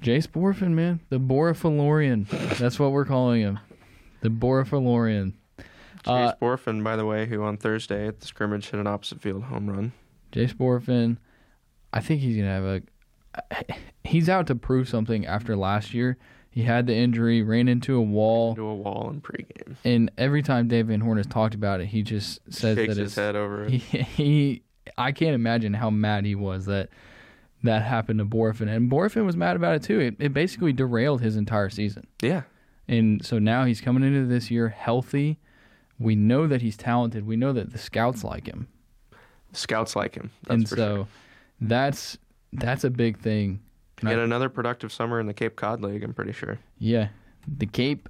Jace 0.00 0.28
Bohrofen, 0.28 0.72
man, 0.72 1.00
the 1.08 1.18
Borifalorian. 1.18 2.28
That's 2.58 2.78
what 2.78 2.92
we're 2.92 3.06
calling 3.06 3.40
him, 3.40 3.58
the 4.20 4.28
Borifalorian. 4.28 5.32
Chase 5.58 5.66
Uh, 6.06 6.34
Bohrofen, 6.40 6.84
by 6.84 6.94
the 6.94 7.06
way, 7.06 7.26
who 7.26 7.42
on 7.42 7.56
Thursday 7.56 8.06
at 8.06 8.20
the 8.20 8.26
scrimmage 8.26 8.70
hit 8.70 8.78
an 8.78 8.86
opposite 8.86 9.20
field 9.20 9.44
home 9.44 9.68
run. 9.68 9.92
Jace 10.30 10.54
Bohrofen, 10.54 11.16
I 11.92 12.00
think 12.00 12.20
he's 12.20 12.36
gonna 12.36 12.48
have 12.48 12.64
a. 12.64 12.82
He's 14.04 14.28
out 14.28 14.46
to 14.48 14.54
prove 14.54 14.88
something 14.88 15.26
after 15.26 15.56
last 15.56 15.94
year. 15.94 16.18
He 16.50 16.62
had 16.62 16.86
the 16.86 16.94
injury, 16.94 17.42
ran 17.42 17.66
into 17.66 17.96
a 17.96 18.00
wall, 18.02 18.50
Into 18.50 18.64
a 18.66 18.74
wall 18.74 19.10
in 19.10 19.20
pregame. 19.20 19.74
and 19.84 20.10
every 20.16 20.40
time 20.42 20.68
Dave 20.68 20.86
Van 20.86 21.00
Horn 21.00 21.16
has 21.16 21.26
talked 21.26 21.54
about 21.54 21.80
it, 21.80 21.86
he 21.86 22.02
just 22.02 22.40
says 22.48 22.76
Shakes 22.76 22.94
that 22.94 23.00
his 23.02 23.14
head 23.16 23.34
over 23.34 23.64
it. 23.64 23.70
he, 23.72 24.02
he. 24.02 24.62
I 24.96 25.10
can't 25.10 25.34
imagine 25.34 25.74
how 25.74 25.90
mad 25.90 26.24
he 26.24 26.36
was 26.36 26.66
that 26.66 26.90
that 27.64 27.82
happened 27.82 28.20
to 28.20 28.24
Bohrofen, 28.24 28.68
and 28.68 28.90
Bohrofen 28.90 29.24
was 29.26 29.36
mad 29.36 29.56
about 29.56 29.74
it 29.74 29.82
too. 29.82 29.98
It, 29.98 30.16
it 30.20 30.32
basically 30.32 30.72
derailed 30.72 31.22
his 31.22 31.34
entire 31.36 31.70
season, 31.70 32.06
yeah. 32.22 32.42
and 32.86 33.24
so 33.24 33.38
now 33.40 33.64
he's 33.64 33.80
coming 33.80 34.04
into 34.04 34.26
this 34.26 34.48
year 34.50 34.68
healthy. 34.68 35.40
We 35.98 36.14
know 36.14 36.46
that 36.46 36.60
he's 36.62 36.76
talented. 36.76 37.26
We 37.26 37.36
know 37.36 37.52
that 37.52 37.72
the 37.72 37.78
scouts 37.78 38.22
like 38.22 38.46
him. 38.46 38.68
Scouts 39.52 39.96
like 39.96 40.14
him. 40.14 40.30
That's 40.44 40.54
and 40.54 40.68
so 40.68 40.76
sure. 40.76 41.06
that's 41.60 42.18
that's 42.54 42.84
a 42.84 42.90
big 42.90 43.18
thing. 43.18 43.60
Had 44.02 44.18
another 44.18 44.48
productive 44.48 44.92
summer 44.92 45.20
in 45.20 45.26
the 45.26 45.34
Cape 45.34 45.56
Cod 45.56 45.80
League, 45.80 46.02
I'm 46.02 46.12
pretty 46.12 46.32
sure. 46.32 46.58
Yeah, 46.78 47.08
the 47.46 47.66
Cape, 47.66 48.08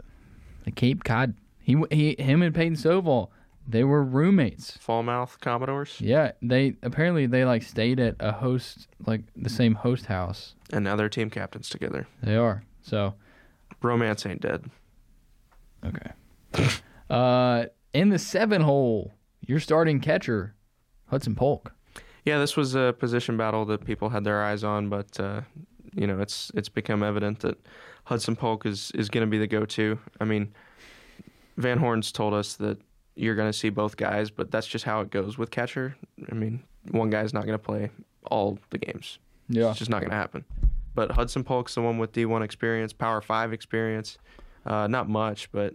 the 0.65 0.71
Cape 0.71 1.05
Cod. 1.05 1.35
He 1.61 1.83
he 1.91 2.17
him 2.19 2.43
and 2.43 2.55
Peyton 2.55 2.75
Stovall, 2.75 3.29
they 3.67 3.85
were 3.85 4.03
roommates. 4.03 4.77
Falmouth 4.79 5.39
Commodores. 5.41 6.01
Yeah, 6.01 6.33
they 6.43 6.77
apparently 6.83 7.27
they 7.27 7.45
like 7.45 7.63
stayed 7.63 8.01
at 8.01 8.17
a 8.21 8.33
host 8.33 8.89
like 9.07 9.23
the 9.37 9.51
same 9.51 9.75
host 9.75 10.07
house. 10.07 10.55
And 10.73 10.85
now 10.85 10.97
they're 10.97 11.09
team 11.09 11.31
captains 11.31 11.69
together. 11.69 12.07
They 12.23 12.37
are 12.37 12.65
so 12.83 13.15
Romance 13.83 14.27
ain't 14.27 14.41
dead. 14.41 14.65
okay. 15.85 16.71
uh, 17.11 17.67
in 17.93 18.09
the 18.09 18.19
seven 18.19 18.63
hole, 18.63 19.13
your 19.47 19.61
starting 19.61 20.01
catcher, 20.01 20.55
Hudson 21.07 21.35
Polk. 21.35 21.74
Yeah, 22.25 22.39
this 22.39 22.57
was 22.57 22.75
a 22.75 22.95
position 22.99 23.37
battle 23.37 23.65
that 23.67 23.85
people 23.85 24.09
had 24.09 24.25
their 24.25 24.43
eyes 24.43 24.65
on, 24.65 24.89
but 24.89 25.19
uh, 25.21 25.43
you 25.95 26.07
know, 26.07 26.21
it's 26.21 26.51
it's 26.55 26.69
become 26.69 27.03
evident 27.03 27.41
that 27.41 27.59
Hudson 28.05 28.37
Polk 28.37 28.67
is 28.67 28.91
is 28.93 29.09
going 29.09 29.27
to 29.27 29.31
be 29.31 29.39
the 29.39 29.47
go-to. 29.47 29.99
I 30.21 30.25
mean, 30.25 30.53
Van 31.57 31.79
Horn's 31.79 32.13
told 32.13 32.35
us 32.35 32.55
that 32.57 32.79
you're 33.15 33.35
going 33.35 33.49
to 33.49 33.57
see 33.57 33.69
both 33.69 33.97
guys, 33.97 34.31
but 34.31 34.51
that's 34.51 34.67
just 34.67 34.85
how 34.85 35.01
it 35.01 35.11
goes 35.11 35.39
with 35.39 35.51
catcher. 35.51 35.97
I 36.31 36.35
mean, 36.35 36.63
one 36.91 37.11
guy's 37.11 37.33
not 37.33 37.47
going 37.47 37.59
to 37.59 37.65
play 37.65 37.91
all 38.31 38.59
the 38.71 38.79
games. 38.79 39.19
Yeah, 39.49 39.71
It's 39.71 39.79
just 39.79 39.91
not 39.91 40.01
going 40.01 40.11
to 40.11 40.17
happen. 40.17 40.45
But 40.95 41.11
Hudson 41.13 41.45
Polk's 41.45 41.75
the 41.75 41.83
one 41.83 41.99
with 41.99 42.13
D1 42.13 42.43
experience, 42.43 42.93
Power 42.93 43.21
5 43.21 43.53
experience. 43.53 44.19
Uh, 44.65 44.87
not 44.87 45.09
much, 45.09 45.51
but 45.53 45.75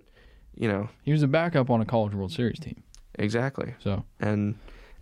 you 0.56 0.68
know, 0.68 0.90
he 1.04 1.12
was 1.12 1.24
a 1.24 1.28
backup 1.28 1.70
on 1.70 1.80
a 1.80 1.86
College 1.86 2.14
World 2.14 2.32
Series 2.32 2.60
team. 2.60 2.84
exactly. 3.18 3.76
So 3.80 4.04
and 4.20 4.56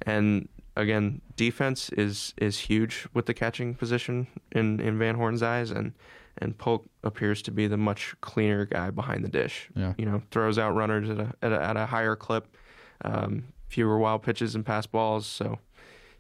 and 0.06 0.48
again, 0.78 1.22
defense 1.36 1.90
is 1.90 2.34
is 2.38 2.60
huge 2.60 3.08
with 3.14 3.26
the 3.26 3.34
catching 3.34 3.76
position 3.76 4.28
in 4.52 4.80
in 4.80 4.98
Van 4.98 5.16
Horn's 5.16 5.44
eyes, 5.44 5.72
and 5.72 5.94
and 6.38 6.58
Polk 6.58 6.86
appears 7.04 7.42
to 7.44 7.52
be 7.52 7.68
the 7.68 7.78
much 7.78 8.16
cleaner 8.22 8.66
guy 8.66 8.92
behind 8.92 9.24
the 9.24 9.30
dish. 9.30 9.70
Yeah. 9.76 9.94
You 9.98 10.06
know, 10.06 10.22
throws 10.32 10.58
out 10.58 10.76
runners 10.76 11.10
at 11.10 11.20
a 11.20 11.34
at 11.42 11.52
a, 11.52 11.62
at 11.62 11.78
a 11.78 11.86
higher 11.88 12.16
clip, 12.16 12.56
um, 13.04 13.46
fewer 13.68 13.98
wild 13.98 14.24
pitches 14.24 14.56
and 14.56 14.66
pass 14.66 14.86
balls, 14.86 15.26
so 15.26 15.60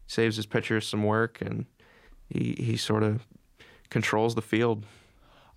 saves 0.07 0.35
his 0.35 0.45
pitchers 0.45 0.87
some 0.87 1.03
work, 1.03 1.41
and 1.41 1.65
he 2.27 2.55
he 2.57 2.77
sort 2.77 3.03
of 3.03 3.27
controls 3.89 4.35
the 4.35 4.41
field. 4.41 4.85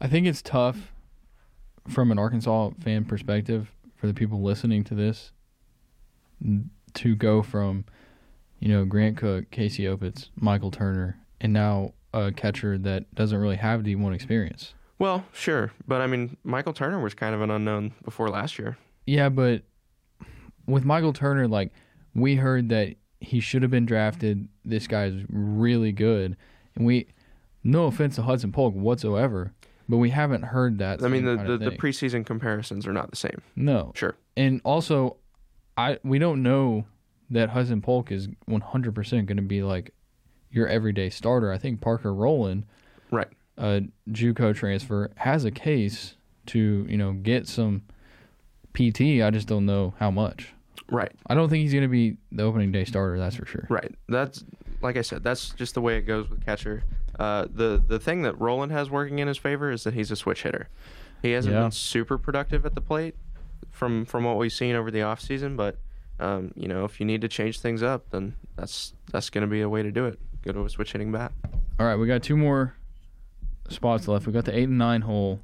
I 0.00 0.08
think 0.08 0.26
it's 0.26 0.42
tough 0.42 0.92
from 1.88 2.10
an 2.12 2.18
Arkansas 2.18 2.70
fan 2.80 3.04
perspective 3.04 3.70
for 3.96 4.06
the 4.06 4.14
people 4.14 4.40
listening 4.40 4.84
to 4.84 4.94
this 4.94 5.32
to 6.94 7.14
go 7.14 7.42
from, 7.42 7.84
you 8.60 8.68
know, 8.68 8.84
Grant 8.84 9.16
Koch, 9.16 9.50
Casey 9.50 9.84
Opitz, 9.84 10.28
Michael 10.36 10.70
Turner, 10.70 11.18
and 11.40 11.52
now 11.52 11.94
a 12.14 12.30
catcher 12.32 12.76
that 12.78 13.12
doesn't 13.14 13.38
really 13.38 13.56
have 13.56 13.80
D1 13.82 14.14
experience. 14.14 14.74
Well, 14.98 15.24
sure, 15.32 15.72
but 15.88 16.00
I 16.02 16.06
mean, 16.06 16.36
Michael 16.44 16.72
Turner 16.74 17.00
was 17.00 17.14
kind 17.14 17.34
of 17.34 17.40
an 17.40 17.50
unknown 17.50 17.92
before 18.04 18.28
last 18.28 18.58
year. 18.58 18.76
Yeah, 19.06 19.30
but 19.30 19.62
with 20.66 20.84
Michael 20.84 21.12
Turner, 21.14 21.48
like 21.48 21.72
we 22.14 22.36
heard 22.36 22.68
that 22.68 22.96
he 23.20 23.40
should 23.40 23.62
have 23.62 23.70
been 23.70 23.86
drafted. 23.86 24.48
This 24.64 24.86
guy's 24.86 25.14
really 25.30 25.92
good, 25.92 26.36
and 26.74 26.84
we, 26.84 27.08
no 27.64 27.86
offense 27.86 28.16
to 28.16 28.22
Hudson 28.22 28.52
Polk 28.52 28.74
whatsoever, 28.74 29.52
but 29.88 29.96
we 29.96 30.10
haven't 30.10 30.42
heard 30.42 30.78
that. 30.78 31.02
I 31.02 31.08
mean, 31.08 31.24
the 31.24 31.36
the, 31.36 31.56
the 31.56 31.70
preseason 31.70 32.26
comparisons 32.26 32.86
are 32.86 32.92
not 32.92 33.10
the 33.10 33.16
same. 33.16 33.40
no, 33.56 33.92
Sure. 33.94 34.14
and 34.36 34.60
also, 34.64 35.16
I 35.78 35.98
we 36.04 36.18
don't 36.18 36.42
know 36.42 36.84
that 37.30 37.50
Hudson 37.50 37.80
Polk 37.80 38.10
is 38.12 38.28
one 38.46 38.60
hundred 38.60 38.94
percent 38.94 39.26
going 39.26 39.36
to 39.36 39.42
be 39.42 39.62
like 39.62 39.92
your 40.50 40.66
everyday 40.66 41.10
starter. 41.10 41.52
I 41.52 41.58
think 41.58 41.80
Parker 41.80 42.12
Rowland, 42.12 42.64
Right. 43.10 43.28
a 43.56 43.82
JUCO 44.10 44.54
transfer, 44.54 45.10
has 45.16 45.44
a 45.44 45.50
case 45.50 46.16
to 46.46 46.86
you 46.88 46.96
know 46.96 47.12
get 47.12 47.46
some 47.46 47.82
PT. 48.74 49.22
I 49.22 49.30
just 49.30 49.46
don't 49.48 49.66
know 49.66 49.94
how 49.98 50.10
much. 50.10 50.52
Right. 50.88 51.12
I 51.28 51.34
don't 51.34 51.48
think 51.48 51.62
he's 51.62 51.72
going 51.72 51.82
to 51.84 51.88
be 51.88 52.16
the 52.32 52.42
opening 52.42 52.72
day 52.72 52.84
starter. 52.84 53.18
That's 53.18 53.36
for 53.36 53.46
sure. 53.46 53.66
Right. 53.68 53.94
That's 54.08 54.44
like 54.82 54.96
I 54.96 55.02
said. 55.02 55.22
That's 55.22 55.50
just 55.50 55.74
the 55.74 55.80
way 55.80 55.96
it 55.98 56.02
goes 56.02 56.28
with 56.28 56.44
catcher. 56.44 56.82
Uh, 57.18 57.46
the 57.52 57.82
the 57.86 57.98
thing 58.00 58.22
that 58.22 58.40
Rowland 58.40 58.72
has 58.72 58.90
working 58.90 59.18
in 59.20 59.28
his 59.28 59.38
favor 59.38 59.70
is 59.70 59.84
that 59.84 59.94
he's 59.94 60.10
a 60.10 60.16
switch 60.16 60.42
hitter. 60.42 60.68
He 61.22 61.32
hasn't 61.32 61.54
Yeah. 61.54 61.62
been 61.62 61.70
super 61.70 62.16
productive 62.18 62.64
at 62.66 62.74
the 62.74 62.80
plate 62.80 63.14
from 63.70 64.04
from 64.04 64.24
what 64.24 64.36
we've 64.36 64.52
seen 64.52 64.74
over 64.74 64.90
the 64.90 65.00
offseason, 65.00 65.56
but 65.56 65.76
um, 66.20 66.52
you 66.54 66.68
know, 66.68 66.84
if 66.84 67.00
you 67.00 67.06
need 67.06 67.20
to 67.22 67.28
change 67.28 67.60
things 67.60 67.82
up, 67.82 68.10
then 68.10 68.34
that's 68.56 68.92
that's 69.10 69.30
going 69.30 69.42
to 69.42 69.48
be 69.48 69.60
a 69.62 69.68
way 69.68 69.82
to 69.82 69.90
do 69.90 70.04
it. 70.06 70.18
Go 70.42 70.52
to 70.52 70.64
a 70.64 70.68
switch 70.70 70.92
hitting 70.92 71.10
bat. 71.12 71.32
All 71.78 71.86
right, 71.86 71.96
we 71.96 72.06
got 72.06 72.22
two 72.22 72.36
more 72.36 72.74
spots 73.68 74.08
left. 74.08 74.26
We 74.26 74.32
got 74.32 74.44
the 74.44 74.56
eight 74.56 74.68
and 74.68 74.78
nine 74.78 75.02
hole. 75.02 75.40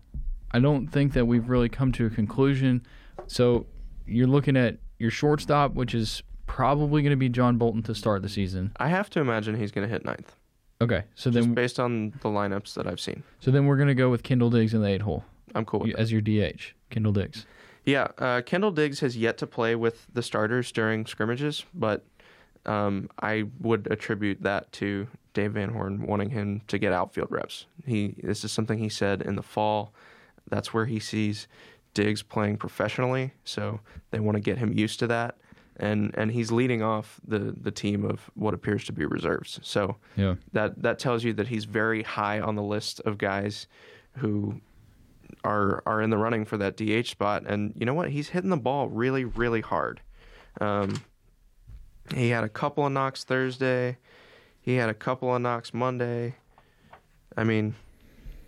I 0.52 0.58
don't 0.60 0.86
think 0.88 1.12
that 1.14 1.26
we've 1.26 1.48
really 1.48 1.68
come 1.68 1.92
to 1.92 2.06
a 2.06 2.10
conclusion. 2.10 2.86
So 3.26 3.66
you're 4.06 4.26
looking 4.26 4.56
at 4.56 4.78
your 4.98 5.10
shortstop, 5.10 5.74
which 5.74 5.94
is 5.94 6.22
probably 6.46 7.02
going 7.02 7.10
to 7.10 7.16
be 7.16 7.28
John 7.28 7.58
Bolton 7.58 7.82
to 7.84 7.94
start 7.94 8.22
the 8.22 8.28
season. 8.28 8.72
I 8.76 8.88
have 8.88 9.10
to 9.10 9.20
imagine 9.20 9.56
he's 9.58 9.72
going 9.72 9.86
to 9.86 9.92
hit 9.92 10.04
ninth, 10.04 10.34
Okay, 10.80 11.02
so 11.14 11.30
just 11.30 11.44
then 11.46 11.54
based 11.54 11.80
on 11.80 12.10
the 12.22 12.28
lineups 12.28 12.74
that 12.74 12.86
I've 12.86 13.00
seen. 13.00 13.22
so 13.40 13.50
then 13.50 13.66
we're 13.66 13.76
going 13.76 13.88
to 13.88 13.94
go 13.94 14.08
with 14.10 14.22
Kendall 14.22 14.50
Diggs 14.50 14.72
in 14.72 14.80
the 14.82 14.88
eight 14.88 15.02
hole 15.02 15.24
I'm 15.54 15.64
cool 15.64 15.80
with 15.80 15.92
that. 15.92 15.98
as 16.00 16.12
your 16.12 16.20
DH. 16.20 16.72
Kendall 16.90 17.12
Diggs. 17.12 17.46
Yeah, 17.86 18.08
uh, 18.18 18.42
Kendall 18.42 18.72
Diggs 18.72 19.00
has 19.00 19.16
yet 19.16 19.38
to 19.38 19.46
play 19.46 19.74
with 19.76 20.06
the 20.12 20.22
starters 20.22 20.72
during 20.72 21.06
scrimmages, 21.06 21.64
but 21.72 22.04
um, 22.66 23.08
I 23.22 23.44
would 23.60 23.86
attribute 23.90 24.42
that 24.42 24.70
to 24.72 25.06
Dave 25.34 25.52
Van 25.52 25.68
Horn 25.70 26.04
wanting 26.04 26.30
him 26.30 26.62
to 26.66 26.78
get 26.78 26.92
outfield 26.92 27.30
reps. 27.30 27.66
He 27.86 28.16
this 28.22 28.44
is 28.44 28.50
something 28.50 28.78
he 28.78 28.88
said 28.88 29.22
in 29.22 29.36
the 29.36 29.42
fall. 29.42 29.92
That's 30.50 30.74
where 30.74 30.86
he 30.86 30.98
sees 30.98 31.46
Diggs 31.94 32.22
playing 32.22 32.56
professionally, 32.56 33.32
so 33.44 33.80
they 34.10 34.18
want 34.18 34.36
to 34.36 34.40
get 34.40 34.58
him 34.58 34.72
used 34.72 34.98
to 34.98 35.06
that. 35.06 35.36
And 35.78 36.12
and 36.18 36.32
he's 36.32 36.50
leading 36.50 36.82
off 36.82 37.20
the 37.28 37.54
the 37.60 37.70
team 37.70 38.04
of 38.04 38.30
what 38.34 38.52
appears 38.52 38.84
to 38.86 38.92
be 38.92 39.04
reserves. 39.04 39.60
So 39.62 39.96
Yeah. 40.16 40.34
that 40.54 40.82
that 40.82 40.98
tells 40.98 41.22
you 41.22 41.34
that 41.34 41.46
he's 41.48 41.66
very 41.66 42.02
high 42.02 42.40
on 42.40 42.56
the 42.56 42.62
list 42.62 43.00
of 43.04 43.16
guys 43.18 43.68
who 44.16 44.60
are 45.46 45.82
are 45.86 46.02
in 46.02 46.10
the 46.10 46.18
running 46.18 46.44
for 46.44 46.56
that 46.58 46.76
DH 46.76 47.08
spot. 47.08 47.44
And 47.46 47.72
you 47.78 47.86
know 47.86 47.94
what? 47.94 48.10
He's 48.10 48.30
hitting 48.30 48.50
the 48.50 48.56
ball 48.56 48.88
really, 48.88 49.24
really 49.24 49.60
hard. 49.60 50.00
Um, 50.60 51.02
he 52.14 52.30
had 52.30 52.44
a 52.44 52.48
couple 52.48 52.84
of 52.84 52.92
knocks 52.92 53.24
Thursday. 53.24 53.98
He 54.60 54.74
had 54.74 54.88
a 54.88 54.94
couple 54.94 55.34
of 55.34 55.40
knocks 55.40 55.72
Monday. 55.72 56.34
I 57.36 57.44
mean, 57.44 57.74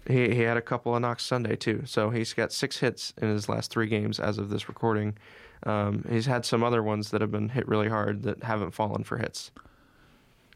he 0.06 0.34
he 0.34 0.42
had 0.42 0.56
a 0.56 0.62
couple 0.62 0.94
of 0.94 1.00
knocks 1.00 1.24
Sunday 1.24 1.56
too. 1.56 1.82
So 1.86 2.10
he's 2.10 2.34
got 2.34 2.52
six 2.52 2.78
hits 2.78 3.14
in 3.22 3.28
his 3.28 3.48
last 3.48 3.70
three 3.70 3.86
games 3.86 4.18
as 4.18 4.38
of 4.38 4.50
this 4.50 4.68
recording. 4.68 5.16
Um, 5.64 6.04
he's 6.08 6.26
had 6.26 6.44
some 6.44 6.62
other 6.62 6.82
ones 6.82 7.10
that 7.10 7.20
have 7.20 7.30
been 7.30 7.48
hit 7.48 7.66
really 7.66 7.88
hard 7.88 8.22
that 8.22 8.42
haven't 8.42 8.72
fallen 8.72 9.04
for 9.04 9.18
hits. 9.18 9.50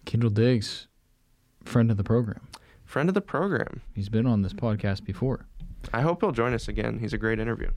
Kendall 0.04 0.30
Diggs, 0.30 0.86
friend 1.64 1.90
of 1.90 1.96
the 1.96 2.04
program. 2.04 2.48
Friend 2.84 3.08
of 3.08 3.14
the 3.14 3.20
program. 3.20 3.80
He's 3.94 4.08
been 4.08 4.26
on 4.26 4.42
this 4.42 4.52
podcast 4.52 5.04
before. 5.04 5.46
I 5.92 6.00
hope 6.00 6.20
he'll 6.20 6.32
join 6.32 6.54
us 6.54 6.68
again. 6.68 6.98
He's 6.98 7.12
a 7.12 7.18
great 7.18 7.38
interview. 7.38 7.70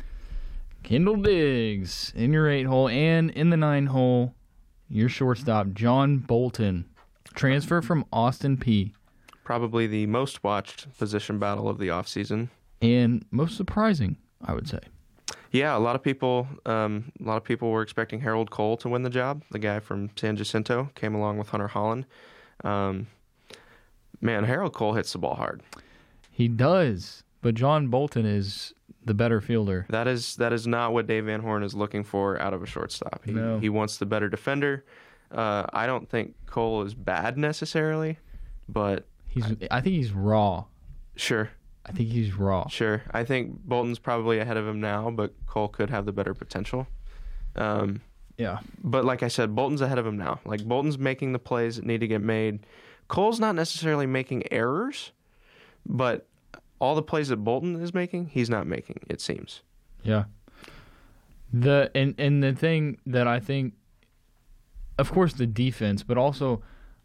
Kendall 0.83 1.15
Diggs 1.15 2.13
in 2.15 2.31
your 2.33 2.49
eight 2.49 2.65
hole 2.65 2.87
and 2.87 3.31
in 3.31 3.49
the 3.49 3.57
nine 3.57 3.87
hole, 3.87 4.35
your 4.89 5.09
shortstop, 5.09 5.73
John 5.73 6.17
Bolton. 6.17 6.85
Transfer 7.33 7.81
from 7.81 8.05
Austin 8.13 8.55
Peay 8.55 8.91
Probably 9.45 9.85
the 9.85 10.07
most 10.07 10.43
watched 10.43 10.97
position 10.97 11.37
battle 11.37 11.69
of 11.69 11.77
the 11.77 11.89
offseason. 11.89 12.49
And 12.81 13.23
most 13.29 13.55
surprising, 13.55 14.17
I 14.43 14.53
would 14.53 14.67
say. 14.67 14.79
Yeah, 15.51 15.77
a 15.77 15.79
lot 15.79 15.95
of 15.95 16.01
people, 16.01 16.47
um, 16.65 17.11
a 17.21 17.23
lot 17.23 17.37
of 17.37 17.43
people 17.43 17.69
were 17.69 17.83
expecting 17.83 18.19
Harold 18.19 18.49
Coll 18.49 18.75
to 18.77 18.89
win 18.89 19.03
the 19.03 19.09
job. 19.09 19.43
The 19.51 19.59
guy 19.59 19.79
from 19.79 20.09
San 20.15 20.35
Jacinto 20.35 20.89
came 20.95 21.13
along 21.13 21.37
with 21.37 21.49
Hunter 21.49 21.67
Hollan. 21.67 22.05
Um, 22.63 23.05
man, 24.19 24.43
Harold 24.45 24.73
Coll 24.73 24.93
hits 24.93 25.13
the 25.13 25.19
ball 25.19 25.35
hard. 25.35 25.61
He 26.31 26.47
does, 26.47 27.23
but 27.45 27.53
John 27.55 27.87
Bolton 27.89 28.25
is 28.25 28.73
the 29.05 29.13
better 29.13 29.39
fielder. 29.39 29.85
That 29.89 30.07
is 30.07 30.35
that 30.37 30.51
is 30.51 30.65
not 30.65 30.93
what 30.93 31.05
Dave 31.05 31.25
Van 31.25 31.41
Horn 31.41 31.61
is 31.63 31.75
looking 31.75 32.03
for 32.03 32.41
out 32.41 32.53
of 32.55 32.63
a 32.63 32.65
shortstop. 32.65 33.23
He 33.23 33.31
No. 33.33 33.59
he 33.59 33.69
wants 33.69 33.97
the 33.97 34.05
better 34.07 34.27
defender. 34.29 34.83
Uh, 35.31 35.65
I 35.71 35.85
don't 35.85 36.09
think 36.09 36.33
Coll 36.47 36.81
is 36.83 36.93
bad 36.95 37.37
necessarily, 37.37 38.17
but 38.67 39.05
He's 39.27 39.45
I 39.69 39.81
think 39.81 39.95
he's 39.95 40.11
raw. 40.11 40.65
sure, 41.15 41.49
I 41.85 41.91
think 41.91 42.09
he's 42.09 42.33
raw. 42.33 42.67
Sure. 42.67 43.03
I 43.11 43.23
think 43.25 43.59
Bolton's 43.63 43.99
probably 43.99 44.39
ahead 44.39 44.57
of 44.57 44.67
him 44.67 44.79
now, 44.79 45.11
but 45.11 45.33
Coll 45.45 45.67
could 45.67 45.89
have 45.89 46.05
the 46.05 46.11
better 46.13 46.33
potential. 46.33 46.87
Um, 47.55 48.01
Yeah. 48.37 48.59
but 48.83 49.05
like 49.05 49.21
I 49.23 49.27
said, 49.27 49.53
Bolton's 49.55 49.81
ahead 49.81 49.97
of 49.99 50.05
him 50.07 50.17
now. 50.17 50.39
Like 50.45 50.63
Bolton's 50.65 50.97
making 50.97 51.33
the 51.33 51.39
plays 51.39 51.75
that 51.75 51.85
need 51.85 51.99
to 52.01 52.07
get 52.07 52.21
made. 52.21 52.65
Coll's 53.07 53.39
not 53.39 53.53
necessarily 53.55 54.05
making 54.07 54.51
errors, 54.51 55.11
but 55.85 56.27
all 56.79 56.95
the 56.95 57.01
plays 57.01 57.29
that 57.29 57.37
Bolton 57.37 57.81
is 57.81 57.93
making, 57.93 58.27
he's 58.27 58.49
not 58.49 58.67
making, 58.67 58.99
it 59.09 59.21
seems. 59.21 59.61
Yeah. 60.03 60.25
The 61.53 61.89
and 61.95 62.15
and 62.17 62.43
the 62.43 62.53
thing 62.53 62.97
that 63.05 63.27
I 63.27 63.39
think 63.39 63.73
of 64.97 65.11
course 65.11 65.33
the 65.33 65.45
defense, 65.47 66.03
but 66.03 66.17
also 66.17 66.61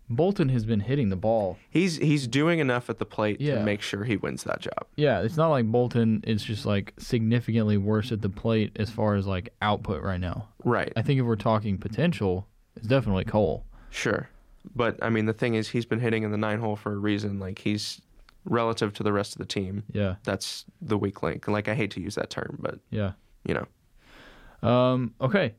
Bolton 0.08 0.48
has 0.48 0.64
been 0.64 0.80
hitting 0.80 1.08
the 1.08 1.16
ball. 1.16 1.56
He's 1.70 1.96
he's 1.98 2.26
doing 2.26 2.58
enough 2.58 2.90
at 2.90 2.98
the 2.98 3.04
plate 3.04 3.40
Yeah. 3.40 3.56
to 3.56 3.64
make 3.64 3.80
sure 3.80 4.02
he 4.04 4.16
wins 4.16 4.42
that 4.44 4.60
job. 4.60 4.86
Yeah, 4.96 5.20
it's 5.20 5.36
not 5.36 5.50
like 5.50 5.66
Bolton 5.66 6.24
is 6.26 6.42
just 6.42 6.66
like 6.66 6.94
significantly 6.98 7.76
worse 7.76 8.10
at 8.10 8.22
the 8.22 8.28
plate 8.28 8.72
as 8.76 8.90
far 8.90 9.14
as 9.14 9.26
like 9.26 9.52
output 9.62 10.02
right 10.02 10.20
now. 10.20 10.48
Right. 10.64 10.92
I 10.96 11.02
think 11.02 11.20
if 11.20 11.26
we're 11.26 11.36
talking 11.36 11.78
potential, 11.78 12.48
it's 12.76 12.88
definitely 12.88 13.24
Coll. 13.24 13.64
Sure. 13.90 14.28
But 14.74 14.98
I 15.00 15.10
mean 15.10 15.26
the 15.26 15.32
thing 15.32 15.54
is 15.54 15.68
he's 15.68 15.86
been 15.86 16.00
hitting 16.00 16.24
in 16.24 16.32
the 16.32 16.38
nine 16.38 16.58
hole 16.58 16.74
for 16.76 16.92
a 16.92 16.96
reason. 16.98 17.38
Like 17.38 17.58
he's 17.60 18.00
relative 18.44 18.92
to 18.94 19.02
the 19.02 19.12
rest 19.12 19.32
of 19.32 19.38
the 19.38 19.44
team. 19.46 19.82
Yeah. 19.92 20.16
That's 20.24 20.64
the 20.80 20.96
weak 20.98 21.22
link. 21.22 21.46
Like 21.48 21.68
I 21.68 21.74
hate 21.74 21.90
to 21.92 22.00
use 22.00 22.14
that 22.16 22.30
term, 22.30 22.56
but 22.60 22.78
Yeah. 22.90 23.12
you 23.44 23.54
know. 23.54 24.68
Um, 24.68 25.14
okay. 25.20 25.54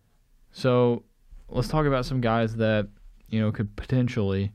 So 0.51 1.03
let's 1.49 1.67
talk 1.67 1.85
about 1.85 2.05
some 2.05 2.21
guys 2.21 2.55
that, 2.57 2.87
you 3.29 3.39
know, 3.39 3.51
could 3.51 3.75
potentially 3.75 4.51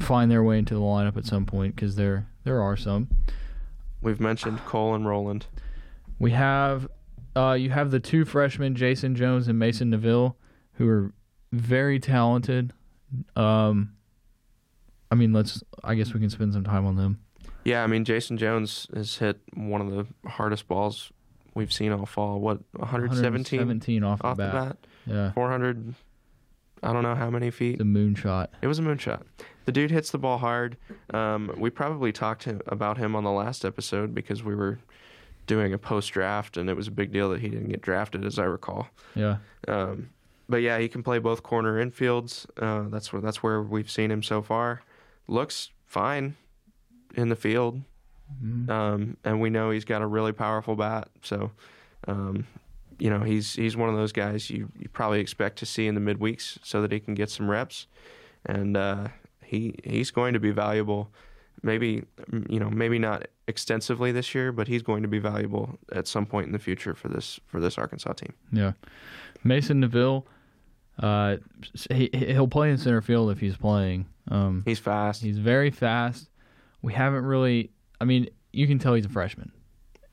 find 0.00 0.30
their 0.30 0.42
way 0.42 0.58
into 0.58 0.74
the 0.74 0.80
lineup 0.80 1.16
at 1.16 1.24
some 1.26 1.44
point 1.46 1.74
because 1.76 1.96
there 1.96 2.26
there 2.44 2.60
are 2.60 2.76
some. 2.76 3.08
We've 4.00 4.20
mentioned 4.20 4.58
Coll 4.66 4.94
and 4.94 5.06
Rowland. 5.06 5.46
We 6.18 6.32
have 6.32 6.88
uh, 7.36 7.52
you 7.58 7.70
have 7.70 7.90
the 7.90 8.00
two 8.00 8.24
freshmen, 8.24 8.74
Jayson 8.74 9.14
Jones 9.14 9.48
and 9.48 9.58
Mason 9.58 9.90
Neville, 9.90 10.36
who 10.74 10.88
are 10.88 11.12
very 11.52 12.00
talented. 12.00 12.72
Um, 13.36 13.92
I 15.12 15.14
mean, 15.14 15.32
let's. 15.34 15.62
I 15.84 15.94
guess 15.94 16.14
we 16.14 16.20
can 16.20 16.30
spend 16.30 16.54
some 16.54 16.64
time 16.64 16.86
on 16.86 16.96
them. 16.96 17.20
Yeah, 17.64 17.84
I 17.84 17.86
mean 17.86 18.04
Jayson 18.04 18.38
Jones 18.38 18.88
has 18.94 19.16
hit 19.18 19.38
one 19.54 19.80
of 19.82 19.90
the 19.90 20.28
hardest 20.28 20.66
balls 20.66 21.12
we've 21.54 21.72
seen 21.72 21.92
all 21.92 22.06
fall. 22.06 22.40
What 22.40 22.60
117 22.72 23.58
117 23.58 24.02
off, 24.02 24.20
off 24.24 24.36
the 24.38 24.42
bat. 24.44 24.52
the 24.52 24.60
bat, 24.60 24.76
Yeah, 25.06 25.32
400. 25.32 25.94
I 26.82 26.92
don't 26.92 27.02
know 27.02 27.14
how 27.14 27.30
many 27.30 27.50
feet. 27.50 27.76
the 27.78 27.84
moonshot. 27.84 28.48
It 28.62 28.66
was 28.66 28.78
a 28.78 28.82
moonshot. 28.82 29.22
The 29.66 29.72
dude 29.72 29.90
hits 29.92 30.10
the 30.10 30.18
ball 30.18 30.38
hard. 30.38 30.76
Um, 31.14 31.54
we 31.56 31.70
probably 31.70 32.10
talked 32.10 32.48
about 32.66 32.96
him 32.98 33.14
on 33.14 33.22
the 33.22 33.30
last 33.30 33.64
episode 33.64 34.14
because 34.14 34.42
we 34.42 34.54
were 34.56 34.80
doing 35.46 35.72
a 35.74 35.78
post 35.78 36.10
draft, 36.12 36.56
and 36.56 36.68
it 36.70 36.74
was 36.74 36.88
a 36.88 36.90
big 36.90 37.12
deal 37.12 37.28
that 37.30 37.40
he 37.40 37.48
didn't 37.48 37.68
get 37.68 37.82
drafted, 37.82 38.24
as 38.24 38.38
I 38.38 38.44
recall. 38.44 38.88
Yeah, 39.14 39.36
Um, 39.68 40.08
but 40.48 40.62
yeah, 40.62 40.78
he 40.78 40.88
can 40.88 41.02
play 41.04 41.18
both 41.20 41.42
corner 41.44 41.84
infields. 41.84 42.46
Uh, 42.56 42.88
that's 42.88 43.12
where 43.12 43.20
that's 43.22 43.42
where 43.42 43.62
we've 43.62 43.90
seen 43.90 44.10
him 44.10 44.22
so 44.22 44.42
far. 44.42 44.82
Looks 45.28 45.70
fine 45.86 46.36
in 47.14 47.28
the 47.28 47.36
field, 47.36 47.82
Mhm. 48.42 48.68
um, 48.70 49.16
and 49.24 49.40
we 49.40 49.50
know 49.50 49.70
he's 49.70 49.84
got 49.84 50.02
a 50.02 50.06
really 50.06 50.32
powerful 50.32 50.74
bat. 50.76 51.08
So, 51.22 51.52
um, 52.08 52.46
you 52.98 53.10
know, 53.10 53.20
he's 53.20 53.54
he's 53.54 53.76
one 53.76 53.88
of 53.88 53.96
those 53.96 54.12
guys 54.12 54.48
you, 54.50 54.68
you 54.78 54.88
probably 54.88 55.20
expect 55.20 55.58
to 55.58 55.66
see 55.66 55.86
in 55.86 55.94
the 55.94 56.00
midweeks 56.00 56.58
so 56.62 56.80
that 56.82 56.92
he 56.92 57.00
can 57.00 57.14
get 57.14 57.30
some 57.30 57.50
reps, 57.50 57.86
and 58.46 58.76
uh, 58.76 59.08
he 59.44 59.74
he's 59.84 60.10
going 60.10 60.32
to 60.34 60.40
be 60.40 60.50
valuable. 60.50 61.10
Maybe 61.62 62.04
you 62.48 62.58
know 62.58 62.70
maybe 62.70 62.98
not 62.98 63.28
extensively 63.46 64.10
this 64.12 64.34
year, 64.34 64.50
but 64.52 64.66
he's 64.68 64.82
going 64.82 65.02
to 65.02 65.08
be 65.08 65.18
valuable 65.18 65.78
at 65.92 66.06
some 66.08 66.26
point 66.26 66.46
in 66.46 66.52
the 66.52 66.58
future 66.58 66.94
for 66.94 67.08
this 67.08 67.38
for 67.46 67.60
this 67.60 67.78
Arkansas 67.78 68.14
team. 68.14 68.32
yeah. 68.50 68.72
Mason 69.44 69.80
Neville, 69.80 70.26
uh, 71.02 71.36
he 71.90 72.08
he'll 72.12 72.48
play 72.48 72.70
in 72.70 72.78
center 72.78 73.02
field 73.02 73.30
if 73.30 73.40
he's 73.40 73.56
playing. 73.56 74.06
Um, 74.28 74.62
He's 74.64 74.78
fast. 74.78 75.22
He's 75.22 75.38
very 75.38 75.70
fast. 75.70 76.30
We 76.80 76.92
haven't 76.94 77.24
really. 77.24 77.70
I 78.00 78.04
mean, 78.04 78.28
you 78.52 78.66
can 78.66 78.78
tell 78.78 78.94
he's 78.94 79.04
a 79.06 79.10
freshman. 79.10 79.52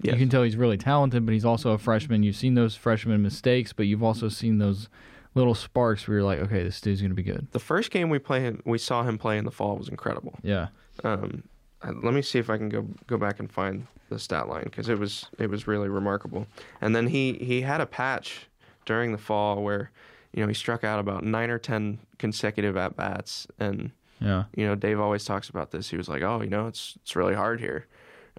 Yes. 0.02 0.14
You 0.14 0.20
can 0.20 0.30
tell 0.30 0.44
he's 0.44 0.56
really 0.56 0.78
talented, 0.78 1.26
but 1.26 1.34
he's 1.34 1.46
also 1.46 1.72
a 1.72 1.78
freshman. 1.78 2.24
You've 2.24 2.36
seen 2.36 2.54
those 2.56 2.76
freshman 2.76 3.22
mistakes, 3.22 3.74
but 3.74 3.86
you've 3.86 4.04
also 4.04 4.30
seen 4.30 4.58
those 4.58 4.88
little 5.36 5.54
sparks 5.54 6.08
where 6.08 6.18
you're 6.18 6.26
like, 6.26 6.40
okay, 6.40 6.64
this 6.64 6.80
dude's 6.82 7.02
gonna 7.02 7.14
be 7.14 7.24
good. 7.24 7.48
The 7.52 7.60
first 7.60 7.92
game 7.92 8.10
we 8.10 8.18
play 8.20 8.56
we 8.66 8.78
saw 8.78 9.04
him 9.04 9.18
play 9.18 9.38
in 9.38 9.46
the 9.46 9.52
fall 9.52 9.78
was 9.78 9.90
incredible. 9.90 10.40
Yeah, 10.42 10.68
Um, 11.04 11.44
let 11.84 12.14
me 12.14 12.22
see 12.22 12.40
if 12.40 12.50
I 12.50 12.58
can 12.58 12.70
go 12.70 12.88
go 13.08 13.18
back 13.18 13.40
and 13.40 13.52
find 13.52 13.86
the 14.10 14.18
stat 14.18 14.48
line 14.50 14.64
because 14.64 14.90
it 14.90 14.98
was 14.98 15.28
it 15.38 15.50
was 15.50 15.68
really 15.68 15.90
remarkable. 15.90 16.48
And 16.82 16.96
then 16.96 17.08
he 17.08 17.34
he 17.34 17.62
had 17.62 17.80
a 17.82 17.86
patch 17.86 18.48
during 18.86 19.12
the 19.12 19.18
fall 19.20 19.62
where 19.62 19.92
you 20.34 20.42
know 20.42 20.48
he 20.48 20.54
struck 20.54 20.84
out 20.84 21.00
about 21.00 21.24
nine 21.24 21.50
or 21.50 21.58
ten 21.60 22.00
consecutive 22.18 22.78
at 22.78 22.96
bats, 22.96 23.48
and 23.60 23.92
Yeah. 24.20 24.46
you 24.56 24.66
know 24.66 24.76
Dave 24.76 25.00
always 25.00 25.26
talks 25.26 25.50
about 25.50 25.72
this. 25.72 25.90
He 25.90 25.98
was 25.98 26.08
like, 26.10 26.22
oh, 26.22 26.42
you 26.42 26.50
know, 26.50 26.68
it's 26.68 26.96
it's 27.02 27.16
really 27.16 27.36
hard 27.36 27.60
here. 27.60 27.88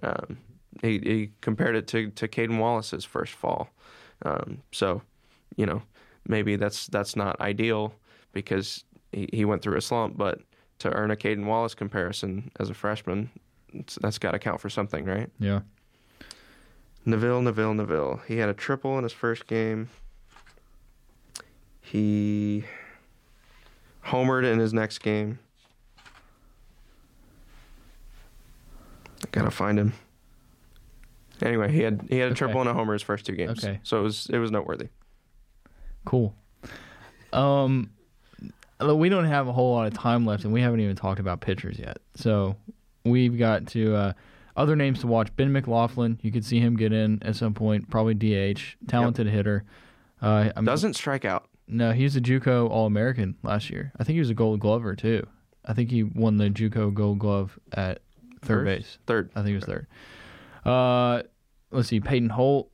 Um, 0.03 0.37
he 0.81 0.99
he 0.99 1.31
compared 1.41 1.75
it 1.75 1.87
to 1.87 2.09
to 2.11 2.27
Cayden 2.27 2.57
Wallace's 2.57 3.05
first 3.05 3.33
fall. 3.33 3.69
Um, 4.23 4.61
so, 4.71 5.01
you 5.55 5.65
know, 5.65 5.81
maybe 6.27 6.55
that's 6.55 6.87
that's 6.87 7.15
not 7.15 7.39
ideal 7.41 7.93
because 8.33 8.83
he, 9.11 9.27
he 9.33 9.45
went 9.45 9.61
through 9.61 9.77
a 9.77 9.81
slump, 9.81 10.17
but 10.17 10.39
to 10.79 10.91
earn 10.93 11.11
a 11.11 11.15
Cayden 11.15 11.45
Wallace 11.45 11.73
comparison 11.75 12.49
as 12.59 12.69
a 12.69 12.73
freshman, 12.73 13.29
it's, 13.73 13.95
that's 14.01 14.17
got 14.17 14.31
to 14.31 14.39
count 14.39 14.61
for 14.61 14.69
something, 14.69 15.05
right? 15.05 15.29
Yeah. 15.39 15.61
Neville, 17.05 17.41
Neville, 17.41 17.73
Neville. 17.73 18.21
He 18.27 18.37
had 18.37 18.49
a 18.49 18.53
triple 18.53 18.97
in 18.97 19.03
his 19.03 19.13
first 19.13 19.47
game. 19.47 19.89
He 21.91 22.63
homered 24.05 24.49
in 24.49 24.59
his 24.59 24.73
next 24.73 24.99
game. 24.99 25.39
I 29.23 29.27
gotta 29.31 29.51
find 29.51 29.77
him. 29.77 29.93
Anyway, 31.41 31.69
he 31.71 31.81
had 31.81 32.05
he 32.09 32.17
had 32.19 32.29
a 32.29 32.31
Okay. 32.31 32.37
triple 32.37 32.61
and 32.61 32.69
a 32.69 32.73
homer 32.73 32.93
his 32.93 33.01
first 33.01 33.25
two 33.25 33.33
games. 33.35 33.63
Okay. 33.63 33.81
So 33.83 33.99
it 33.99 34.03
was 34.03 34.27
it 34.31 34.37
was 34.37 34.51
noteworthy. 34.51 34.87
Cool. 36.05 36.33
Um, 37.33 37.91
we 38.81 39.09
don't 39.09 39.25
have 39.25 39.47
a 39.49 39.53
whole 39.53 39.73
lot 39.73 39.87
of 39.87 39.93
time 39.93 40.25
left, 40.25 40.45
and 40.45 40.53
we 40.53 40.61
haven't 40.61 40.79
even 40.79 40.95
talked 40.95 41.19
about 41.19 41.41
pitchers 41.41 41.77
yet. 41.77 41.97
So 42.15 42.55
we've 43.03 43.37
got 43.37 43.67
to 43.67 43.95
uh, 43.95 44.13
other 44.55 44.75
names 44.77 44.99
to 45.01 45.07
watch. 45.07 45.35
Ben 45.35 45.51
McLaughlin, 45.51 46.19
you 46.21 46.31
could 46.31 46.45
see 46.45 46.59
him 46.59 46.75
get 46.77 46.91
in 46.93 47.21
at 47.21 47.35
some 47.35 47.53
point, 47.53 47.89
probably 47.89 48.13
DH, 48.13 48.61
talented 48.87 49.27
hitter. 49.27 49.63
Uh, 50.21 50.51
I'm, 50.55 50.65
Doesn't 50.65 50.93
strike 50.95 51.25
out. 51.25 51.40
No, 51.71 51.91
he 51.93 52.03
was 52.03 52.15
a 52.15 52.21
JUCO 52.21 52.69
All 52.69 52.85
American 52.85 53.35
last 53.43 53.69
year. 53.69 53.91
I 53.99 54.03
think 54.03 54.15
he 54.15 54.19
was 54.19 54.29
a 54.29 54.33
Gold 54.35 54.59
Glover 54.59 54.95
too. 54.95 55.25
I 55.65 55.73
think 55.73 55.89
he 55.91 56.03
won 56.03 56.37
the 56.37 56.49
JUCO 56.49 56.93
Gold 56.93 57.19
Glove 57.19 57.57
at 57.71 58.01
third 58.41 58.65
First? 58.65 58.65
base. 58.65 58.97
Third. 59.07 59.29
I 59.35 59.41
think 59.41 59.51
it 59.53 59.55
was 59.55 59.65
third. 59.65 59.87
Uh, 60.65 61.23
let's 61.71 61.87
see, 61.87 61.99
Peyton 61.99 62.29
Holt, 62.29 62.69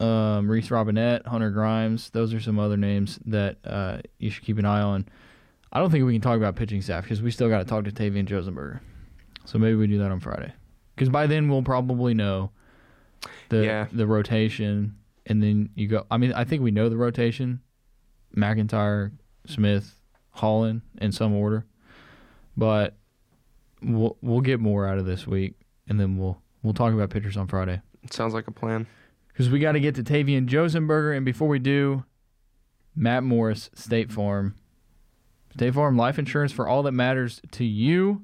um, 0.00 0.50
Reese 0.50 0.70
Robinette, 0.70 1.26
Hunter 1.26 1.50
Grimes. 1.50 2.10
Those 2.10 2.32
are 2.34 2.40
some 2.40 2.58
other 2.58 2.76
names 2.76 3.18
that 3.26 3.58
uh, 3.64 3.98
you 4.18 4.30
should 4.30 4.44
keep 4.44 4.58
an 4.58 4.64
eye 4.64 4.80
on. 4.82 5.06
I 5.72 5.80
don't 5.80 5.90
think 5.90 6.04
we 6.06 6.12
can 6.14 6.22
talk 6.22 6.36
about 6.36 6.56
pitching 6.56 6.80
staff 6.82 7.02
because 7.04 7.20
we 7.20 7.30
still 7.30 7.48
got 7.48 7.58
to 7.58 7.64
talk 7.64 7.84
to 7.84 7.90
Tavian 7.92 8.26
Josenberger. 8.26 8.80
So 9.44 9.58
maybe 9.58 9.74
we 9.76 9.86
do 9.86 9.98
that 9.98 10.10
on 10.10 10.20
Friday. 10.20 10.52
Because 10.94 11.08
by 11.10 11.26
then 11.26 11.48
we'll 11.48 11.62
probably 11.62 12.14
know 12.14 12.50
the 13.50 13.64
Yeah. 13.64 13.86
the 13.92 14.06
rotation, 14.06 14.96
and 15.26 15.42
then 15.42 15.70
you 15.74 15.88
go. 15.88 16.06
I 16.10 16.16
mean, 16.16 16.32
I 16.32 16.44
think 16.44 16.62
we 16.62 16.70
know 16.70 16.88
the 16.88 16.96
rotation: 16.96 17.60
McEntire, 18.36 19.12
Smith, 19.46 19.94
Hollan, 20.36 20.82
in 21.00 21.12
some 21.12 21.34
order. 21.34 21.64
But 22.56 22.96
we'll 23.82 24.16
we'll 24.22 24.40
get 24.40 24.60
more 24.60 24.86
out 24.86 24.98
of 24.98 25.06
this 25.06 25.26
week, 25.26 25.54
and 25.88 25.98
then 26.00 26.16
we'll 26.18 26.40
we'll 26.62 26.74
talk 26.74 26.92
about 26.92 27.10
pitchers 27.10 27.36
on 27.36 27.46
Friday 27.46 27.80
Sounds 28.10 28.34
like 28.34 28.48
a 28.48 28.52
plan. 28.52 28.86
because 29.28 29.48
we 29.50 29.58
got 29.60 29.72
to 29.72 29.80
get 29.80 29.94
to 29.96 30.02
Tavian 30.02 30.48
Josenberger, 30.48 31.16
and 31.16 31.24
before 31.24 31.48
we 31.48 31.58
do, 31.58 32.04
Matt 32.96 33.22
Morris, 33.22 33.70
State 33.74 34.10
Farm, 34.10 34.54
State 35.54 35.74
Farm 35.74 35.96
life 35.96 36.18
insurance 36.18 36.52
for 36.52 36.66
all 36.68 36.82
that 36.84 36.92
matters 36.92 37.40
to 37.52 37.64
you. 37.64 38.22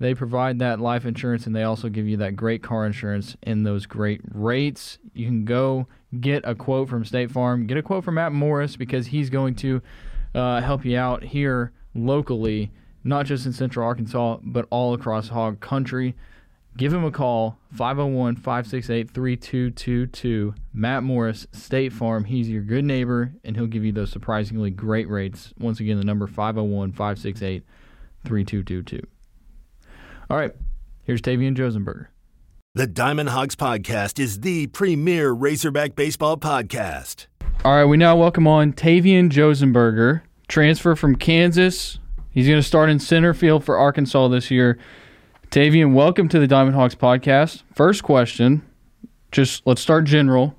They 0.00 0.14
provide 0.14 0.58
that 0.60 0.80
life 0.80 1.04
insurance, 1.04 1.46
and 1.46 1.54
they 1.54 1.62
also 1.62 1.90
give 1.90 2.08
you 2.08 2.16
that 2.16 2.34
great 2.34 2.62
car 2.62 2.86
insurance 2.86 3.36
in 3.42 3.64
those 3.64 3.84
great 3.84 4.22
rates. 4.32 4.98
You 5.12 5.26
can 5.26 5.44
go 5.44 5.86
get 6.18 6.42
a 6.46 6.54
quote 6.54 6.88
from 6.88 7.04
State 7.04 7.30
Farm, 7.30 7.66
get 7.66 7.76
a 7.76 7.82
quote 7.82 8.02
from 8.02 8.14
Matt 8.14 8.32
Morris 8.32 8.76
because 8.76 9.08
he's 9.08 9.28
going 9.28 9.54
to 9.56 9.82
uh, 10.34 10.62
help 10.62 10.86
you 10.86 10.96
out 10.96 11.22
here 11.22 11.72
locally, 11.94 12.70
not 13.04 13.26
just 13.26 13.44
in 13.44 13.52
Central 13.52 13.86
Arkansas, 13.86 14.38
but 14.42 14.66
all 14.70 14.94
across 14.94 15.28
Hog 15.28 15.60
Country. 15.60 16.16
Give 16.78 16.94
him 16.94 17.04
a 17.04 17.10
call, 17.10 17.58
501 17.72 18.36
568 18.36 19.10
3222. 19.10 20.54
Matt 20.72 21.02
Morris, 21.02 21.46
State 21.52 21.92
Farm. 21.92 22.24
He's 22.24 22.48
your 22.48 22.62
good 22.62 22.86
neighbor, 22.86 23.34
and 23.44 23.54
he'll 23.54 23.66
give 23.66 23.84
you 23.84 23.92
those 23.92 24.10
surprisingly 24.10 24.70
great 24.70 25.10
rates. 25.10 25.52
Once 25.58 25.78
again, 25.78 25.98
the 25.98 26.04
number 26.04 26.26
501 26.26 26.92
568 26.92 27.64
3222. 28.24 29.06
All 30.30 30.36
right, 30.36 30.52
here's 31.02 31.20
Tavian 31.20 31.56
Josenberger. 31.56 32.06
The 32.76 32.86
Diamond 32.86 33.30
Hogs 33.30 33.56
Podcast 33.56 34.20
is 34.20 34.38
the 34.38 34.68
premier 34.68 35.32
Razorback 35.32 35.96
baseball 35.96 36.36
podcast. 36.36 37.26
All 37.64 37.74
right, 37.74 37.84
we 37.84 37.96
now 37.96 38.14
welcome 38.14 38.46
on 38.46 38.72
Tavian 38.72 39.28
Josenberger, 39.28 40.22
transfer 40.46 40.94
from 40.94 41.16
Kansas. 41.16 41.98
He's 42.30 42.46
going 42.46 42.60
to 42.60 42.62
start 42.62 42.90
in 42.90 43.00
center 43.00 43.34
field 43.34 43.64
for 43.64 43.76
Arkansas 43.76 44.28
this 44.28 44.52
year. 44.52 44.78
Tavian, 45.50 45.94
welcome 45.94 46.28
to 46.28 46.38
the 46.38 46.46
Diamond 46.46 46.76
Hogs 46.76 46.94
podcast. 46.94 47.64
First 47.74 48.04
question, 48.04 48.62
just 49.32 49.66
let's 49.66 49.82
start 49.82 50.04
general. 50.04 50.54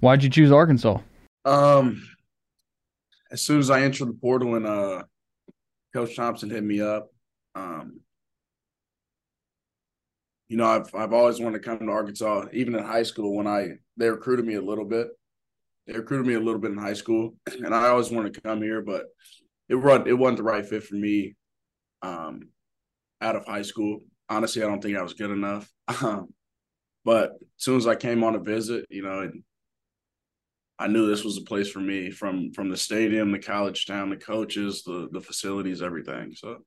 Why'd 0.00 0.22
you 0.22 0.28
choose 0.28 0.52
Arkansas? 0.52 0.98
Um, 1.46 2.06
as 3.32 3.40
soon 3.40 3.58
as 3.58 3.70
I 3.70 3.80
entered 3.80 4.08
the 4.08 4.18
portal 4.20 4.56
and 4.56 4.66
uh, 4.66 5.04
Coach 5.94 6.14
Thompson 6.14 6.50
hit 6.50 6.62
me 6.62 6.82
up, 6.82 7.10
um, 7.54 8.00
you 10.48 10.56
know, 10.56 10.66
I've 10.66 10.94
I've 10.94 11.12
always 11.12 11.40
wanted 11.40 11.62
to 11.62 11.68
come 11.68 11.78
to 11.78 11.92
Arkansas. 11.92 12.46
Even 12.52 12.74
in 12.74 12.84
high 12.84 13.02
school, 13.02 13.36
when 13.36 13.46
I 13.46 13.68
they 13.96 14.08
recruited 14.08 14.44
me 14.44 14.54
a 14.54 14.62
little 14.62 14.84
bit, 14.84 15.08
they 15.86 15.94
recruited 15.94 16.26
me 16.26 16.34
a 16.34 16.40
little 16.40 16.60
bit 16.60 16.72
in 16.72 16.78
high 16.78 16.94
school, 16.94 17.34
and 17.46 17.74
I 17.74 17.88
always 17.88 18.10
wanted 18.10 18.34
to 18.34 18.40
come 18.40 18.62
here, 18.62 18.82
but 18.82 19.06
it 19.68 19.76
run 19.76 20.06
it 20.06 20.14
wasn't 20.14 20.38
the 20.38 20.44
right 20.44 20.66
fit 20.66 20.84
for 20.84 20.94
me. 20.96 21.34
Um, 22.02 22.48
out 23.20 23.36
of 23.36 23.46
high 23.46 23.62
school, 23.62 24.00
honestly, 24.28 24.62
I 24.62 24.66
don't 24.66 24.82
think 24.82 24.96
I 24.96 25.02
was 25.02 25.14
good 25.14 25.30
enough. 25.30 25.70
Um, 26.02 26.28
but 27.04 27.32
as 27.32 27.64
soon 27.64 27.76
as 27.76 27.86
I 27.86 27.96
came 27.96 28.24
on 28.24 28.34
a 28.34 28.38
visit, 28.38 28.86
you 28.88 29.02
know, 29.02 29.20
and 29.20 29.44
I 30.78 30.86
knew 30.86 31.06
this 31.06 31.22
was 31.22 31.36
a 31.36 31.42
place 31.42 31.70
for 31.70 31.80
me 31.80 32.10
from 32.10 32.52
from 32.52 32.70
the 32.70 32.76
stadium, 32.76 33.30
the 33.30 33.38
college 33.38 33.86
town, 33.86 34.10
the 34.10 34.16
coaches, 34.16 34.82
the 34.84 35.08
the 35.12 35.20
facilities, 35.20 35.82
everything. 35.82 36.34
So 36.34 36.64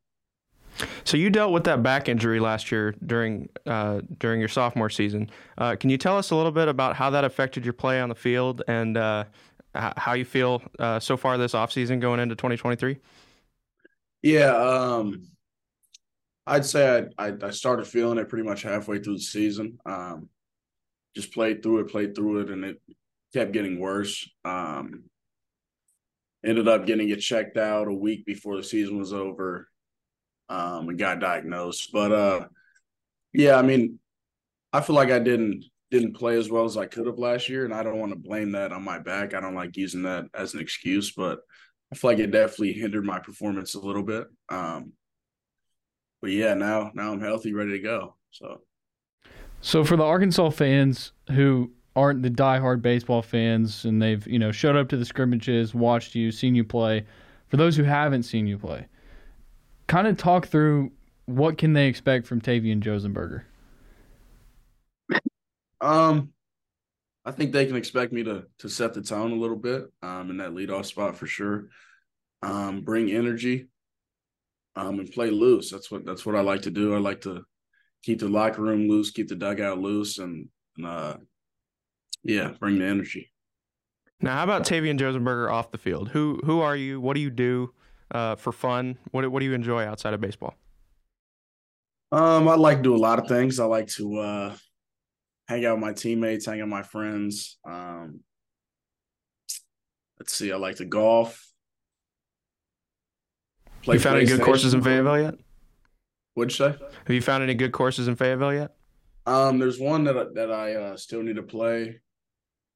So 1.03 1.17
you 1.17 1.30
dealt 1.30 1.51
with 1.51 1.63
that 1.65 1.82
back 1.82 2.09
injury 2.09 2.39
last 2.39 2.71
year 2.71 2.93
during 3.05 3.49
uh, 3.65 4.01
during 4.19 4.39
your 4.39 4.49
sophomore 4.49 4.89
season. 4.89 5.30
Uh, 5.57 5.75
can 5.75 5.89
you 5.89 5.97
tell 5.97 6.17
us 6.17 6.32
a 6.32 6.36
little 6.36 6.51
bit 6.51 6.67
about 6.67 6.95
how 6.95 7.09
that 7.09 7.23
affected 7.23 7.63
your 7.65 7.73
play 7.73 7.99
on 7.99 8.09
the 8.09 8.15
field 8.15 8.61
and 8.67 8.97
uh, 8.97 9.23
h- 9.75 9.93
how 9.97 10.13
you 10.13 10.25
feel 10.25 10.61
uh, 10.80 10.99
so 10.99 11.17
far 11.17 11.38
this 11.38 11.53
offseason 11.53 11.99
going 11.99 12.19
into 12.19 12.36
2023? 12.36 12.97
yeah, 14.21 14.55
um, 14.55 15.28
I'd 16.45 16.65
say 16.65 17.09
I, 17.17 17.28
I 17.28 17.34
I 17.43 17.49
started 17.51 17.88
feeling 17.88 18.17
it 18.17 18.30
pretty 18.30 18.47
much 18.47 18.61
halfway 18.63 18.99
through 18.99 19.15
the 19.15 19.21
season. 19.21 19.80
Um, 19.86 20.30
just 21.15 21.34
played 21.34 21.63
through 21.63 21.80
it, 21.80 21.89
played 21.89 22.15
through 22.15 22.41
it, 22.41 22.49
and 22.49 22.63
it 22.63 22.82
kept 23.34 23.51
getting 23.51 23.80
worse. 23.80 24.30
Um, 24.45 25.05
ended 26.45 26.67
up 26.67 26.86
getting 26.86 27.09
it 27.09 27.17
checked 27.17 27.57
out 27.57 27.88
a 27.88 27.93
week 27.93 28.25
before 28.25 28.55
the 28.57 28.63
season 28.63 28.97
was 28.97 29.13
over. 29.13 29.67
Um, 30.49 30.87
and 30.89 30.97
got 30.97 31.19
diagnosed, 31.19 31.89
but 31.91 32.11
uh, 32.11 32.47
yeah, 33.33 33.55
I 33.57 33.61
mean, 33.63 33.99
I 34.73 34.81
feel 34.81 34.95
like 34.95 35.11
I 35.11 35.19
didn't 35.19 35.65
didn't 35.91 36.15
play 36.17 36.37
as 36.37 36.49
well 36.49 36.65
as 36.65 36.77
I 36.77 36.85
could 36.85 37.07
have 37.07 37.17
last 37.17 37.49
year, 37.49 37.65
and 37.65 37.73
I 37.73 37.83
don't 37.83 37.99
want 37.99 38.11
to 38.13 38.19
blame 38.19 38.51
that 38.53 38.71
on 38.71 38.83
my 38.83 38.99
back. 38.99 39.33
I 39.33 39.39
don't 39.41 39.55
like 39.55 39.77
using 39.77 40.03
that 40.03 40.25
as 40.33 40.53
an 40.53 40.59
excuse, 40.61 41.11
but 41.13 41.39
I 41.91 41.95
feel 41.95 42.11
like 42.11 42.19
it 42.19 42.31
definitely 42.31 42.73
hindered 42.73 43.05
my 43.05 43.19
performance 43.19 43.75
a 43.75 43.79
little 43.79 44.03
bit. 44.03 44.27
Um, 44.49 44.93
but 46.21 46.31
yeah, 46.31 46.53
now 46.53 46.91
now 46.93 47.11
I'm 47.13 47.21
healthy, 47.21 47.53
ready 47.53 47.71
to 47.71 47.79
go. 47.79 48.15
So 48.31 48.61
So 49.61 49.83
for 49.83 49.97
the 49.97 50.03
Arkansas 50.03 50.49
fans 50.51 51.11
who 51.31 51.71
aren't 51.95 52.21
the 52.21 52.29
diehard 52.29 52.81
baseball 52.81 53.21
fans 53.21 53.85
and 53.85 54.01
they've 54.01 54.25
you 54.27 54.39
know 54.39 54.51
showed 54.51 54.75
up 54.75 54.89
to 54.89 54.97
the 54.97 55.05
scrimmages, 55.05 55.73
watched 55.73 56.15
you, 56.15 56.31
seen 56.31 56.55
you 56.55 56.63
play, 56.63 57.05
for 57.47 57.57
those 57.57 57.75
who 57.75 57.83
haven't 57.83 58.23
seen 58.23 58.47
you 58.47 58.57
play, 58.57 58.87
kind 59.88 60.07
of 60.07 60.17
talk 60.17 60.47
through 60.47 60.91
what 61.25 61.57
can 61.57 61.73
they 61.73 61.88
expect 61.88 62.27
from 62.27 62.41
Tavian 62.41 62.81
Josenberger. 62.81 63.43
um, 65.81 66.29
I 67.25 67.31
think 67.31 67.51
they 67.51 67.65
can 67.65 67.75
expect 67.75 68.13
me 68.13 68.23
to 68.23 68.45
to 68.59 68.69
set 68.69 68.93
the 68.93 69.01
tone 69.01 69.31
a 69.31 69.35
little 69.35 69.57
bit 69.57 69.85
um, 70.01 70.29
in 70.29 70.38
that 70.38 70.51
leadoff 70.51 70.85
spot 70.85 71.17
for 71.17 71.27
sure. 71.27 71.67
Um, 72.41 72.81
bring 72.81 73.11
energy, 73.11 73.67
um, 74.75 74.99
and 74.99 75.11
play 75.11 75.29
loose. 75.29 75.71
That's 75.71 75.91
what 75.91 76.05
that's 76.05 76.25
what 76.25 76.35
I 76.35 76.41
like 76.41 76.61
to 76.63 76.71
do. 76.71 76.93
I 76.93 76.99
like 76.99 77.21
to 77.21 77.43
keep 78.03 78.19
the 78.19 78.29
locker 78.29 78.61
room 78.61 78.88
loose, 78.88 79.11
keep 79.11 79.27
the 79.27 79.35
dugout 79.35 79.79
loose, 79.79 80.19
and, 80.19 80.47
and 80.77 80.85
uh, 80.85 81.17
yeah, 82.23 82.53
bring 82.59 82.79
the 82.79 82.85
energy. 82.85 83.31
Now, 84.21 84.38
how 84.38 84.43
about 84.43 84.63
Tavian 84.63 84.97
Josenberger 84.97 85.51
off 85.51 85.71
the 85.71 85.77
field? 85.77 86.09
Who 86.09 86.39
who 86.45 86.61
are 86.61 86.75
you? 86.75 87.01
What 87.01 87.15
do 87.15 87.21
you 87.21 87.29
do 87.29 87.73
uh, 88.11 88.35
for 88.35 88.51
fun? 88.51 88.97
What 89.11 89.29
what 89.31 89.39
do 89.39 89.45
you 89.45 89.53
enjoy 89.53 89.85
outside 89.85 90.13
of 90.13 90.21
baseball? 90.21 90.55
Um, 92.11 92.47
I 92.47 92.55
like 92.55 92.77
to 92.77 92.83
do 92.83 92.95
a 92.95 92.97
lot 92.97 93.19
of 93.19 93.27
things. 93.27 93.59
I 93.59 93.65
like 93.65 93.87
to 93.87 94.17
uh, 94.19 94.55
hang 95.47 95.65
out 95.65 95.75
with 95.75 95.81
my 95.81 95.93
teammates, 95.93 96.45
hang 96.45 96.61
out 96.61 96.65
with 96.65 96.71
my 96.71 96.83
friends. 96.83 97.57
Um, 97.65 98.21
let's 100.19 100.33
see, 100.33 100.51
I 100.51 100.55
like 100.55 100.77
to 100.77 100.85
golf. 100.85 101.43
Play 103.81 103.95
you 103.95 103.99
found 103.99 104.17
any 104.17 104.25
good 104.25 104.41
courses 104.41 104.73
in 104.73 104.81
Fayetteville 104.81 105.19
yet? 105.19 105.35
What'd 106.33 106.57
you 106.57 106.65
say? 106.65 106.77
Have 107.05 107.13
you 107.15 107.21
found 107.21 107.43
any 107.43 107.55
good 107.55 107.71
courses 107.71 108.07
in 108.07 108.15
Fayetteville 108.15 108.53
yet? 108.53 108.75
Um, 109.25 109.59
there's 109.59 109.79
one 109.79 110.05
that 110.05 110.35
that 110.35 110.51
I 110.51 110.75
uh, 110.75 110.97
still 110.97 111.23
need 111.23 111.35
to 111.35 111.43
play. 111.43 111.99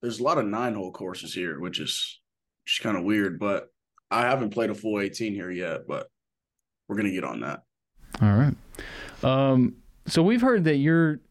There's 0.02 0.20
a 0.20 0.24
lot 0.24 0.38
of 0.38 0.46
nine 0.46 0.74
hole 0.74 0.92
courses 0.92 1.34
here, 1.34 1.60
which 1.60 1.80
is 1.80 2.20
which 2.64 2.80
is 2.80 2.84
kind 2.84 2.98
of 2.98 3.04
weird, 3.04 3.40
but 3.40 3.68
I 4.12 4.22
haven't 4.22 4.50
played 4.52 4.70
a 4.70 4.76
full 4.76 5.00
18 5.00 5.34
here 5.34 5.50
yet, 5.50 5.88
but 5.88 6.08
we're 6.88 6.98
gonna 6.98 7.12
get 7.12 7.24
on 7.24 7.40
that. 7.40 7.64
All 8.22 8.36
right. 8.36 8.56
Um, 9.24 9.78
so 10.06 10.22
we've 10.22 10.42
heard 10.42 10.66
that 10.66 10.76
you're 10.76 11.22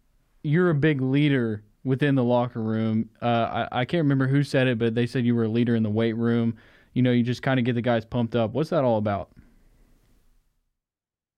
you're 0.42 0.70
a 0.70 0.74
big 0.74 1.02
leader 1.02 1.62
within 1.84 2.14
the 2.14 2.24
locker 2.24 2.62
room. 2.62 3.10
Uh, 3.20 3.66
I, 3.70 3.80
I 3.80 3.84
can't 3.84 4.02
remember 4.02 4.26
who 4.26 4.42
said 4.42 4.66
it, 4.66 4.78
but 4.78 4.94
they 4.94 5.06
said 5.06 5.24
you 5.24 5.34
were 5.34 5.44
a 5.44 5.48
leader 5.48 5.76
in 5.76 5.82
the 5.82 5.90
weight 5.90 6.14
room. 6.14 6.56
You 6.94 7.02
know, 7.02 7.12
you 7.12 7.22
just 7.22 7.42
kind 7.42 7.60
of 7.60 7.66
get 7.66 7.74
the 7.74 7.82
guys 7.82 8.04
pumped 8.04 8.34
up. 8.34 8.52
What's 8.52 8.70
that 8.70 8.84
all 8.84 8.98
about? 8.98 9.30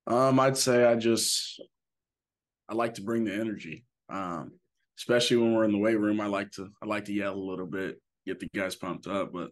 Um, 0.07 0.41
I'd 0.41 0.57
say 0.57 0.85
I 0.85 0.95
just 0.95 1.61
I 2.69 2.75
like 2.75 2.95
to 2.95 3.03
bring 3.03 3.25
the 3.25 3.35
energy. 3.35 3.85
Um, 4.09 4.53
especially 4.99 5.39
when 5.39 5.55
we're 5.55 5.65
in 5.65 5.73
the 5.73 5.79
weight 5.79 5.99
room, 5.99 6.21
I 6.21 6.27
like 6.27 6.51
to 6.53 6.69
I 6.83 6.87
like 6.87 7.07
to 7.07 7.13
yell 7.13 7.35
a 7.35 7.37
little 7.37 7.67
bit, 7.67 8.01
get 8.27 8.41
the 8.41 8.49
guys 8.55 8.77
pumped 8.77 9.07
up. 9.07 9.33
But 9.33 9.51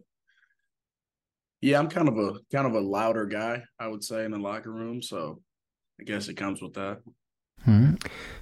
yeah, 1.61 1.79
I'm 1.79 1.89
kind 1.89 2.07
of 2.07 2.17
a 2.17 2.33
kind 2.51 2.67
of 2.67 2.73
a 2.73 2.79
louder 2.79 3.25
guy, 3.25 3.63
I 3.79 3.87
would 3.87 4.03
say, 4.03 4.25
in 4.25 4.31
the 4.31 4.39
locker 4.39 4.71
room. 4.71 5.01
So 5.01 5.41
I 5.99 6.03
guess 6.03 6.27
it 6.27 6.35
comes 6.35 6.61
with 6.61 6.73
that. 6.73 7.01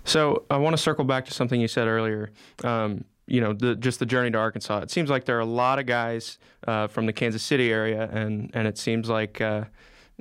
So 0.05 0.45
I 0.49 0.57
want 0.57 0.75
to 0.75 0.81
circle 0.81 1.03
back 1.03 1.25
to 1.25 1.33
something 1.33 1.59
you 1.59 1.67
said 1.67 1.87
earlier. 1.87 2.31
Um, 2.63 3.03
you 3.27 3.41
know, 3.41 3.53
the, 3.53 3.75
just 3.75 3.99
the 3.99 4.05
journey 4.05 4.31
to 4.31 4.37
Arkansas. 4.37 4.79
It 4.79 4.91
seems 4.91 5.09
like 5.09 5.25
there 5.25 5.37
are 5.37 5.41
a 5.41 5.45
lot 5.45 5.77
of 5.77 5.85
guys 5.85 6.39
uh, 6.67 6.87
from 6.87 7.05
the 7.05 7.13
Kansas 7.13 7.43
City 7.43 7.71
area, 7.71 8.09
and 8.11 8.49
and 8.53 8.67
it 8.67 8.77
seems 8.77 9.07
like 9.07 9.39
uh, 9.39 9.65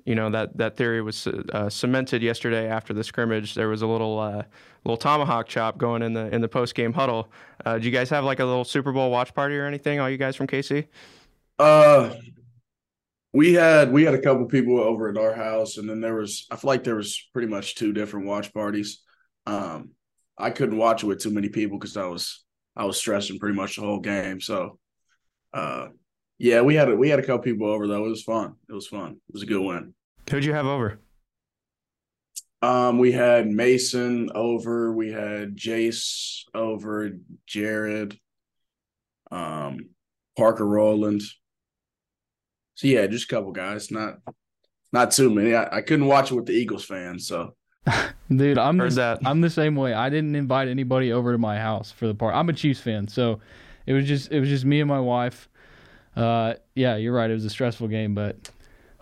you 0.05 0.15
know 0.15 0.29
that 0.31 0.57
that 0.59 0.77
theory 0.77 1.01
was 1.01 1.27
uh, 1.27 1.71
cemented 1.71 2.23
yesterday 2.23 2.69
after 2.69 2.93
the 2.93 3.03
scrimmage. 3.03 3.55
There 3.55 3.69
was 3.69 3.83
a 3.83 3.87
little 3.87 4.19
uh, 4.19 4.43
little 4.85 4.99
tomahawk 4.99 5.49
chop 5.49 5.79
going 5.79 6.03
in 6.03 6.13
the 6.13 6.33
in 6.35 6.43
the 6.43 6.49
post 6.49 6.75
game 6.75 6.93
huddle. 6.93 7.31
Uh, 7.65 7.79
do 7.79 7.87
you 7.87 7.93
guys 7.93 8.11
have 8.11 8.25
like 8.25 8.41
a 8.41 8.45
little 8.45 8.65
Super 8.65 8.93
Bowl 8.93 9.11
watch 9.11 9.33
party 9.33 9.57
or 9.57 9.65
anything? 9.65 10.01
All 10.01 10.11
you 10.11 10.19
guys 10.19 10.37
from 10.37 10.47
KC? 10.47 10.87
Uh, 11.59 12.15
we 13.39 13.53
had 13.53 13.93
we 13.93 14.03
had 14.03 14.15
a 14.15 14.21
couple 14.21 14.47
people 14.47 14.81
over 14.81 15.09
at 15.09 15.17
our 15.17 15.33
house, 15.33 15.77
and 15.77 15.89
then 15.89 16.01
there 16.01 16.17
was 16.17 16.49
I 16.51 16.57
feel 16.57 16.67
like 16.67 16.83
there 16.83 16.97
was 16.97 17.25
pretty 17.33 17.47
much 17.47 17.77
two 17.77 17.93
different 17.93 18.27
watch 18.27 18.53
parties. 18.53 19.01
Um, 19.47 19.91
I 20.37 20.51
couldn't 20.51 20.77
watch 20.77 21.05
it 21.05 21.07
with 21.07 21.21
too 21.21 21.31
many 21.31 21.49
people 21.49 21.79
because 21.79 21.97
I 21.97 22.07
was 22.07 22.45
I 22.75 22.85
was 22.85 22.97
stressing 22.97 23.39
pretty 23.39 23.55
much 23.55 23.77
the 23.77 23.83
whole 23.83 24.01
game. 24.01 24.41
So, 24.41 24.81
uh, 25.55 25.87
yeah, 26.39 26.63
we 26.63 26.75
had 26.75 26.89
a, 26.89 26.97
we 26.97 27.11
had 27.11 27.21
a 27.21 27.23
couple 27.25 27.45
people 27.45 27.69
over 27.69 27.87
though. 27.87 28.07
It 28.07 28.11
was 28.11 28.25
fun. 28.25 28.57
It 28.69 28.73
was 28.73 28.89
fun. 28.89 29.13
It 29.13 29.33
was 29.33 29.45
a 29.45 29.47
good 29.47 29.65
win. 29.65 29.95
Who'd 30.29 30.45
you 30.45 30.53
have 30.53 30.67
over? 30.67 30.99
Um, 32.61 32.99
we 32.99 33.13
had 33.13 33.47
Mason 33.47 34.31
over. 34.35 34.93
We 34.93 35.13
had 35.13 35.55
Jace 35.55 36.43
over. 36.55 37.13
Jared. 37.47 38.19
Um, 39.31 39.91
Parker 40.37 40.67
Rowland. 40.67 41.23
So 42.79 42.87
yeah, 42.87 43.09
just 43.09 43.25
a 43.25 43.35
couple 43.35 43.51
guys. 43.51 43.91
Not 43.91 44.21
not 44.93 45.11
too 45.11 45.35
many. 45.35 45.53
I, 45.53 45.79
I 45.79 45.81
couldn't 45.81 46.07
watch 46.07 46.31
it 46.31 46.37
with 46.37 46.47
the 46.47 46.53
Eagles 46.53 46.85
fans. 46.85 47.27
So. 47.27 47.57
Dude, 48.31 48.57
I'm 48.57 48.79
the, 48.79 49.19
I'm 49.25 49.41
the 49.41 49.51
same 49.51 49.75
way. 49.75 49.95
I 49.95 50.09
didn't 50.09 50.37
invite 50.37 50.69
anybody 50.69 51.11
over 51.11 51.33
to 51.33 51.39
my 51.39 51.59
house 51.59 51.91
for 51.91 52.07
the 52.07 52.15
party. 52.15 52.37
I'm 52.37 52.49
a 52.49 52.53
Chiefs 52.53 52.79
fan, 52.81 53.09
so 53.09 53.41
it 53.87 53.95
was 53.95 54.07
just 54.07 54.31
it 54.31 54.39
was 54.39 54.49
just 54.49 54.65
me 54.65 54.81
and 54.81 54.89
my 54.89 55.01
wife. 55.01 55.49
Uh, 56.15 56.55
yeah, 56.77 56.95
you're 56.95 57.13
right. 57.15 57.29
It 57.29 57.35
was 57.35 57.45
a 57.45 57.51
stressful 57.51 57.89
game, 57.89 58.15
but 58.15 58.49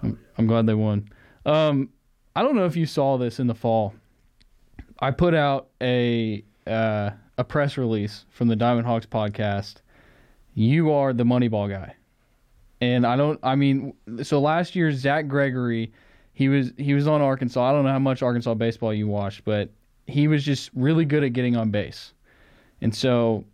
I'm, 0.02 0.18
I'm 0.38 0.46
glad 0.46 0.64
they 0.64 0.74
won. 0.74 1.10
Um, 1.44 1.90
I 2.34 2.42
don't 2.42 2.56
know 2.56 2.64
if 2.64 2.76
you 2.76 2.86
saw 2.86 3.18
this 3.18 3.40
in 3.40 3.46
the 3.46 3.54
fall. 3.54 3.92
I 5.00 5.10
put 5.10 5.34
out 5.34 5.68
a 5.82 6.42
uh, 6.66 7.10
a 7.36 7.44
press 7.44 7.76
release 7.76 8.24
from 8.30 8.48
the 8.48 8.56
Diamond 8.56 8.86
Hogs 8.86 9.06
podcast. 9.06 9.82
You 10.54 10.92
are 10.92 11.12
the 11.12 11.24
Moneyball 11.24 11.68
guy, 11.68 11.95
and 12.80 13.06
I 13.06 13.16
don't. 13.16 13.38
I 13.42 13.54
mean, 13.54 13.94
so 14.22 14.40
last 14.40 14.74
year 14.74 14.92
Zach 14.92 15.28
Gregory, 15.28 15.92
he 16.32 16.48
was 16.48 16.72
he 16.76 16.94
was 16.94 17.06
on 17.06 17.20
Arkansas. 17.22 17.62
I 17.62 17.72
don't 17.72 17.84
know 17.84 17.92
how 17.92 17.98
much 17.98 18.22
Arkansas 18.22 18.54
baseball 18.54 18.92
you 18.92 19.08
watched, 19.08 19.44
but 19.44 19.70
he 20.06 20.28
was 20.28 20.44
just 20.44 20.70
really 20.74 21.04
good 21.04 21.24
at 21.24 21.32
getting 21.32 21.56
on 21.56 21.70
base, 21.70 22.12
and 22.80 22.94
so 22.94 23.44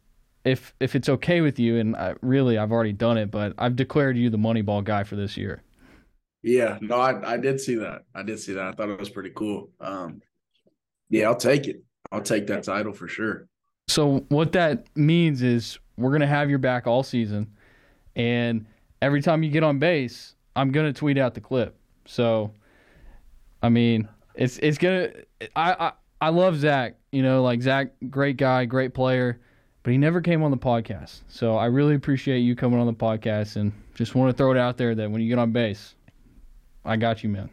if 0.44 0.74
if 0.80 0.94
it's 0.96 1.08
okay 1.08 1.40
with 1.40 1.58
you, 1.58 1.78
and 1.78 1.96
I, 1.96 2.14
really 2.20 2.58
I've 2.58 2.72
already 2.72 2.92
done 2.92 3.16
it, 3.16 3.30
but 3.30 3.54
I've 3.58 3.76
declared 3.76 4.16
you 4.16 4.30
the 4.30 4.38
Moneyball 4.38 4.82
guy 4.82 5.04
for 5.04 5.16
this 5.16 5.36
year. 5.36 5.62
Yeah, 6.42 6.78
no, 6.80 6.96
I 6.96 7.34
I 7.34 7.36
did 7.36 7.60
see 7.60 7.76
that. 7.76 8.04
I 8.14 8.22
did 8.22 8.40
see 8.40 8.52
that. 8.54 8.64
I 8.64 8.72
thought 8.72 8.88
it 8.88 8.98
was 8.98 9.10
pretty 9.10 9.30
cool. 9.30 9.70
Um, 9.80 10.20
yeah, 11.08 11.26
I'll 11.26 11.36
take 11.36 11.68
it. 11.68 11.82
I'll 12.10 12.22
take 12.22 12.46
that 12.48 12.64
title 12.64 12.92
for 12.92 13.06
sure. 13.06 13.46
So 13.88 14.24
what 14.28 14.52
that 14.52 14.86
means 14.96 15.42
is 15.42 15.78
we're 15.96 16.12
gonna 16.12 16.26
have 16.26 16.50
your 16.50 16.58
back 16.58 16.86
all 16.86 17.04
season, 17.04 17.52
and 18.16 18.66
every 19.02 19.20
time 19.20 19.42
you 19.42 19.50
get 19.50 19.62
on 19.62 19.78
base, 19.78 20.34
I'm 20.56 20.72
gonna 20.72 20.94
tweet 20.94 21.18
out 21.18 21.34
the 21.34 21.42
clip. 21.42 21.76
So, 22.06 22.54
I 23.62 23.68
mean, 23.68 24.08
it's 24.34 24.56
it's 24.58 24.78
gonna. 24.78 25.10
I 25.54 25.72
I, 25.74 25.92
I 26.22 26.28
love 26.30 26.56
Zach. 26.56 26.96
You 27.10 27.22
know, 27.22 27.42
like 27.42 27.60
Zach, 27.60 27.92
great 28.08 28.38
guy, 28.38 28.64
great 28.64 28.94
player 28.94 29.38
but 29.82 29.90
he 29.90 29.98
never 29.98 30.20
came 30.20 30.42
on 30.42 30.50
the 30.50 30.56
podcast. 30.56 31.22
So 31.28 31.56
I 31.56 31.66
really 31.66 31.94
appreciate 31.94 32.40
you 32.40 32.54
coming 32.54 32.78
on 32.78 32.86
the 32.86 32.94
podcast 32.94 33.56
and 33.56 33.72
just 33.94 34.14
want 34.14 34.30
to 34.30 34.36
throw 34.36 34.52
it 34.52 34.58
out 34.58 34.76
there 34.76 34.94
that 34.94 35.10
when 35.10 35.20
you 35.20 35.28
get 35.28 35.38
on 35.38 35.52
base, 35.52 35.94
I 36.84 36.96
got 36.96 37.22
you, 37.22 37.28
man. 37.28 37.50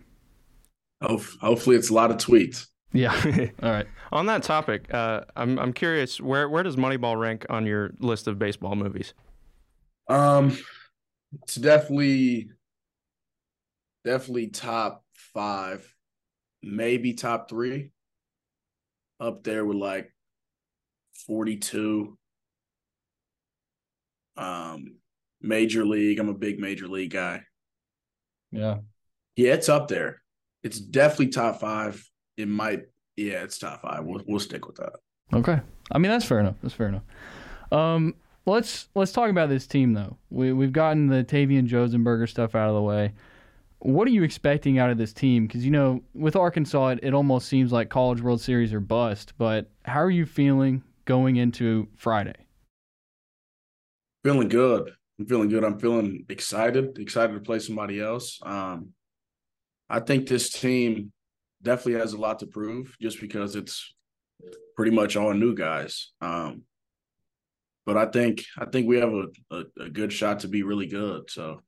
hopefully, 1.02 1.76
it's 1.76 1.90
a 1.90 1.94
lot 1.94 2.12
of 2.12 2.18
tweets. 2.18 2.68
Yeah. 2.94 3.14
All 3.64 3.72
right. 3.72 3.88
on 4.12 4.26
that 4.28 4.44
topic, 4.44 4.92
uh, 4.94 5.22
I'm 5.36 5.60
I'm 5.60 5.74
curious 5.74 6.20
where 6.20 6.50
where 6.50 6.64
does 6.64 6.76
Moneyball 6.76 7.20
rank 7.20 7.46
on 7.50 7.66
your 7.66 7.92
list 8.00 8.28
of 8.28 8.40
baseball 8.40 8.76
movies? 8.76 9.14
Um, 10.08 10.58
it's 11.44 11.56
definitely 11.56 12.50
definitely 14.04 14.48
top 14.48 15.04
five, 15.14 15.94
maybe 16.64 17.14
top 17.14 17.50
three. 17.50 17.92
Up 19.20 19.44
there 19.44 19.66
with 19.66 19.76
like 19.76 20.14
42, 21.28 22.18
um, 24.38 24.96
major 25.42 25.86
league. 25.86 26.20
I'm 26.20 26.30
a 26.30 26.34
big 26.34 26.58
major 26.58 26.88
league 26.88 27.12
guy. 27.12 27.44
Yeah. 28.52 28.78
Yeah, 29.36 29.54
it's 29.54 29.68
up 29.68 29.90
there. 29.90 30.22
It's 30.64 30.80
definitely 30.80 31.28
top 31.28 31.60
five. 31.60 32.04
It 32.38 32.48
might, 32.48 32.84
yeah, 33.18 33.44
it's 33.44 33.60
top 33.60 33.82
five. 33.82 34.06
We'll 34.06 34.24
we'll 34.26 34.40
stick 34.40 34.66
with 34.66 34.78
that. 34.78 34.94
Okay. 35.34 35.60
I 35.92 35.98
mean, 35.98 36.12
that's 36.12 36.26
fair 36.26 36.40
enough. 36.40 36.56
That's 36.62 36.74
fair 36.74 36.88
enough. 36.88 37.04
Um, 37.72 38.16
let's 38.50 38.90
let's 38.96 39.12
talk 39.12 39.30
about 39.30 39.50
this 39.50 39.68
team 39.68 39.94
though. 39.94 40.18
We 40.30 40.54
we've 40.54 40.74
gotten 40.74 41.08
the 41.08 41.24
Tavian 41.24 41.68
Josenberger 41.68 42.28
stuff 42.28 42.56
out 42.56 42.70
of 42.70 42.76
the 42.76 42.82
way. 42.82 43.14
What 43.80 44.08
are 44.08 44.12
you 44.12 44.24
expecting 44.24 44.78
out 44.78 44.90
of 44.90 44.98
this 44.98 45.14
team? 45.14 45.48
Because 45.48 45.64
you 45.64 45.72
know, 45.72 46.02
with 46.14 46.36
Arkansas, 46.36 46.88
it, 46.90 47.00
it 47.02 47.14
almost 47.14 47.48
seems 47.48 47.72
like 47.72 47.90
College 47.90 48.22
World 48.22 48.42
Series 48.42 48.74
or 48.74 48.80
bust. 48.80 49.34
But 49.38 49.70
how 49.86 50.02
are 50.02 50.10
you 50.10 50.26
feeling 50.26 50.84
going 51.06 51.38
into 51.38 51.88
Friday? 51.96 52.36
Feeling 54.24 54.50
good. 54.50 54.92
I'm 55.18 55.26
feeling 55.26 55.50
good. 55.50 55.64
I'm 55.64 55.80
feeling 55.80 56.26
excited, 56.30 56.98
excited 57.00 57.34
to 57.34 57.40
play 57.40 57.60
somebody 57.60 58.02
else. 58.02 58.40
Um, 58.44 58.90
I 59.90 60.00
think 60.02 60.28
this 60.28 60.50
team 60.50 61.12
definitely 61.62 62.00
has 62.00 62.14
a 62.14 62.18
lot 62.18 62.40
to 62.40 62.48
prove 62.48 62.96
just 63.02 63.20
because 63.20 63.56
it's 63.56 63.94
pretty 64.76 64.92
much 64.92 65.16
all 65.16 65.34
new 65.34 65.56
guys. 65.56 66.12
Um, 66.22 66.64
but 67.90 67.98
I 67.98 68.06
think 68.06 68.46
I 68.56 68.66
think 68.66 68.88
we 68.88 68.98
have 69.00 69.12
a, 69.12 69.26
a, 69.50 69.64
a 69.86 69.90
good 69.90 70.14
shot 70.14 70.42
to 70.42 70.48
be 70.48 70.62
really 70.62 70.86
good. 70.86 71.28
So 71.28 71.64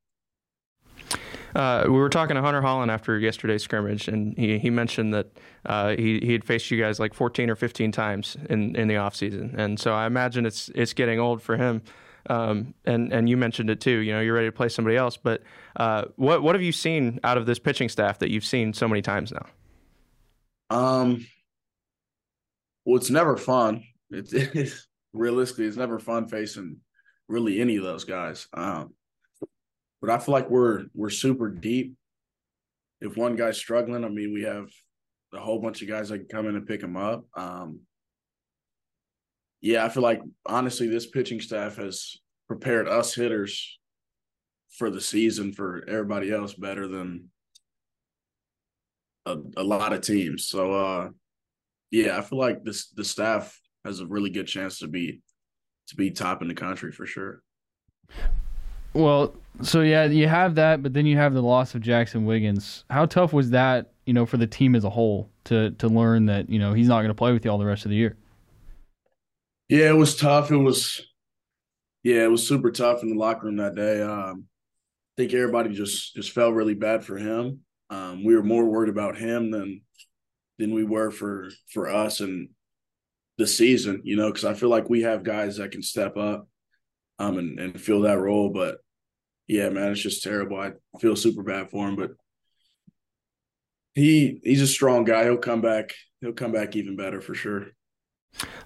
uh, 1.56 1.86
we 1.86 1.94
were 1.94 2.10
talking 2.10 2.36
to 2.36 2.44
Hunter 2.44 2.62
Hollan 2.62 2.90
after 2.90 3.18
yesterday's 3.18 3.64
scrimmage, 3.64 4.08
and 4.08 4.38
he, 4.38 4.60
he 4.60 4.70
mentioned 4.70 5.16
that 5.16 5.32
uh, 5.66 5.96
he 5.96 6.20
he 6.20 6.32
had 6.32 6.44
faced 6.44 6.70
you 6.70 6.80
guys 6.80 7.00
like 7.00 7.16
14 7.16 7.50
or 7.50 7.56
15 7.56 7.92
times 7.92 8.38
in, 8.52 8.76
in 8.76 8.88
the 8.88 8.94
offseason. 8.94 9.58
and 9.58 9.80
so 9.80 9.96
I 9.96 10.06
imagine 10.06 10.46
it's 10.46 10.70
it's 10.76 10.94
getting 10.94 11.20
old 11.20 11.42
for 11.42 11.58
him. 11.58 11.82
Um, 12.30 12.76
and 12.86 13.12
and 13.12 13.28
you 13.28 13.36
mentioned 13.36 13.72
it 13.72 13.82
too. 13.82 13.98
You 13.98 14.14
know, 14.14 14.22
you're 14.22 14.36
ready 14.36 14.48
to 14.48 14.52
play 14.52 14.70
somebody 14.70 14.98
else. 14.98 15.18
But 15.18 15.42
uh, 15.76 16.06
what 16.18 16.44
what 16.44 16.54
have 16.54 16.62
you 16.62 16.72
seen 16.72 17.20
out 17.24 17.40
of 17.40 17.48
this 17.48 17.58
pitching 17.58 17.90
staff 17.90 18.20
that 18.20 18.30
you've 18.30 18.46
seen 18.46 18.74
so 18.74 18.88
many 18.88 19.02
times 19.02 19.32
now? 19.32 19.48
Um, 20.70 21.26
well, 22.86 22.98
it's 22.98 23.10
never 23.10 23.38
fun. 23.38 23.86
It's, 24.12 24.32
it's 24.34 24.88
realistically, 25.14 25.66
it's 25.66 25.78
never 25.78 26.00
fun 26.00 26.28
facing 26.28 26.78
really 27.28 27.62
any 27.62 27.78
of 27.78 27.84
those 27.84 28.04
guys. 28.04 28.48
Um, 28.54 28.94
but 30.02 30.10
I 30.10 30.18
feel 30.18 30.34
like 30.34 30.50
we're 30.50 30.86
we're 30.94 31.10
super 31.10 31.50
deep. 31.50 31.96
If 33.00 33.18
one 33.18 33.36
guy's 33.36 33.58
struggling, 33.58 34.04
I 34.04 34.10
mean, 34.10 34.34
we 34.34 34.44
have 34.44 34.70
a 35.34 35.40
whole 35.40 35.60
bunch 35.60 35.82
of 35.82 35.88
guys 35.88 36.10
that 36.10 36.20
can 36.20 36.28
come 36.28 36.48
in 36.48 36.56
and 36.56 36.68
pick 36.68 36.82
him 36.82 36.98
up. 36.98 37.26
Um, 37.36 37.82
yeah, 39.62 39.86
I 39.86 39.90
feel 39.90 40.04
like 40.04 40.22
honestly, 40.46 40.88
this 40.88 41.08
pitching 41.08 41.40
staff 41.40 41.78
has 41.78 42.18
prepared 42.48 42.88
us 42.88 43.14
hitters 43.14 43.80
for 44.78 44.90
the 44.90 45.02
season 45.02 45.54
for 45.54 45.88
everybody 45.88 46.32
else 46.32 46.54
better 46.54 46.88
than 46.88 47.30
a, 49.26 49.38
a 49.58 49.64
lot 49.64 49.94
of 49.94 50.02
teams. 50.02 50.48
So, 50.48 50.74
uh, 50.74 51.10
yeah, 51.92 52.18
I 52.18 52.22
feel 52.22 52.40
like 52.40 52.64
this 52.64 52.90
the 52.90 53.04
staff 53.04 53.61
has 53.86 54.00
a 54.00 54.06
really 54.06 54.30
good 54.30 54.48
chance 54.48 54.80
to 54.80 54.88
be 54.88 55.22
to 55.88 55.96
be 55.96 56.12
top 56.12 56.42
in 56.42 56.48
the 56.48 56.54
country 56.54 56.92
for 56.92 57.06
sure. 57.06 57.42
Well, 58.94 59.36
so 59.62 59.82
yeah, 59.82 60.06
you 60.06 60.28
have 60.28 60.56
that, 60.56 60.84
but 60.84 60.94
then 60.94 61.06
you 61.06 61.18
have 61.18 61.34
the 61.34 61.42
loss 61.42 61.76
of 61.76 61.82
Jaxon 61.82 62.26
Wiggins. 62.26 62.84
How 62.90 63.06
tough 63.06 63.32
was 63.32 63.52
that, 63.52 63.92
you 64.06 64.14
know, 64.14 64.26
for 64.26 64.38
the 64.38 64.48
team 64.48 64.76
as 64.76 64.84
a 64.84 64.90
whole 64.90 65.30
to 65.46 65.72
to 65.72 65.88
learn 65.88 66.26
that 66.26 66.50
you 66.50 66.60
know 66.60 66.74
he's 66.74 66.88
not 66.88 66.98
going 66.98 67.08
to 67.08 67.16
play 67.16 67.32
with 67.32 67.46
you 67.46 67.52
all 67.52 67.58
the 67.58 67.66
rest 67.66 67.86
of 67.86 67.90
the 67.90 67.98
year? 67.98 68.18
Yeah, 69.70 69.90
it 69.90 69.98
was 69.98 70.18
tough. 70.18 70.52
It 70.52 70.58
was, 70.58 71.02
yeah, 72.04 72.24
it 72.24 72.32
was 72.32 72.46
super 72.46 72.72
tough 72.72 73.04
in 73.04 73.10
the 73.10 73.16
locker 73.16 73.48
room 73.48 73.58
that 73.58 73.76
day. 73.76 74.02
Um, 74.02 74.46
I 75.18 75.22
think 75.22 75.34
everybody 75.34 75.74
just 75.74 76.14
just 76.14 76.32
felt 76.32 76.54
really 76.54 76.76
bad 76.76 77.06
for 77.06 77.18
him. 77.18 77.62
Um, 77.90 78.24
we 78.26 78.36
were 78.36 78.44
more 78.44 78.66
worried 78.66 78.90
about 78.90 79.18
him 79.18 79.52
than 79.52 79.82
than 80.60 80.74
we 80.74 80.84
were 80.84 81.12
for 81.12 81.50
for 81.72 81.90
us 81.90 82.20
and 82.20 82.50
the 83.38 83.48
season. 83.48 84.02
You 84.04 84.16
know, 84.16 84.28
because 84.28 84.46
I 84.46 84.54
feel 84.54 84.70
like 84.70 84.90
we 84.90 85.02
have 85.02 85.24
guys 85.24 85.58
that 85.58 85.72
can 85.72 85.82
step 85.82 86.18
up 86.18 86.48
um, 87.20 87.38
and, 87.38 87.60
and 87.60 87.82
fill 87.82 88.02
that 88.02 88.20
role. 88.20 88.50
But 88.50 88.78
yeah, 89.48 89.70
man, 89.70 89.92
it's 89.92 90.02
just 90.02 90.24
terrible. 90.24 90.60
I 90.60 90.72
feel 91.00 91.16
super 91.16 91.44
bad 91.44 91.70
for 91.70 91.88
him, 91.88 91.96
but 91.96 92.12
he 93.94 94.40
he's 94.44 94.62
a 94.62 94.68
strong 94.68 95.04
guy. 95.04 95.24
He'll 95.26 95.38
come 95.38 95.62
back. 95.62 95.94
He'll 96.22 96.34
come 96.34 96.52
back 96.52 96.76
even 96.76 96.96
better 96.96 97.22
for 97.22 97.34
sure. 97.34 97.68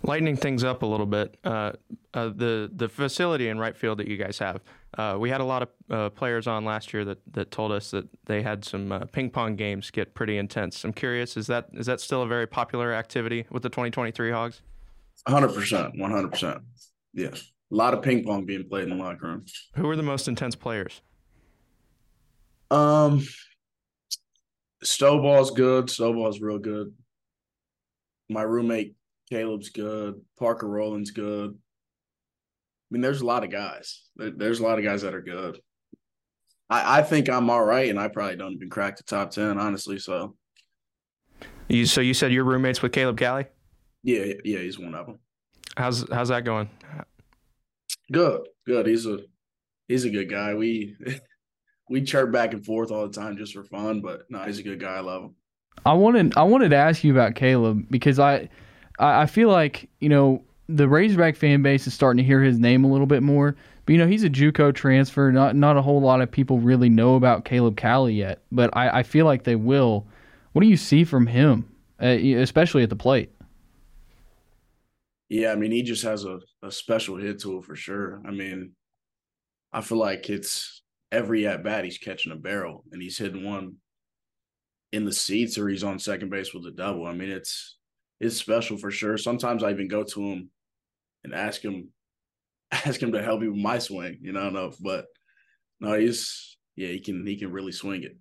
Lightening 0.03 0.35
things 0.35 0.63
up 0.63 0.83
a 0.83 0.85
little 0.85 1.07
bit, 1.07 1.37
uh, 1.43 1.71
uh, 2.13 2.27
the 2.27 2.69
the 2.73 2.87
facility 2.87 3.49
in 3.49 3.57
right 3.57 3.75
field 3.75 3.97
that 3.97 4.07
you 4.07 4.17
guys 4.17 4.37
have. 4.37 4.61
Uh, 4.97 5.17
we 5.19 5.29
had 5.29 5.41
a 5.41 5.43
lot 5.45 5.61
of 5.61 5.69
uh, 5.89 6.09
players 6.09 6.47
on 6.47 6.63
last 6.63 6.93
year 6.93 7.03
that, 7.03 7.17
that 7.33 7.51
told 7.51 7.71
us 7.71 7.91
that 7.91 8.07
they 8.25 8.41
had 8.41 8.63
some 8.63 8.91
uh, 8.91 8.99
ping 8.99 9.29
pong 9.29 9.55
games 9.55 9.91
get 9.91 10.13
pretty 10.13 10.37
intense. 10.37 10.83
I'm 10.83 10.93
curious, 10.93 11.35
is 11.35 11.47
that 11.47 11.67
is 11.73 11.85
that 11.85 11.99
still 11.99 12.21
a 12.21 12.27
very 12.27 12.47
popular 12.47 12.93
activity 12.93 13.45
with 13.51 13.63
the 13.63 13.69
2023 13.69 14.31
Hogs? 14.31 14.61
100%, 15.27 15.97
100%. 15.97 16.61
Yeah. 17.13 17.27
A 17.27 17.75
lot 17.75 17.93
of 17.93 18.01
ping 18.01 18.23
pong 18.23 18.45
being 18.45 18.67
played 18.69 18.83
in 18.83 18.89
the 18.97 19.03
locker 19.03 19.27
room. 19.27 19.45
Who 19.75 19.89
are 19.89 19.95
the 19.95 20.03
most 20.03 20.27
intense 20.27 20.55
players? 20.55 21.01
Um, 22.71 23.25
Stovall's 24.83 25.51
good. 25.51 25.87
Stovall's 25.87 26.39
real 26.39 26.59
good. 26.59 26.93
My 28.29 28.43
roommate 28.43 28.95
Caleb's 29.29 29.69
good. 29.69 30.21
Parker 30.37 30.67
Rowland's 30.67 31.11
good. 31.11 31.57
I 32.85 32.93
mean, 32.93 33.01
there's 33.01 33.21
a 33.21 33.25
lot 33.25 33.43
of 33.43 33.51
guys. 33.51 34.03
There's 34.15 34.59
a 34.59 34.63
lot 34.63 34.77
of 34.77 34.85
guys 34.85 35.01
that 35.01 35.15
are 35.15 35.21
good. 35.21 35.59
I, 36.69 36.99
I 36.99 37.01
think 37.01 37.29
I'm 37.29 37.49
all 37.49 37.63
right, 37.63 37.89
and 37.89 37.99
I 37.99 38.07
probably 38.07 38.35
don't 38.35 38.53
even 38.53 38.69
crack 38.69 38.97
the 38.97 39.03
top 39.03 39.31
ten, 39.31 39.57
honestly. 39.57 39.99
So, 39.99 40.35
you 41.67 41.85
so 41.85 42.01
you 42.01 42.13
said 42.13 42.31
you're 42.31 42.43
roommates 42.43 42.81
with 42.81 42.91
Caleb 42.91 43.17
Cali? 43.17 43.45
Yeah, 44.03 44.33
yeah, 44.43 44.59
he's 44.59 44.77
one 44.77 44.93
of 44.93 45.07
them. 45.07 45.19
How's 45.75 46.07
how's 46.11 46.29
that 46.29 46.45
going? 46.45 46.69
Good, 48.11 48.47
good. 48.67 48.85
He's 48.85 49.05
a 49.05 49.19
he's 49.87 50.05
a 50.05 50.09
good 50.09 50.29
guy. 50.29 50.53
We 50.53 50.95
we 51.89 52.03
chirp 52.03 52.31
back 52.31 52.53
and 52.53 52.65
forth 52.65 52.91
all 52.91 53.07
the 53.07 53.13
time 53.13 53.37
just 53.37 53.53
for 53.53 53.63
fun, 53.63 54.01
but 54.01 54.21
no, 54.29 54.43
he's 54.43 54.59
a 54.59 54.63
good 54.63 54.79
guy. 54.79 54.95
I 54.95 55.01
love 55.01 55.23
him. 55.23 55.35
I 55.85 55.93
wanted 55.93 56.37
I 56.37 56.43
wanted 56.43 56.69
to 56.69 56.77
ask 56.77 57.03
you 57.03 57.11
about 57.11 57.35
Caleb 57.35 57.87
because 57.89 58.19
I 58.19 58.49
I 58.99 59.25
feel 59.25 59.49
like 59.49 59.89
you 59.99 60.09
know 60.09 60.43
the 60.67 60.87
Razorback 60.87 61.35
fan 61.35 61.61
base 61.61 61.87
is 61.87 61.93
starting 61.93 62.17
to 62.17 62.23
hear 62.23 62.41
his 62.41 62.59
name 62.59 62.83
a 62.83 62.91
little 62.91 63.05
bit 63.05 63.23
more. 63.23 63.55
But 63.85 63.93
you 63.93 63.99
know 63.99 64.07
he's 64.07 64.23
a 64.23 64.29
JUCO 64.29 64.73
transfer. 64.73 65.31
Not 65.31 65.55
not 65.55 65.77
a 65.77 65.81
whole 65.81 66.01
lot 66.01 66.21
of 66.21 66.31
people 66.31 66.59
really 66.59 66.89
know 66.89 67.15
about 67.15 67.45
Caleb 67.45 67.77
Cali 67.77 68.15
yet, 68.15 68.41
but 68.51 68.75
I, 68.75 68.99
I 68.99 69.03
feel 69.03 69.25
like 69.25 69.43
they 69.43 69.55
will. 69.55 70.05
What 70.53 70.61
do 70.61 70.67
you 70.67 70.77
see 70.77 71.03
from 71.03 71.27
him, 71.27 71.69
uh, 72.01 72.07
especially 72.07 72.81
at 72.81 72.89
the 72.89 72.95
plate? 72.95 73.29
Yeah, 75.29 75.51
I 75.51 75.55
mean, 75.55 75.71
he 75.71 75.83
just 75.83 76.03
has 76.03 76.23
a, 76.23 76.39
a 76.63 76.71
special 76.71 77.17
hit 77.17 77.39
tool 77.41 77.61
for 77.61 77.75
sure. 77.75 78.21
I 78.25 78.31
mean, 78.31 78.71
I 79.73 79.81
feel 79.81 79.97
like 79.97 80.29
it's 80.29 80.81
every 81.11 81.45
at 81.47 81.63
bat 81.63 81.83
he's 81.83 81.97
catching 81.97 82.31
a 82.31 82.35
barrel 82.35 82.83
and 82.91 83.01
he's 83.01 83.17
hitting 83.17 83.43
one 83.43 83.75
in 84.91 85.05
the 85.05 85.13
seats 85.13 85.57
or 85.57 85.67
he's 85.67 85.83
on 85.83 85.99
second 85.99 86.29
base 86.29 86.53
with 86.53 86.65
a 86.65 86.71
double. 86.71 87.05
I 87.05 87.13
mean, 87.13 87.29
it's 87.29 87.77
it's 88.19 88.37
special 88.37 88.77
for 88.77 88.91
sure. 88.91 89.17
Sometimes 89.17 89.63
I 89.63 89.71
even 89.71 89.87
go 89.87 90.03
to 90.03 90.21
him 90.21 90.49
and 91.25 91.33
ask 91.33 91.61
him 91.61 91.89
ask 92.71 93.01
him 93.01 93.11
to 93.11 93.21
help 93.21 93.41
me 93.41 93.49
with 93.49 93.59
my 93.59 93.79
swing. 93.79 94.17
You 94.21 94.31
know, 94.31 94.49
no, 94.49 94.71
but 94.79 95.05
no, 95.79 95.93
he's 95.97 96.57
yeah, 96.75 96.89
he 96.89 96.99
can 96.99 97.25
he 97.25 97.37
can 97.37 97.51
really 97.51 97.71
swing 97.71 98.03
it. 98.03 98.15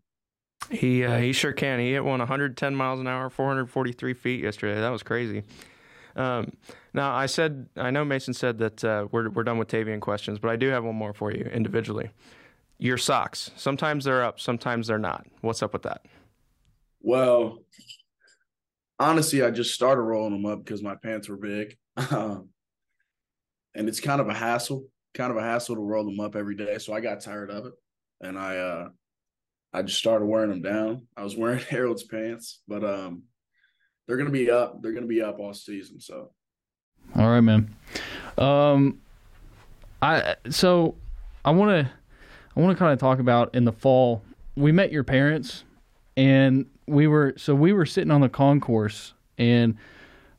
He 0.71 1.05
uh, 1.05 1.19
he 1.19 1.33
sure 1.33 1.53
can. 1.53 1.79
He 1.79 1.93
hit 1.93 2.05
one 2.05 2.19
110 2.19 2.75
miles 2.75 3.01
an 3.01 3.07
hour, 3.07 3.31
443 3.31 4.15
feet 4.15 4.43
yesterday. 4.43 4.81
That 4.81 4.91
was 4.91 5.03
crazy. 5.03 5.45
Um, 6.17 6.53
now, 6.93 7.13
I 7.13 7.27
said, 7.27 7.69
I 7.77 7.91
know 7.91 8.05
Mason 8.05 8.35
said 8.35 8.59
that 8.59 8.85
uh, 8.85 9.09
we're, 9.11 9.31
we're 9.31 9.43
done 9.43 9.59
with 9.59 9.67
Tavian 9.67 10.01
questions, 10.01 10.39
but 10.39 10.49
I 10.49 10.55
do 10.55 10.69
have 10.69 10.85
one 10.85 10.95
more 10.95 11.13
for 11.13 11.33
you 11.33 11.45
individually. 11.47 12.11
Your 12.79 12.99
socks, 12.99 13.51
sometimes 13.57 14.05
they're 14.05 14.23
up, 14.23 14.39
sometimes 14.39 14.87
they're 14.87 14.99
not. 14.99 15.27
What's 15.41 15.61
up 15.61 15.73
with 15.73 15.83
that? 15.83 16.07
Well, 17.01 17.59
honestly, 19.01 19.43
I 19.43 19.51
just 19.51 19.75
started 19.75 20.03
rolling 20.03 20.41
them 20.41 20.47
up 20.47 20.65
because 20.65 20.83
my 20.83 20.95
pants 20.95 21.29
were 21.29 21.37
big. 21.37 21.77
Um, 22.11 22.49
and 23.75 23.89
it's 23.89 24.01
kind 24.01 24.21
of 24.21 24.29
a 24.29 24.35
hassle, 24.35 24.87
kind 25.15 25.31
of 25.31 25.37
a 25.37 25.43
hassle 25.43 25.75
to 25.75 25.81
roll 25.81 26.05
them 26.05 26.21
up 26.21 26.37
every 26.37 26.55
day. 26.55 26.79
So 26.79 26.93
I 26.93 27.01
got 27.01 27.21
tired 27.21 27.51
of 27.51 27.67
it. 27.67 27.73
And 28.21 28.39
I, 28.39 28.57
uh, 28.57 28.89
I 29.75 29.83
just 29.83 29.99
started 29.99 30.27
wearing 30.27 30.51
them 30.51 30.63
down. 30.63 31.09
I 31.17 31.25
was 31.25 31.37
wearing 31.37 31.59
Harold's 31.69 32.05
pants, 32.05 32.61
but 32.69 32.85
um, 32.85 33.25
they're 34.07 34.17
gonna 34.17 34.31
be 34.31 34.51
up. 34.51 34.81
They're 34.81 34.93
gonna 34.93 35.07
be 35.07 35.21
up 35.21 35.41
all 35.41 35.53
season. 35.53 36.01
So. 36.01 36.31
All 37.17 37.29
right, 37.29 37.41
man. 37.41 37.75
Um, 38.39 39.01
I 40.01 40.37
so 40.49 40.95
I 41.45 41.51
want 41.51 41.71
to 41.71 41.93
I 42.57 42.61
want 42.61 42.77
to 42.77 42.79
kind 42.79 42.93
of 42.93 43.01
talk 43.01 43.19
about 43.19 43.55
in 43.55 43.65
the 43.65 43.73
fall. 43.73 44.23
We 44.57 44.71
met 44.71 44.93
your 44.93 45.03
parents, 45.03 45.65
and 46.17 46.67
we 46.87 47.09
were 47.09 47.35
so 47.37 47.55
we 47.55 47.73
were 47.73 47.87
sitting 47.87 48.13
on 48.13 48.21
the 48.21 48.29
concourse, 48.29 49.15
and 49.39 49.77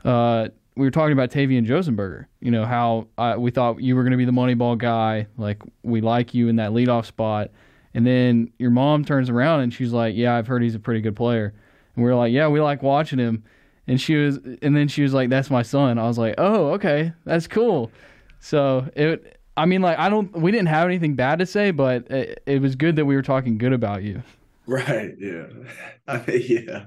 uh, 0.06 0.50
we 0.76 0.86
were 0.86 0.92
talking 0.92 1.14
about 1.14 1.32
Tavian 1.32 1.66
Josenberger. 1.66 2.26
You 2.42 2.52
know 2.52 2.66
how 2.66 3.08
uh, 3.18 3.36
we 3.38 3.52
thought 3.52 3.82
you 3.82 3.96
were 3.96 4.04
going 4.04 4.12
to 4.12 4.18
be 4.18 4.26
the 4.26 4.32
Moneyball 4.32 4.78
guy. 4.78 5.28
Like 5.38 5.62
we 5.84 6.02
like 6.02 6.34
you 6.34 6.48
in 6.48 6.58
that 6.58 6.72
leadoff 6.72 7.06
spot, 7.06 7.52
and 7.94 8.06
then 8.06 8.52
your 8.60 8.72
mom 8.72 9.06
turns 9.06 9.30
around 9.30 9.62
and 9.62 9.74
she's 9.74 9.92
like, 9.94 10.16
"Yeah, 10.16 10.36
I've 10.36 10.48
heard 10.48 10.62
he's 10.64 10.76
a 10.76 10.80
pretty 10.80 11.02
good 11.02 11.16
player." 11.16 11.54
And 11.96 12.04
we 12.04 12.12
are 12.12 12.16
like, 12.16 12.34
"Yeah, 12.34 12.48
we 12.48 12.62
like 12.62 12.84
watching 12.84 13.20
him." 13.20 13.44
and 13.88 14.00
she 14.00 14.16
was 14.16 14.40
and 14.62 14.76
then 14.76 14.88
she 14.88 15.04
was 15.04 15.14
like 15.14 15.30
that's 15.30 15.50
my 15.50 15.62
son 15.62 15.98
i 15.98 16.08
was 16.08 16.18
like 16.18 16.36
oh 16.38 16.72
okay 16.72 17.14
that's 17.24 17.48
cool 17.48 17.92
so 18.40 18.90
it 18.96 19.40
i 19.58 19.66
mean 19.66 19.82
like 19.82 19.98
i 20.00 20.10
don't 20.10 20.36
we 20.38 20.52
didn't 20.52 20.68
have 20.68 20.86
anything 20.86 21.16
bad 21.16 21.40
to 21.40 21.46
say 21.46 21.72
but 21.72 22.10
it, 22.12 22.42
it 22.46 22.62
was 22.62 22.76
good 22.76 22.96
that 22.96 23.06
we 23.06 23.16
were 23.16 23.22
talking 23.22 23.58
good 23.58 23.74
about 23.74 24.04
you 24.04 24.22
right 24.66 25.16
yeah 25.20 25.46
I 26.08 26.24
mean, 26.26 26.44
yeah 26.48 26.86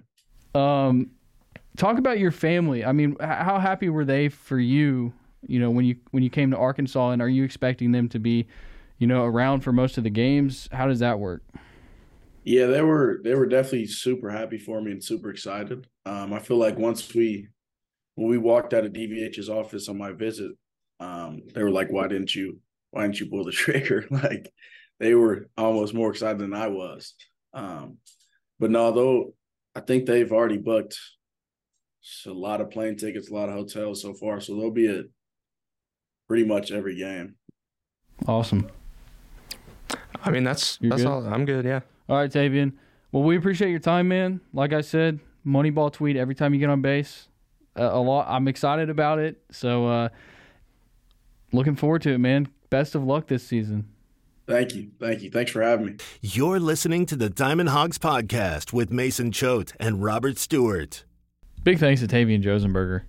um 0.54 1.10
talk 1.78 1.98
about 1.98 2.18
your 2.18 2.30
family 2.30 2.84
i 2.84 2.92
mean 2.92 3.16
how 3.20 3.58
happy 3.58 3.88
were 3.88 4.04
they 4.04 4.28
for 4.28 4.58
you 4.58 5.12
you 5.46 5.58
know 5.58 5.70
when 5.70 5.84
you 5.84 5.96
when 6.10 6.22
you 6.22 6.30
came 6.30 6.50
to 6.50 6.56
arkansas 6.56 7.10
and 7.10 7.22
are 7.22 7.28
you 7.28 7.44
expecting 7.44 7.92
them 7.92 8.08
to 8.08 8.18
be 8.18 8.46
you 8.98 9.06
know 9.06 9.24
around 9.24 9.60
for 9.60 9.72
most 9.72 9.96
of 9.96 10.04
the 10.04 10.10
games 10.10 10.68
how 10.72 10.86
does 10.86 10.98
that 10.98 11.18
work 11.18 11.42
yeah, 12.48 12.64
they 12.64 12.80
were 12.80 13.20
they 13.22 13.34
were 13.34 13.44
definitely 13.44 13.88
super 13.88 14.30
happy 14.30 14.56
for 14.56 14.80
me 14.80 14.92
and 14.92 15.04
super 15.04 15.28
excited. 15.28 15.86
Um, 16.06 16.32
I 16.32 16.38
feel 16.38 16.56
like 16.56 16.78
once 16.78 17.14
we 17.14 17.46
when 18.14 18.28
we 18.28 18.38
walked 18.38 18.72
out 18.72 18.86
of 18.86 18.94
DVH's 18.94 19.50
office 19.50 19.90
on 19.90 19.98
my 19.98 20.12
visit, 20.12 20.52
um, 20.98 21.42
they 21.52 21.62
were 21.62 21.70
like, 21.70 21.92
"Why 21.92 22.08
didn't 22.08 22.34
you 22.34 22.58
Why 22.90 23.02
didn't 23.02 23.20
you 23.20 23.26
pull 23.26 23.44
the 23.44 23.52
trigger?" 23.64 24.06
like 24.10 24.50
they 24.98 25.14
were 25.14 25.50
almost 25.58 25.92
more 25.92 26.10
excited 26.10 26.38
than 26.38 26.54
I 26.54 26.68
was. 26.68 27.12
Um, 27.52 27.98
but 28.58 28.70
no, 28.70 28.92
though 28.92 29.34
I 29.74 29.80
think 29.80 30.06
they've 30.06 30.32
already 30.32 30.56
booked 30.56 30.98
a 32.26 32.32
lot 32.32 32.60
of 32.60 32.70
plane 32.70 32.96
tickets, 32.96 33.30
a 33.30 33.34
lot 33.34 33.48
of 33.48 33.54
hotels 33.54 34.02
so 34.02 34.14
far, 34.14 34.40
so 34.40 34.56
they'll 34.56 34.70
be 34.70 34.86
at 34.86 35.04
pretty 36.26 36.44
much 36.44 36.70
every 36.70 36.96
game. 36.96 37.36
Awesome. 38.26 38.68
I 40.24 40.30
mean, 40.30 40.44
that's 40.44 40.78
You're 40.80 40.90
that's 40.90 41.02
good? 41.02 41.08
all. 41.08 41.26
I'm 41.26 41.44
good. 41.44 41.64
Yeah. 41.64 41.80
All 42.08 42.16
right, 42.16 42.30
Tavian. 42.30 42.72
Well, 43.12 43.22
we 43.22 43.36
appreciate 43.36 43.70
your 43.70 43.78
time, 43.78 44.08
man. 44.08 44.40
Like 44.52 44.72
I 44.72 44.80
said, 44.80 45.20
Moneyball 45.46 45.92
tweet 45.92 46.16
every 46.16 46.34
time 46.34 46.52
you 46.52 46.60
get 46.60 46.70
on 46.70 46.82
base. 46.82 47.28
Uh, 47.78 47.90
a 47.92 48.00
lot. 48.00 48.26
I'm 48.28 48.48
excited 48.48 48.90
about 48.90 49.18
it. 49.18 49.40
So, 49.50 49.86
uh, 49.86 50.08
looking 51.52 51.76
forward 51.76 52.02
to 52.02 52.10
it, 52.10 52.18
man. 52.18 52.48
Best 52.70 52.94
of 52.94 53.04
luck 53.04 53.28
this 53.28 53.42
season. 53.42 53.88
Thank 54.46 54.74
you. 54.74 54.90
Thank 54.98 55.22
you. 55.22 55.30
Thanks 55.30 55.52
for 55.52 55.62
having 55.62 55.86
me. 55.86 55.96
You're 56.20 56.58
listening 56.58 57.06
to 57.06 57.16
the 57.16 57.28
Diamond 57.30 57.68
Hogs 57.68 57.98
podcast 57.98 58.72
with 58.72 58.90
Mason 58.90 59.30
Choate 59.30 59.74
and 59.78 60.02
Robert 60.02 60.38
Stewart. 60.38 61.04
Big 61.68 61.78
thanks 61.78 62.00
to 62.00 62.06
Tavian 62.06 62.42
Josenberger. 62.42 63.02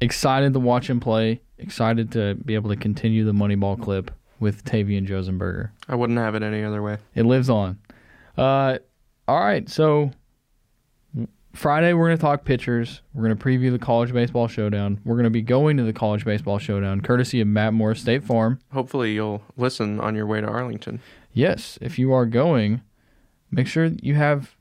Excited 0.00 0.54
to 0.54 0.58
watch 0.58 0.90
him 0.90 0.98
play. 0.98 1.40
Excited 1.56 2.10
to 2.10 2.34
be 2.34 2.56
able 2.56 2.68
to 2.70 2.74
continue 2.74 3.24
the 3.24 3.30
Moneyball 3.30 3.80
clip 3.80 4.10
with 4.40 4.64
Tavian 4.64 5.06
Josenberger. 5.06 5.70
I 5.88 5.94
wouldn't 5.94 6.18
have 6.18 6.34
it 6.34 6.42
any 6.42 6.64
other 6.64 6.82
way. 6.82 6.98
It 7.14 7.26
lives 7.26 7.48
on. 7.48 7.78
Uh, 8.36 8.78
all 9.28 9.38
right, 9.38 9.68
so 9.68 10.10
Friday 11.52 11.92
we're 11.92 12.08
going 12.08 12.18
to 12.18 12.20
talk 12.20 12.44
pitchers. 12.44 13.02
We're 13.14 13.22
going 13.22 13.38
to 13.38 13.44
preview 13.44 13.70
the 13.70 13.78
college 13.78 14.12
baseball 14.12 14.48
showdown. 14.48 15.00
We're 15.04 15.14
going 15.14 15.22
to 15.22 15.30
be 15.30 15.42
going 15.42 15.76
to 15.76 15.84
the 15.84 15.92
college 15.92 16.24
baseball 16.24 16.58
showdown, 16.58 17.02
courtesy 17.02 17.40
of 17.40 17.46
Matt 17.46 17.72
Moore 17.72 17.94
State 17.94 18.24
Farm. 18.24 18.58
Hopefully, 18.72 19.12
you'll 19.12 19.42
listen 19.56 20.00
on 20.00 20.16
your 20.16 20.26
way 20.26 20.40
to 20.40 20.46
Arlington. 20.48 20.98
Yes, 21.32 21.78
if 21.80 22.00
you 22.00 22.12
are 22.12 22.26
going, 22.26 22.80
make 23.52 23.68
sure 23.68 23.92
you 24.02 24.16
have 24.16 24.56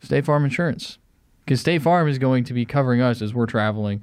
State 0.00 0.26
Farm 0.26 0.44
insurance 0.44 0.98
because 1.52 1.60
State 1.60 1.82
Farm 1.82 2.08
is 2.08 2.16
going 2.16 2.44
to 2.44 2.54
be 2.54 2.64
covering 2.64 3.02
us 3.02 3.20
as 3.20 3.34
we're 3.34 3.44
traveling, 3.44 4.00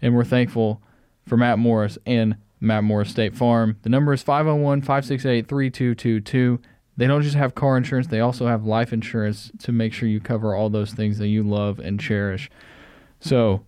and 0.00 0.14
we're 0.14 0.22
thankful 0.22 0.80
for 1.26 1.36
Matt 1.36 1.58
Morris 1.58 1.98
and 2.06 2.36
Matt 2.60 2.84
Morris 2.84 3.10
State 3.10 3.34
Farm. 3.34 3.76
The 3.82 3.88
number 3.88 4.12
is 4.12 4.22
501 4.22 4.82
568 4.82 5.48
3222. 5.48 6.60
They 6.96 7.08
don't 7.08 7.22
just 7.22 7.34
have 7.34 7.56
car 7.56 7.76
insurance, 7.76 8.06
they 8.06 8.20
also 8.20 8.46
have 8.46 8.64
life 8.64 8.92
insurance 8.92 9.50
to 9.64 9.72
make 9.72 9.92
sure 9.92 10.08
you 10.08 10.20
cover 10.20 10.54
all 10.54 10.70
those 10.70 10.92
things 10.92 11.18
that 11.18 11.26
you 11.26 11.42
love 11.42 11.80
and 11.80 11.98
cherish. 11.98 12.48
So 13.18 13.66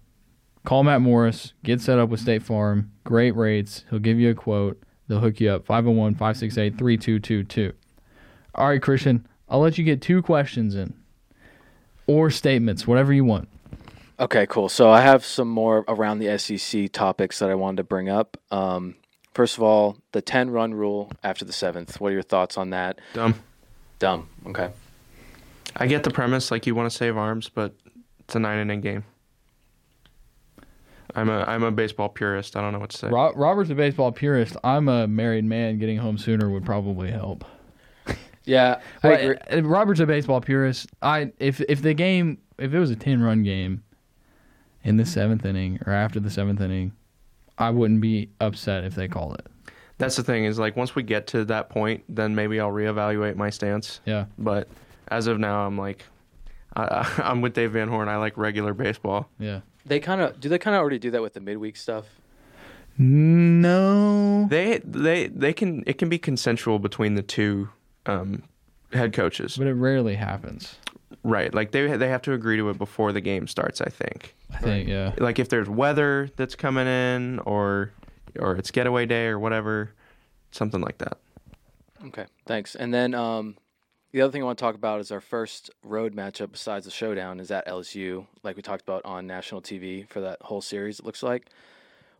call 0.64 0.84
Matt 0.84 1.00
Morris, 1.00 1.54
get 1.64 1.80
set 1.80 1.98
up 1.98 2.10
with 2.10 2.20
State 2.20 2.44
Farm, 2.44 2.92
great 3.02 3.34
rates. 3.34 3.84
He'll 3.90 3.98
give 3.98 4.20
you 4.20 4.30
a 4.30 4.34
quote. 4.34 4.80
They'll 5.08 5.18
hook 5.18 5.40
you 5.40 5.50
up 5.50 5.66
501 5.66 6.14
568 6.14 6.78
3222. 6.78 7.72
All 8.54 8.68
right, 8.68 8.80
Christian, 8.80 9.26
I'll 9.48 9.58
let 9.58 9.76
you 9.76 9.82
get 9.82 10.00
two 10.00 10.22
questions 10.22 10.76
in 10.76 10.94
or 12.06 12.30
statements, 12.30 12.86
whatever 12.86 13.12
you 13.12 13.24
want. 13.24 13.48
Okay, 14.18 14.46
cool. 14.46 14.68
So 14.68 14.90
I 14.90 15.00
have 15.00 15.24
some 15.24 15.48
more 15.48 15.84
around 15.88 16.18
the 16.20 16.38
SEC 16.38 16.92
topics 16.92 17.40
that 17.40 17.50
I 17.50 17.54
wanted 17.54 17.78
to 17.78 17.84
bring 17.84 18.08
up. 18.08 18.36
Um, 18.50 18.94
first 19.34 19.56
of 19.56 19.62
all, 19.62 19.98
the 20.12 20.22
10 20.22 20.50
run 20.50 20.72
rule 20.74 21.10
after 21.22 21.44
the 21.44 21.52
seventh. 21.52 22.00
What 22.00 22.10
are 22.10 22.14
your 22.14 22.22
thoughts 22.22 22.56
on 22.56 22.70
that? 22.70 23.00
Dumb. 23.12 23.34
Dumb. 23.98 24.28
Okay. 24.46 24.70
I 25.76 25.86
get 25.86 26.04
the 26.04 26.10
premise, 26.10 26.50
like 26.50 26.66
you 26.66 26.74
want 26.74 26.90
to 26.90 26.96
save 26.96 27.16
arms, 27.16 27.48
but 27.48 27.74
it's 28.20 28.36
a 28.36 28.38
nine 28.38 28.60
inning 28.60 28.80
game. 28.80 29.04
I'm 31.16 31.28
a 31.28 31.44
I'm 31.46 31.62
a 31.62 31.70
baseball 31.70 32.08
purist. 32.08 32.56
I 32.56 32.60
don't 32.60 32.72
know 32.72 32.78
what 32.78 32.90
to 32.90 32.96
say. 32.96 33.08
Robert's 33.08 33.70
a 33.70 33.74
baseball 33.74 34.10
purist. 34.10 34.56
I'm 34.64 34.88
a 34.88 35.06
married 35.06 35.44
man. 35.44 35.78
Getting 35.78 35.98
home 35.98 36.18
sooner 36.18 36.50
would 36.50 36.64
probably 36.64 37.10
help. 37.10 37.44
Yeah, 38.44 38.80
I 39.02 39.08
agree. 39.12 39.36
uh, 39.50 39.62
Robert's 39.62 40.00
a 40.00 40.06
baseball 40.06 40.40
purist. 40.40 40.88
I 41.02 41.32
if 41.38 41.60
if 41.62 41.82
the 41.82 41.94
game 41.94 42.38
if 42.58 42.74
it 42.74 42.78
was 42.78 42.90
a 42.90 42.96
ten 42.96 43.22
run 43.22 43.42
game 43.42 43.82
in 44.82 44.96
the 44.96 45.06
seventh 45.06 45.44
inning 45.44 45.80
or 45.86 45.92
after 45.92 46.20
the 46.20 46.30
seventh 46.30 46.60
inning, 46.60 46.92
I 47.58 47.70
wouldn't 47.70 48.00
be 48.00 48.28
upset 48.40 48.84
if 48.84 48.94
they 48.94 49.08
called 49.08 49.34
it. 49.38 49.46
That's 49.98 50.16
the 50.16 50.22
thing 50.24 50.44
is 50.44 50.58
like 50.58 50.76
once 50.76 50.94
we 50.94 51.02
get 51.02 51.26
to 51.28 51.44
that 51.46 51.70
point, 51.70 52.04
then 52.08 52.34
maybe 52.34 52.60
I'll 52.60 52.72
reevaluate 52.72 53.36
my 53.36 53.48
stance. 53.50 54.00
Yeah. 54.04 54.26
But 54.38 54.68
as 55.08 55.26
of 55.26 55.38
now, 55.38 55.64
I'm 55.66 55.78
like, 55.78 56.04
I, 56.76 57.10
I'm 57.24 57.40
with 57.40 57.54
Dave 57.54 57.72
Van 57.72 57.88
Horn. 57.88 58.08
I 58.08 58.16
like 58.16 58.36
regular 58.36 58.74
baseball. 58.74 59.28
Yeah. 59.38 59.60
They 59.86 60.00
kind 60.00 60.20
of 60.20 60.40
do. 60.40 60.48
They 60.48 60.58
kind 60.58 60.74
of 60.74 60.80
already 60.80 60.98
do 60.98 61.10
that 61.12 61.22
with 61.22 61.34
the 61.34 61.40
midweek 61.40 61.76
stuff. 61.76 62.06
No. 62.98 64.46
They 64.48 64.80
they 64.84 65.28
they 65.28 65.52
can 65.52 65.84
it 65.86 65.98
can 65.98 66.08
be 66.08 66.18
consensual 66.18 66.78
between 66.78 67.14
the 67.14 67.22
two 67.22 67.68
um, 68.06 68.42
head 68.92 69.12
coaches, 69.12 69.56
But 69.56 69.66
it 69.66 69.74
rarely 69.74 70.14
happens. 70.14 70.76
right? 71.22 71.52
Like 71.54 71.70
they 71.72 71.96
they 71.96 72.08
have 72.08 72.22
to 72.22 72.32
agree 72.32 72.56
to 72.56 72.68
it 72.70 72.78
before 72.78 73.12
the 73.12 73.20
game 73.20 73.46
starts. 73.46 73.80
I 73.80 73.88
think. 73.88 74.34
I 74.52 74.58
think, 74.58 74.88
yeah. 74.88 75.12
Like 75.18 75.38
if 75.38 75.48
there's 75.48 75.68
weather 75.68 76.30
that's 76.36 76.54
coming 76.54 76.86
in, 76.86 77.38
or 77.40 77.92
or 78.38 78.56
it's 78.56 78.70
getaway 78.70 79.06
day 79.06 79.26
or 79.26 79.38
whatever, 79.38 79.92
something 80.50 80.80
like 80.80 80.98
that. 80.98 81.18
Okay, 82.06 82.26
thanks. 82.46 82.74
And 82.74 82.92
then 82.92 83.14
um, 83.14 83.56
the 84.12 84.20
other 84.20 84.30
thing 84.30 84.42
I 84.42 84.44
want 84.44 84.58
to 84.58 84.62
talk 84.62 84.74
about 84.74 85.00
is 85.00 85.10
our 85.10 85.20
first 85.20 85.70
road 85.82 86.14
matchup 86.14 86.52
besides 86.52 86.84
the 86.84 86.90
showdown 86.90 87.40
is 87.40 87.50
at 87.50 87.66
LSU, 87.66 88.26
like 88.42 88.54
we 88.56 88.62
talked 88.62 88.82
about 88.82 89.04
on 89.04 89.26
national 89.26 89.62
TV 89.62 90.06
for 90.08 90.20
that 90.20 90.38
whole 90.42 90.60
series. 90.60 90.98
It 91.00 91.04
looks 91.06 91.22
like. 91.22 91.46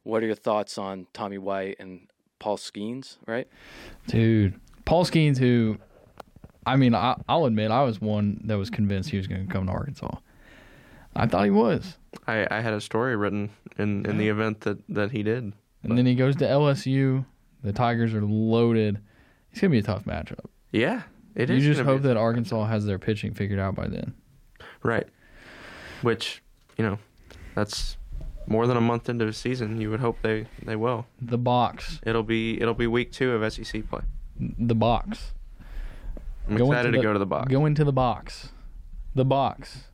What 0.02 0.22
are 0.22 0.26
your 0.26 0.34
thoughts 0.34 0.76
on 0.76 1.06
Tommy 1.14 1.38
White 1.38 1.76
and 1.78 2.08
Paul 2.38 2.58
Skenes? 2.58 3.16
Right? 3.26 3.48
Dude. 4.06 4.60
Paul 4.84 5.04
Skenes, 5.04 5.38
who, 5.38 5.78
I 6.66 6.76
mean, 6.76 6.94
I, 6.94 7.20
I'll 7.28 7.46
admit, 7.46 7.70
I 7.70 7.82
was 7.82 8.00
one 8.00 8.40
that 8.44 8.58
was 8.58 8.70
convinced 8.70 9.10
he 9.10 9.16
was 9.16 9.26
going 9.26 9.46
to 9.46 9.52
come 9.52 9.66
to 9.66 9.72
Arkansas. 9.72 10.16
I 11.16 11.26
thought 11.26 11.44
he 11.44 11.50
was. 11.50 11.96
I, 12.26 12.46
I 12.50 12.60
had 12.60 12.72
a 12.72 12.80
story 12.80 13.16
written 13.16 13.50
in, 13.78 14.04
in 14.06 14.18
the 14.18 14.28
event 14.28 14.60
that, 14.62 14.78
that 14.88 15.12
he 15.12 15.22
did. 15.22 15.52
And 15.82 15.98
then 15.98 16.06
he 16.06 16.14
goes 16.14 16.36
to 16.36 16.44
LSU. 16.44 17.24
The 17.62 17.72
Tigers 17.72 18.14
are 18.14 18.22
loaded. 18.22 18.98
It's 19.52 19.60
going 19.60 19.70
to 19.70 19.74
be 19.74 19.78
a 19.78 19.82
tough 19.82 20.04
matchup. 20.04 20.46
Yeah, 20.72 21.02
it 21.34 21.50
you 21.50 21.56
is. 21.56 21.64
just 21.64 21.80
hope 21.80 22.02
that 22.02 22.16
Arkansas 22.16 22.66
has 22.66 22.84
their 22.84 22.98
pitching 22.98 23.32
figured 23.34 23.60
out 23.60 23.74
by 23.74 23.86
then. 23.86 24.14
right, 24.82 25.06
which 26.02 26.42
you 26.76 26.84
know, 26.84 26.98
that's 27.54 27.96
more 28.46 28.66
than 28.66 28.76
a 28.76 28.80
month 28.80 29.08
into 29.08 29.24
the 29.24 29.32
season. 29.32 29.80
You 29.80 29.90
would 29.90 30.00
hope 30.00 30.18
they, 30.22 30.46
they 30.64 30.76
will. 30.76 31.06
The 31.20 31.38
box. 31.38 32.00
It'll 32.04 32.22
be 32.22 32.60
it'll 32.60 32.74
be 32.74 32.86
week 32.86 33.12
two 33.12 33.32
of 33.32 33.52
SEC 33.52 33.88
play. 33.88 34.02
The 34.38 34.74
box. 34.74 35.32
I'm 36.48 36.56
Go 36.56 36.66
excited 36.66 36.88
into 36.88 36.98
to 36.98 37.02
go 37.02 37.12
to 37.12 37.18
the 37.18 37.26
box. 37.26 37.50
Go 37.50 37.66
into 37.66 37.84
the 37.84 37.92
box. 37.92 38.50
The 39.14 39.24
box. 39.24 39.84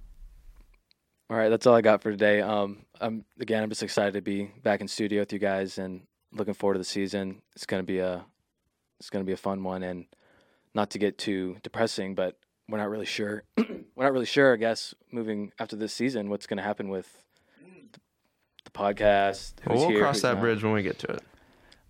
All 1.28 1.36
right, 1.36 1.48
that's 1.48 1.66
all 1.66 1.76
I 1.76 1.80
got 1.80 2.02
for 2.02 2.10
today. 2.10 2.40
Um, 2.40 2.86
I'm 3.00 3.24
again, 3.38 3.62
I'm 3.62 3.68
just 3.68 3.82
excited 3.82 4.14
to 4.14 4.22
be 4.22 4.50
back 4.62 4.80
in 4.80 4.88
studio 4.88 5.20
with 5.20 5.32
you 5.32 5.38
guys 5.38 5.78
and 5.78 6.02
looking 6.32 6.54
forward 6.54 6.74
to 6.74 6.78
the 6.78 6.84
season. 6.84 7.42
It's 7.54 7.66
gonna 7.66 7.84
be 7.84 7.98
a, 7.98 8.24
it's 8.98 9.10
gonna 9.10 9.24
be 9.24 9.32
a 9.32 9.36
fun 9.36 9.62
one, 9.62 9.82
and 9.84 10.06
not 10.74 10.90
to 10.90 10.98
get 10.98 11.18
too 11.18 11.56
depressing, 11.62 12.14
but 12.16 12.36
we're 12.68 12.78
not 12.78 12.90
really 12.90 13.06
sure. 13.06 13.44
we're 13.56 14.04
not 14.04 14.12
really 14.12 14.26
sure, 14.26 14.54
I 14.54 14.56
guess, 14.56 14.92
moving 15.12 15.52
after 15.58 15.76
this 15.76 15.92
season, 15.92 16.30
what's 16.30 16.48
gonna 16.48 16.62
happen 16.62 16.88
with 16.88 17.22
the 18.64 18.70
podcast. 18.70 19.52
Well, 19.66 19.78
we'll 19.78 19.88
here, 19.90 20.00
cross 20.00 20.16
who's 20.16 20.22
that 20.22 20.34
not. 20.34 20.40
bridge 20.40 20.64
when 20.64 20.72
we 20.72 20.82
get 20.82 20.98
to 21.00 21.12
it. 21.12 21.22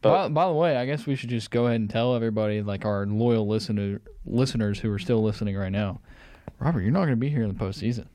By, 0.02 0.10
But 0.10 0.28
by 0.34 0.46
the 0.46 0.52
way, 0.54 0.76
I 0.76 0.86
guess 0.86 1.06
we 1.06 1.14
should 1.16 1.30
just 1.30 1.50
go 1.50 1.66
ahead 1.66 1.80
and 1.80 1.90
tell 1.90 2.14
everybody, 2.14 2.62
like 2.62 2.84
our 2.84 3.06
loyal 3.06 3.46
listener 3.46 4.00
listeners 4.24 4.78
who 4.80 4.90
are 4.92 4.98
still 4.98 5.22
listening 5.22 5.56
right 5.56 5.72
now, 5.72 6.00
Robert, 6.58 6.82
you're 6.82 6.90
not 6.92 7.00
going 7.00 7.10
to 7.10 7.16
be 7.16 7.28
here 7.30 7.42
in 7.42 7.48
the 7.48 7.54
postseason. 7.54 8.06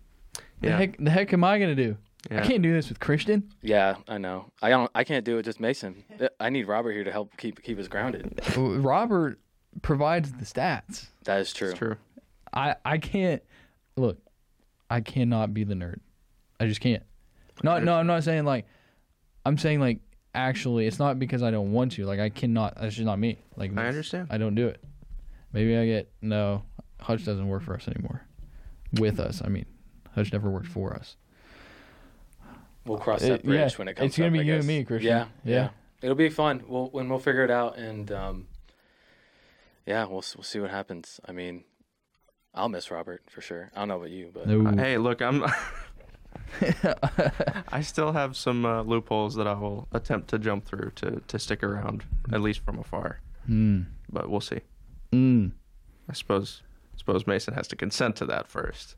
The 0.62 0.68
Yeah. 0.70 0.78
heck, 0.78 0.98
the 0.98 1.10
heck 1.12 1.34
am 1.34 1.44
I 1.44 1.60
going 1.60 1.76
to 1.76 1.84
do? 1.84 1.98
Yeah. 2.32 2.42
I 2.44 2.48
can't 2.48 2.64
do 2.64 2.74
this 2.74 2.90
with 2.90 3.00
Christian. 3.00 3.52
yeah, 3.62 3.96
I 4.08 4.18
know. 4.18 4.52
I 4.62 4.70
don't. 4.70 4.90
I 4.96 5.04
can't 5.04 5.24
do 5.24 5.38
it. 5.38 5.44
Just 5.44 5.60
Mason. 5.60 6.04
I 6.40 6.50
need 6.50 6.68
Robert 6.68 6.94
here 6.94 7.04
to 7.04 7.12
help 7.12 7.38
keep 7.38 7.62
keep 7.62 7.78
us 7.78 7.88
grounded. 7.88 8.42
Robert 8.58 9.40
provides 9.84 10.32
the 10.32 10.46
stats. 10.46 11.08
That 11.26 11.40
is 11.42 11.54
true. 11.54 11.70
It's 11.70 11.78
true. 11.78 11.98
I 12.52 12.78
I 12.84 12.98
can't 12.98 13.44
look. 13.96 14.18
I 14.90 15.02
cannot 15.02 15.54
be 15.54 15.64
the 15.66 15.76
nerd. 15.76 16.00
I 16.60 16.66
just 16.66 16.82
can't. 16.82 17.04
No, 17.64 17.78
no, 17.80 17.94
I'm 17.94 18.08
not 18.08 18.24
saying 18.24 18.44
like. 18.46 18.66
I'm 19.46 19.60
saying 19.60 19.80
like 19.80 20.00
actually, 20.36 20.86
it's 20.88 21.00
not 21.00 21.18
because 21.18 21.42
I 21.42 21.50
don't 21.52 21.72
want 21.72 21.94
to. 21.94 22.06
Like 22.06 22.20
I 22.20 22.30
cannot. 22.30 22.76
That's 22.80 22.96
just 22.96 23.06
not 23.06 23.18
me. 23.20 23.40
Like 23.56 23.76
I 23.78 23.88
understand. 23.88 24.28
I 24.30 24.38
don't 24.38 24.54
do 24.56 24.68
it. 24.68 24.84
Maybe 25.54 25.76
I 25.78 25.86
get 25.86 26.12
no. 26.22 26.64
Hutch 27.00 27.26
doesn't 27.26 27.48
work 27.48 27.64
for 27.64 27.76
us 27.76 27.88
anymore. 27.88 28.22
With 29.00 29.20
us, 29.20 29.42
I 29.44 29.48
mean, 29.50 29.66
Hutch 30.14 30.32
never 30.32 30.50
worked 30.50 30.68
for 30.68 30.94
us. 30.94 31.16
We'll 32.86 32.98
cross 33.00 33.24
It- 33.24 33.30
that 33.30 33.44
bridge 33.44 33.72
yeah, 33.74 33.78
when 33.78 33.88
it 33.88 33.96
comes. 33.96 34.10
it's 34.10 34.18
gonna 34.18 34.28
up, 34.28 34.34
be 34.34 34.40
I 34.40 34.44
you 34.44 34.56
and 34.56 34.68
me, 34.68 34.84
Christian. 34.84 35.10
Yeah, 35.10 35.26
Yeah. 35.44 35.56
yeah, 35.56 35.70
It'll 36.04 36.16
be 36.16 36.30
fun. 36.30 36.64
We'll 36.68 36.88
when 36.90 37.10
we'll 37.10 37.20
figure 37.20 37.44
it 37.44 37.50
out, 37.52 37.78
and 37.78 38.12
um, 38.12 38.48
yeah, 39.86 40.04
we'll 40.06 40.24
we'll 40.36 40.44
see 40.44 40.60
what 40.60 40.70
happens. 40.72 41.20
I 41.26 41.32
mean, 41.32 41.64
I'll 42.54 42.70
miss 42.70 42.92
Robert 42.92 43.24
for 43.30 43.42
sure. 43.42 43.72
I 43.76 43.80
don't 43.80 43.88
know 43.90 43.98
about 43.98 44.12
you, 44.12 44.30
but 44.34 44.48
No. 44.48 44.72
Hey, 44.82 44.98
look, 44.98 45.22
I'm. 45.22 45.44
I 47.72 47.82
still 47.82 48.12
have 48.14 48.36
some 48.36 48.66
uh, 48.66 48.82
loopholes 48.84 49.36
that 49.36 49.48
I 49.48 49.54
will 49.54 49.88
attempt 49.92 50.30
to 50.30 50.40
jump 50.40 50.66
through 50.66 50.92
to 50.96 51.22
to 51.28 51.40
stick 51.40 51.64
around, 51.64 52.04
at 52.32 52.42
least 52.42 52.60
from 52.62 52.80
afar. 52.80 53.20
Mm. 53.50 53.86
But 54.12 54.30
we'll 54.30 54.42
see. 54.42 54.62
Mm. 55.12 55.52
I 56.10 56.14
suppose 56.14 56.62
suppose 56.96 57.28
Mason 57.28 57.54
has 57.54 57.68
to 57.70 57.76
consent 57.76 58.16
to 58.18 58.26
that 58.28 58.48
first. 58.48 58.96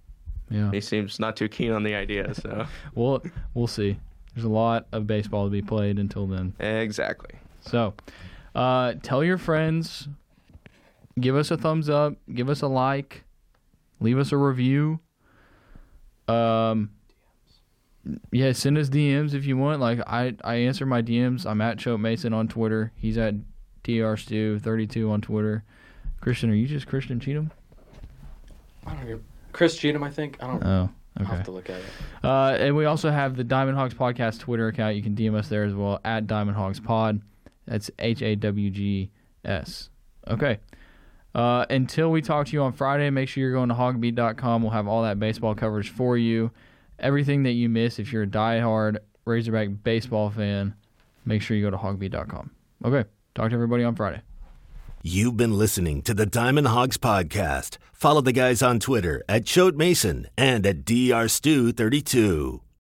Yeah. 0.50 0.72
He 0.72 0.82
seems 0.82 1.20
not 1.20 1.36
too 1.36 1.50
keen 1.50 1.72
on 1.72 1.84
the 1.84 1.96
idea, 1.96 2.34
so 2.34 2.68
Well, 2.96 3.22
we'll 3.54 3.68
see. 3.68 4.00
There's 4.34 4.46
a 4.46 4.50
lot 4.50 4.88
of 4.92 5.08
baseball 5.08 5.46
to 5.46 5.50
be 5.50 5.62
played 5.62 6.00
until 6.00 6.28
then. 6.28 6.54
exactly. 6.60 7.36
So, 7.62 7.96
uh, 8.56 8.94
tell 9.02 9.24
your 9.24 9.38
friends. 9.38 10.08
Give 11.20 11.36
us 11.36 11.50
a 11.50 11.58
thumbs 11.58 11.90
up. 11.90 12.14
Give 12.34 12.50
us 12.50 12.62
a 12.62 12.68
like. 12.68 13.24
Leave 14.00 14.20
us 14.20 14.32
a 14.32 14.38
review. 14.38 15.00
Um, 16.28 16.92
yeah, 18.32 18.52
send 18.52 18.78
us 18.78 18.90
DMs 18.90 19.34
if 19.34 19.46
you 19.46 19.58
want. 19.58 19.80
Like 19.80 20.00
I, 20.08 20.36
I 20.44 20.56
answer 20.56 20.86
my 20.86 21.02
DMs. 21.02 21.46
I'm 21.46 21.62
at 21.62 21.80
Choate 21.80 22.00
Mason 22.00 22.34
on 22.34 22.48
Twitter. 22.48 22.92
He's 22.96 23.18
at 23.18 23.36
drstew32 23.84 25.10
on 25.10 25.22
Twitter. 25.22 25.64
Christian, 26.22 26.50
are 26.50 26.56
you 26.56 26.68
just 26.68 26.88
Christian 26.88 27.20
Cheatham? 27.20 27.52
I 28.86 28.94
don't 28.94 29.10
know. 29.10 29.20
Chris 29.54 29.78
Cheatham, 29.78 30.04
I 30.04 30.10
think. 30.12 30.38
I 30.42 30.48
don't. 30.48 30.64
Oh, 30.64 30.84
okay. 30.84 30.92
I'll 31.18 31.26
have 31.26 31.46
to 31.46 31.52
look 31.52 31.70
at 31.70 31.78
it. 31.78 31.86
Uh, 32.24 32.58
and 32.60 32.76
we 32.76 32.86
also 32.86 33.10
have 33.10 33.36
the 33.36 33.44
Diamond 33.44 33.78
Hogs 33.78 33.94
Podcast 33.94 34.40
Twitter 34.40 34.68
account. 34.68 34.96
You 34.96 35.04
can 35.04 35.16
DM 35.16 35.36
us 35.36 35.50
there 35.50 35.64
as 35.64 35.74
well 35.74 36.00
at 36.06 36.28
Diamond 36.28 36.58
Hogs 36.58 36.80
Pod. 36.80 37.22
That's 37.66 37.92
H 38.00 38.22
A 38.22 38.36
W 38.36 38.70
G 38.70 39.12
S. 39.44 39.90
Okay. 40.28 40.60
Uh, 41.36 41.66
until 41.70 42.10
we 42.10 42.22
talk 42.22 42.48
to 42.48 42.54
you 42.54 42.64
on 42.64 42.74
Friday, 42.74 43.10
make 43.10 43.30
sure 43.30 43.42
you're 43.42 43.54
going 43.54 43.70
to 43.70 43.76
hawgbeat.com. 43.76 44.64
We'll 44.64 44.72
have 44.72 44.88
all 44.88 45.04
that 45.04 45.20
baseball 45.20 45.54
coverage 45.54 45.90
for 45.90 46.18
you. 46.18 46.52
Everything 47.00 47.44
that 47.44 47.52
you 47.54 47.70
miss 47.70 48.00
if 48.00 48.12
you're 48.12 48.24
a 48.24 48.28
diehard 48.28 48.98
Razorback 49.26 49.70
baseball 49.84 50.30
fan, 50.30 50.74
make 51.26 51.42
sure 51.42 51.56
you 51.58 51.64
go 51.64 51.70
to 51.70 51.78
hawgbeat.com. 51.78 52.52
Okay. 52.86 53.08
Talk 53.36 53.50
to 53.50 53.54
everybody 53.54 53.84
on 53.84 53.96
Friday. 53.96 54.22
You've 55.04 55.38
been 55.38 55.58
listening 55.58 56.02
to 56.04 56.14
the 56.14 56.26
Diamond 56.26 56.68
Hogs 56.68 56.98
Podcast. 56.98 57.78
Follow 57.94 58.22
the 58.22 58.32
guys 58.32 58.62
on 58.62 58.80
Twitter 58.80 59.24
at 59.30 59.46
Choate 59.46 59.76
Mason 59.76 60.28
and 60.38 60.66
at 60.66 60.86
DRStew32. 60.86 62.62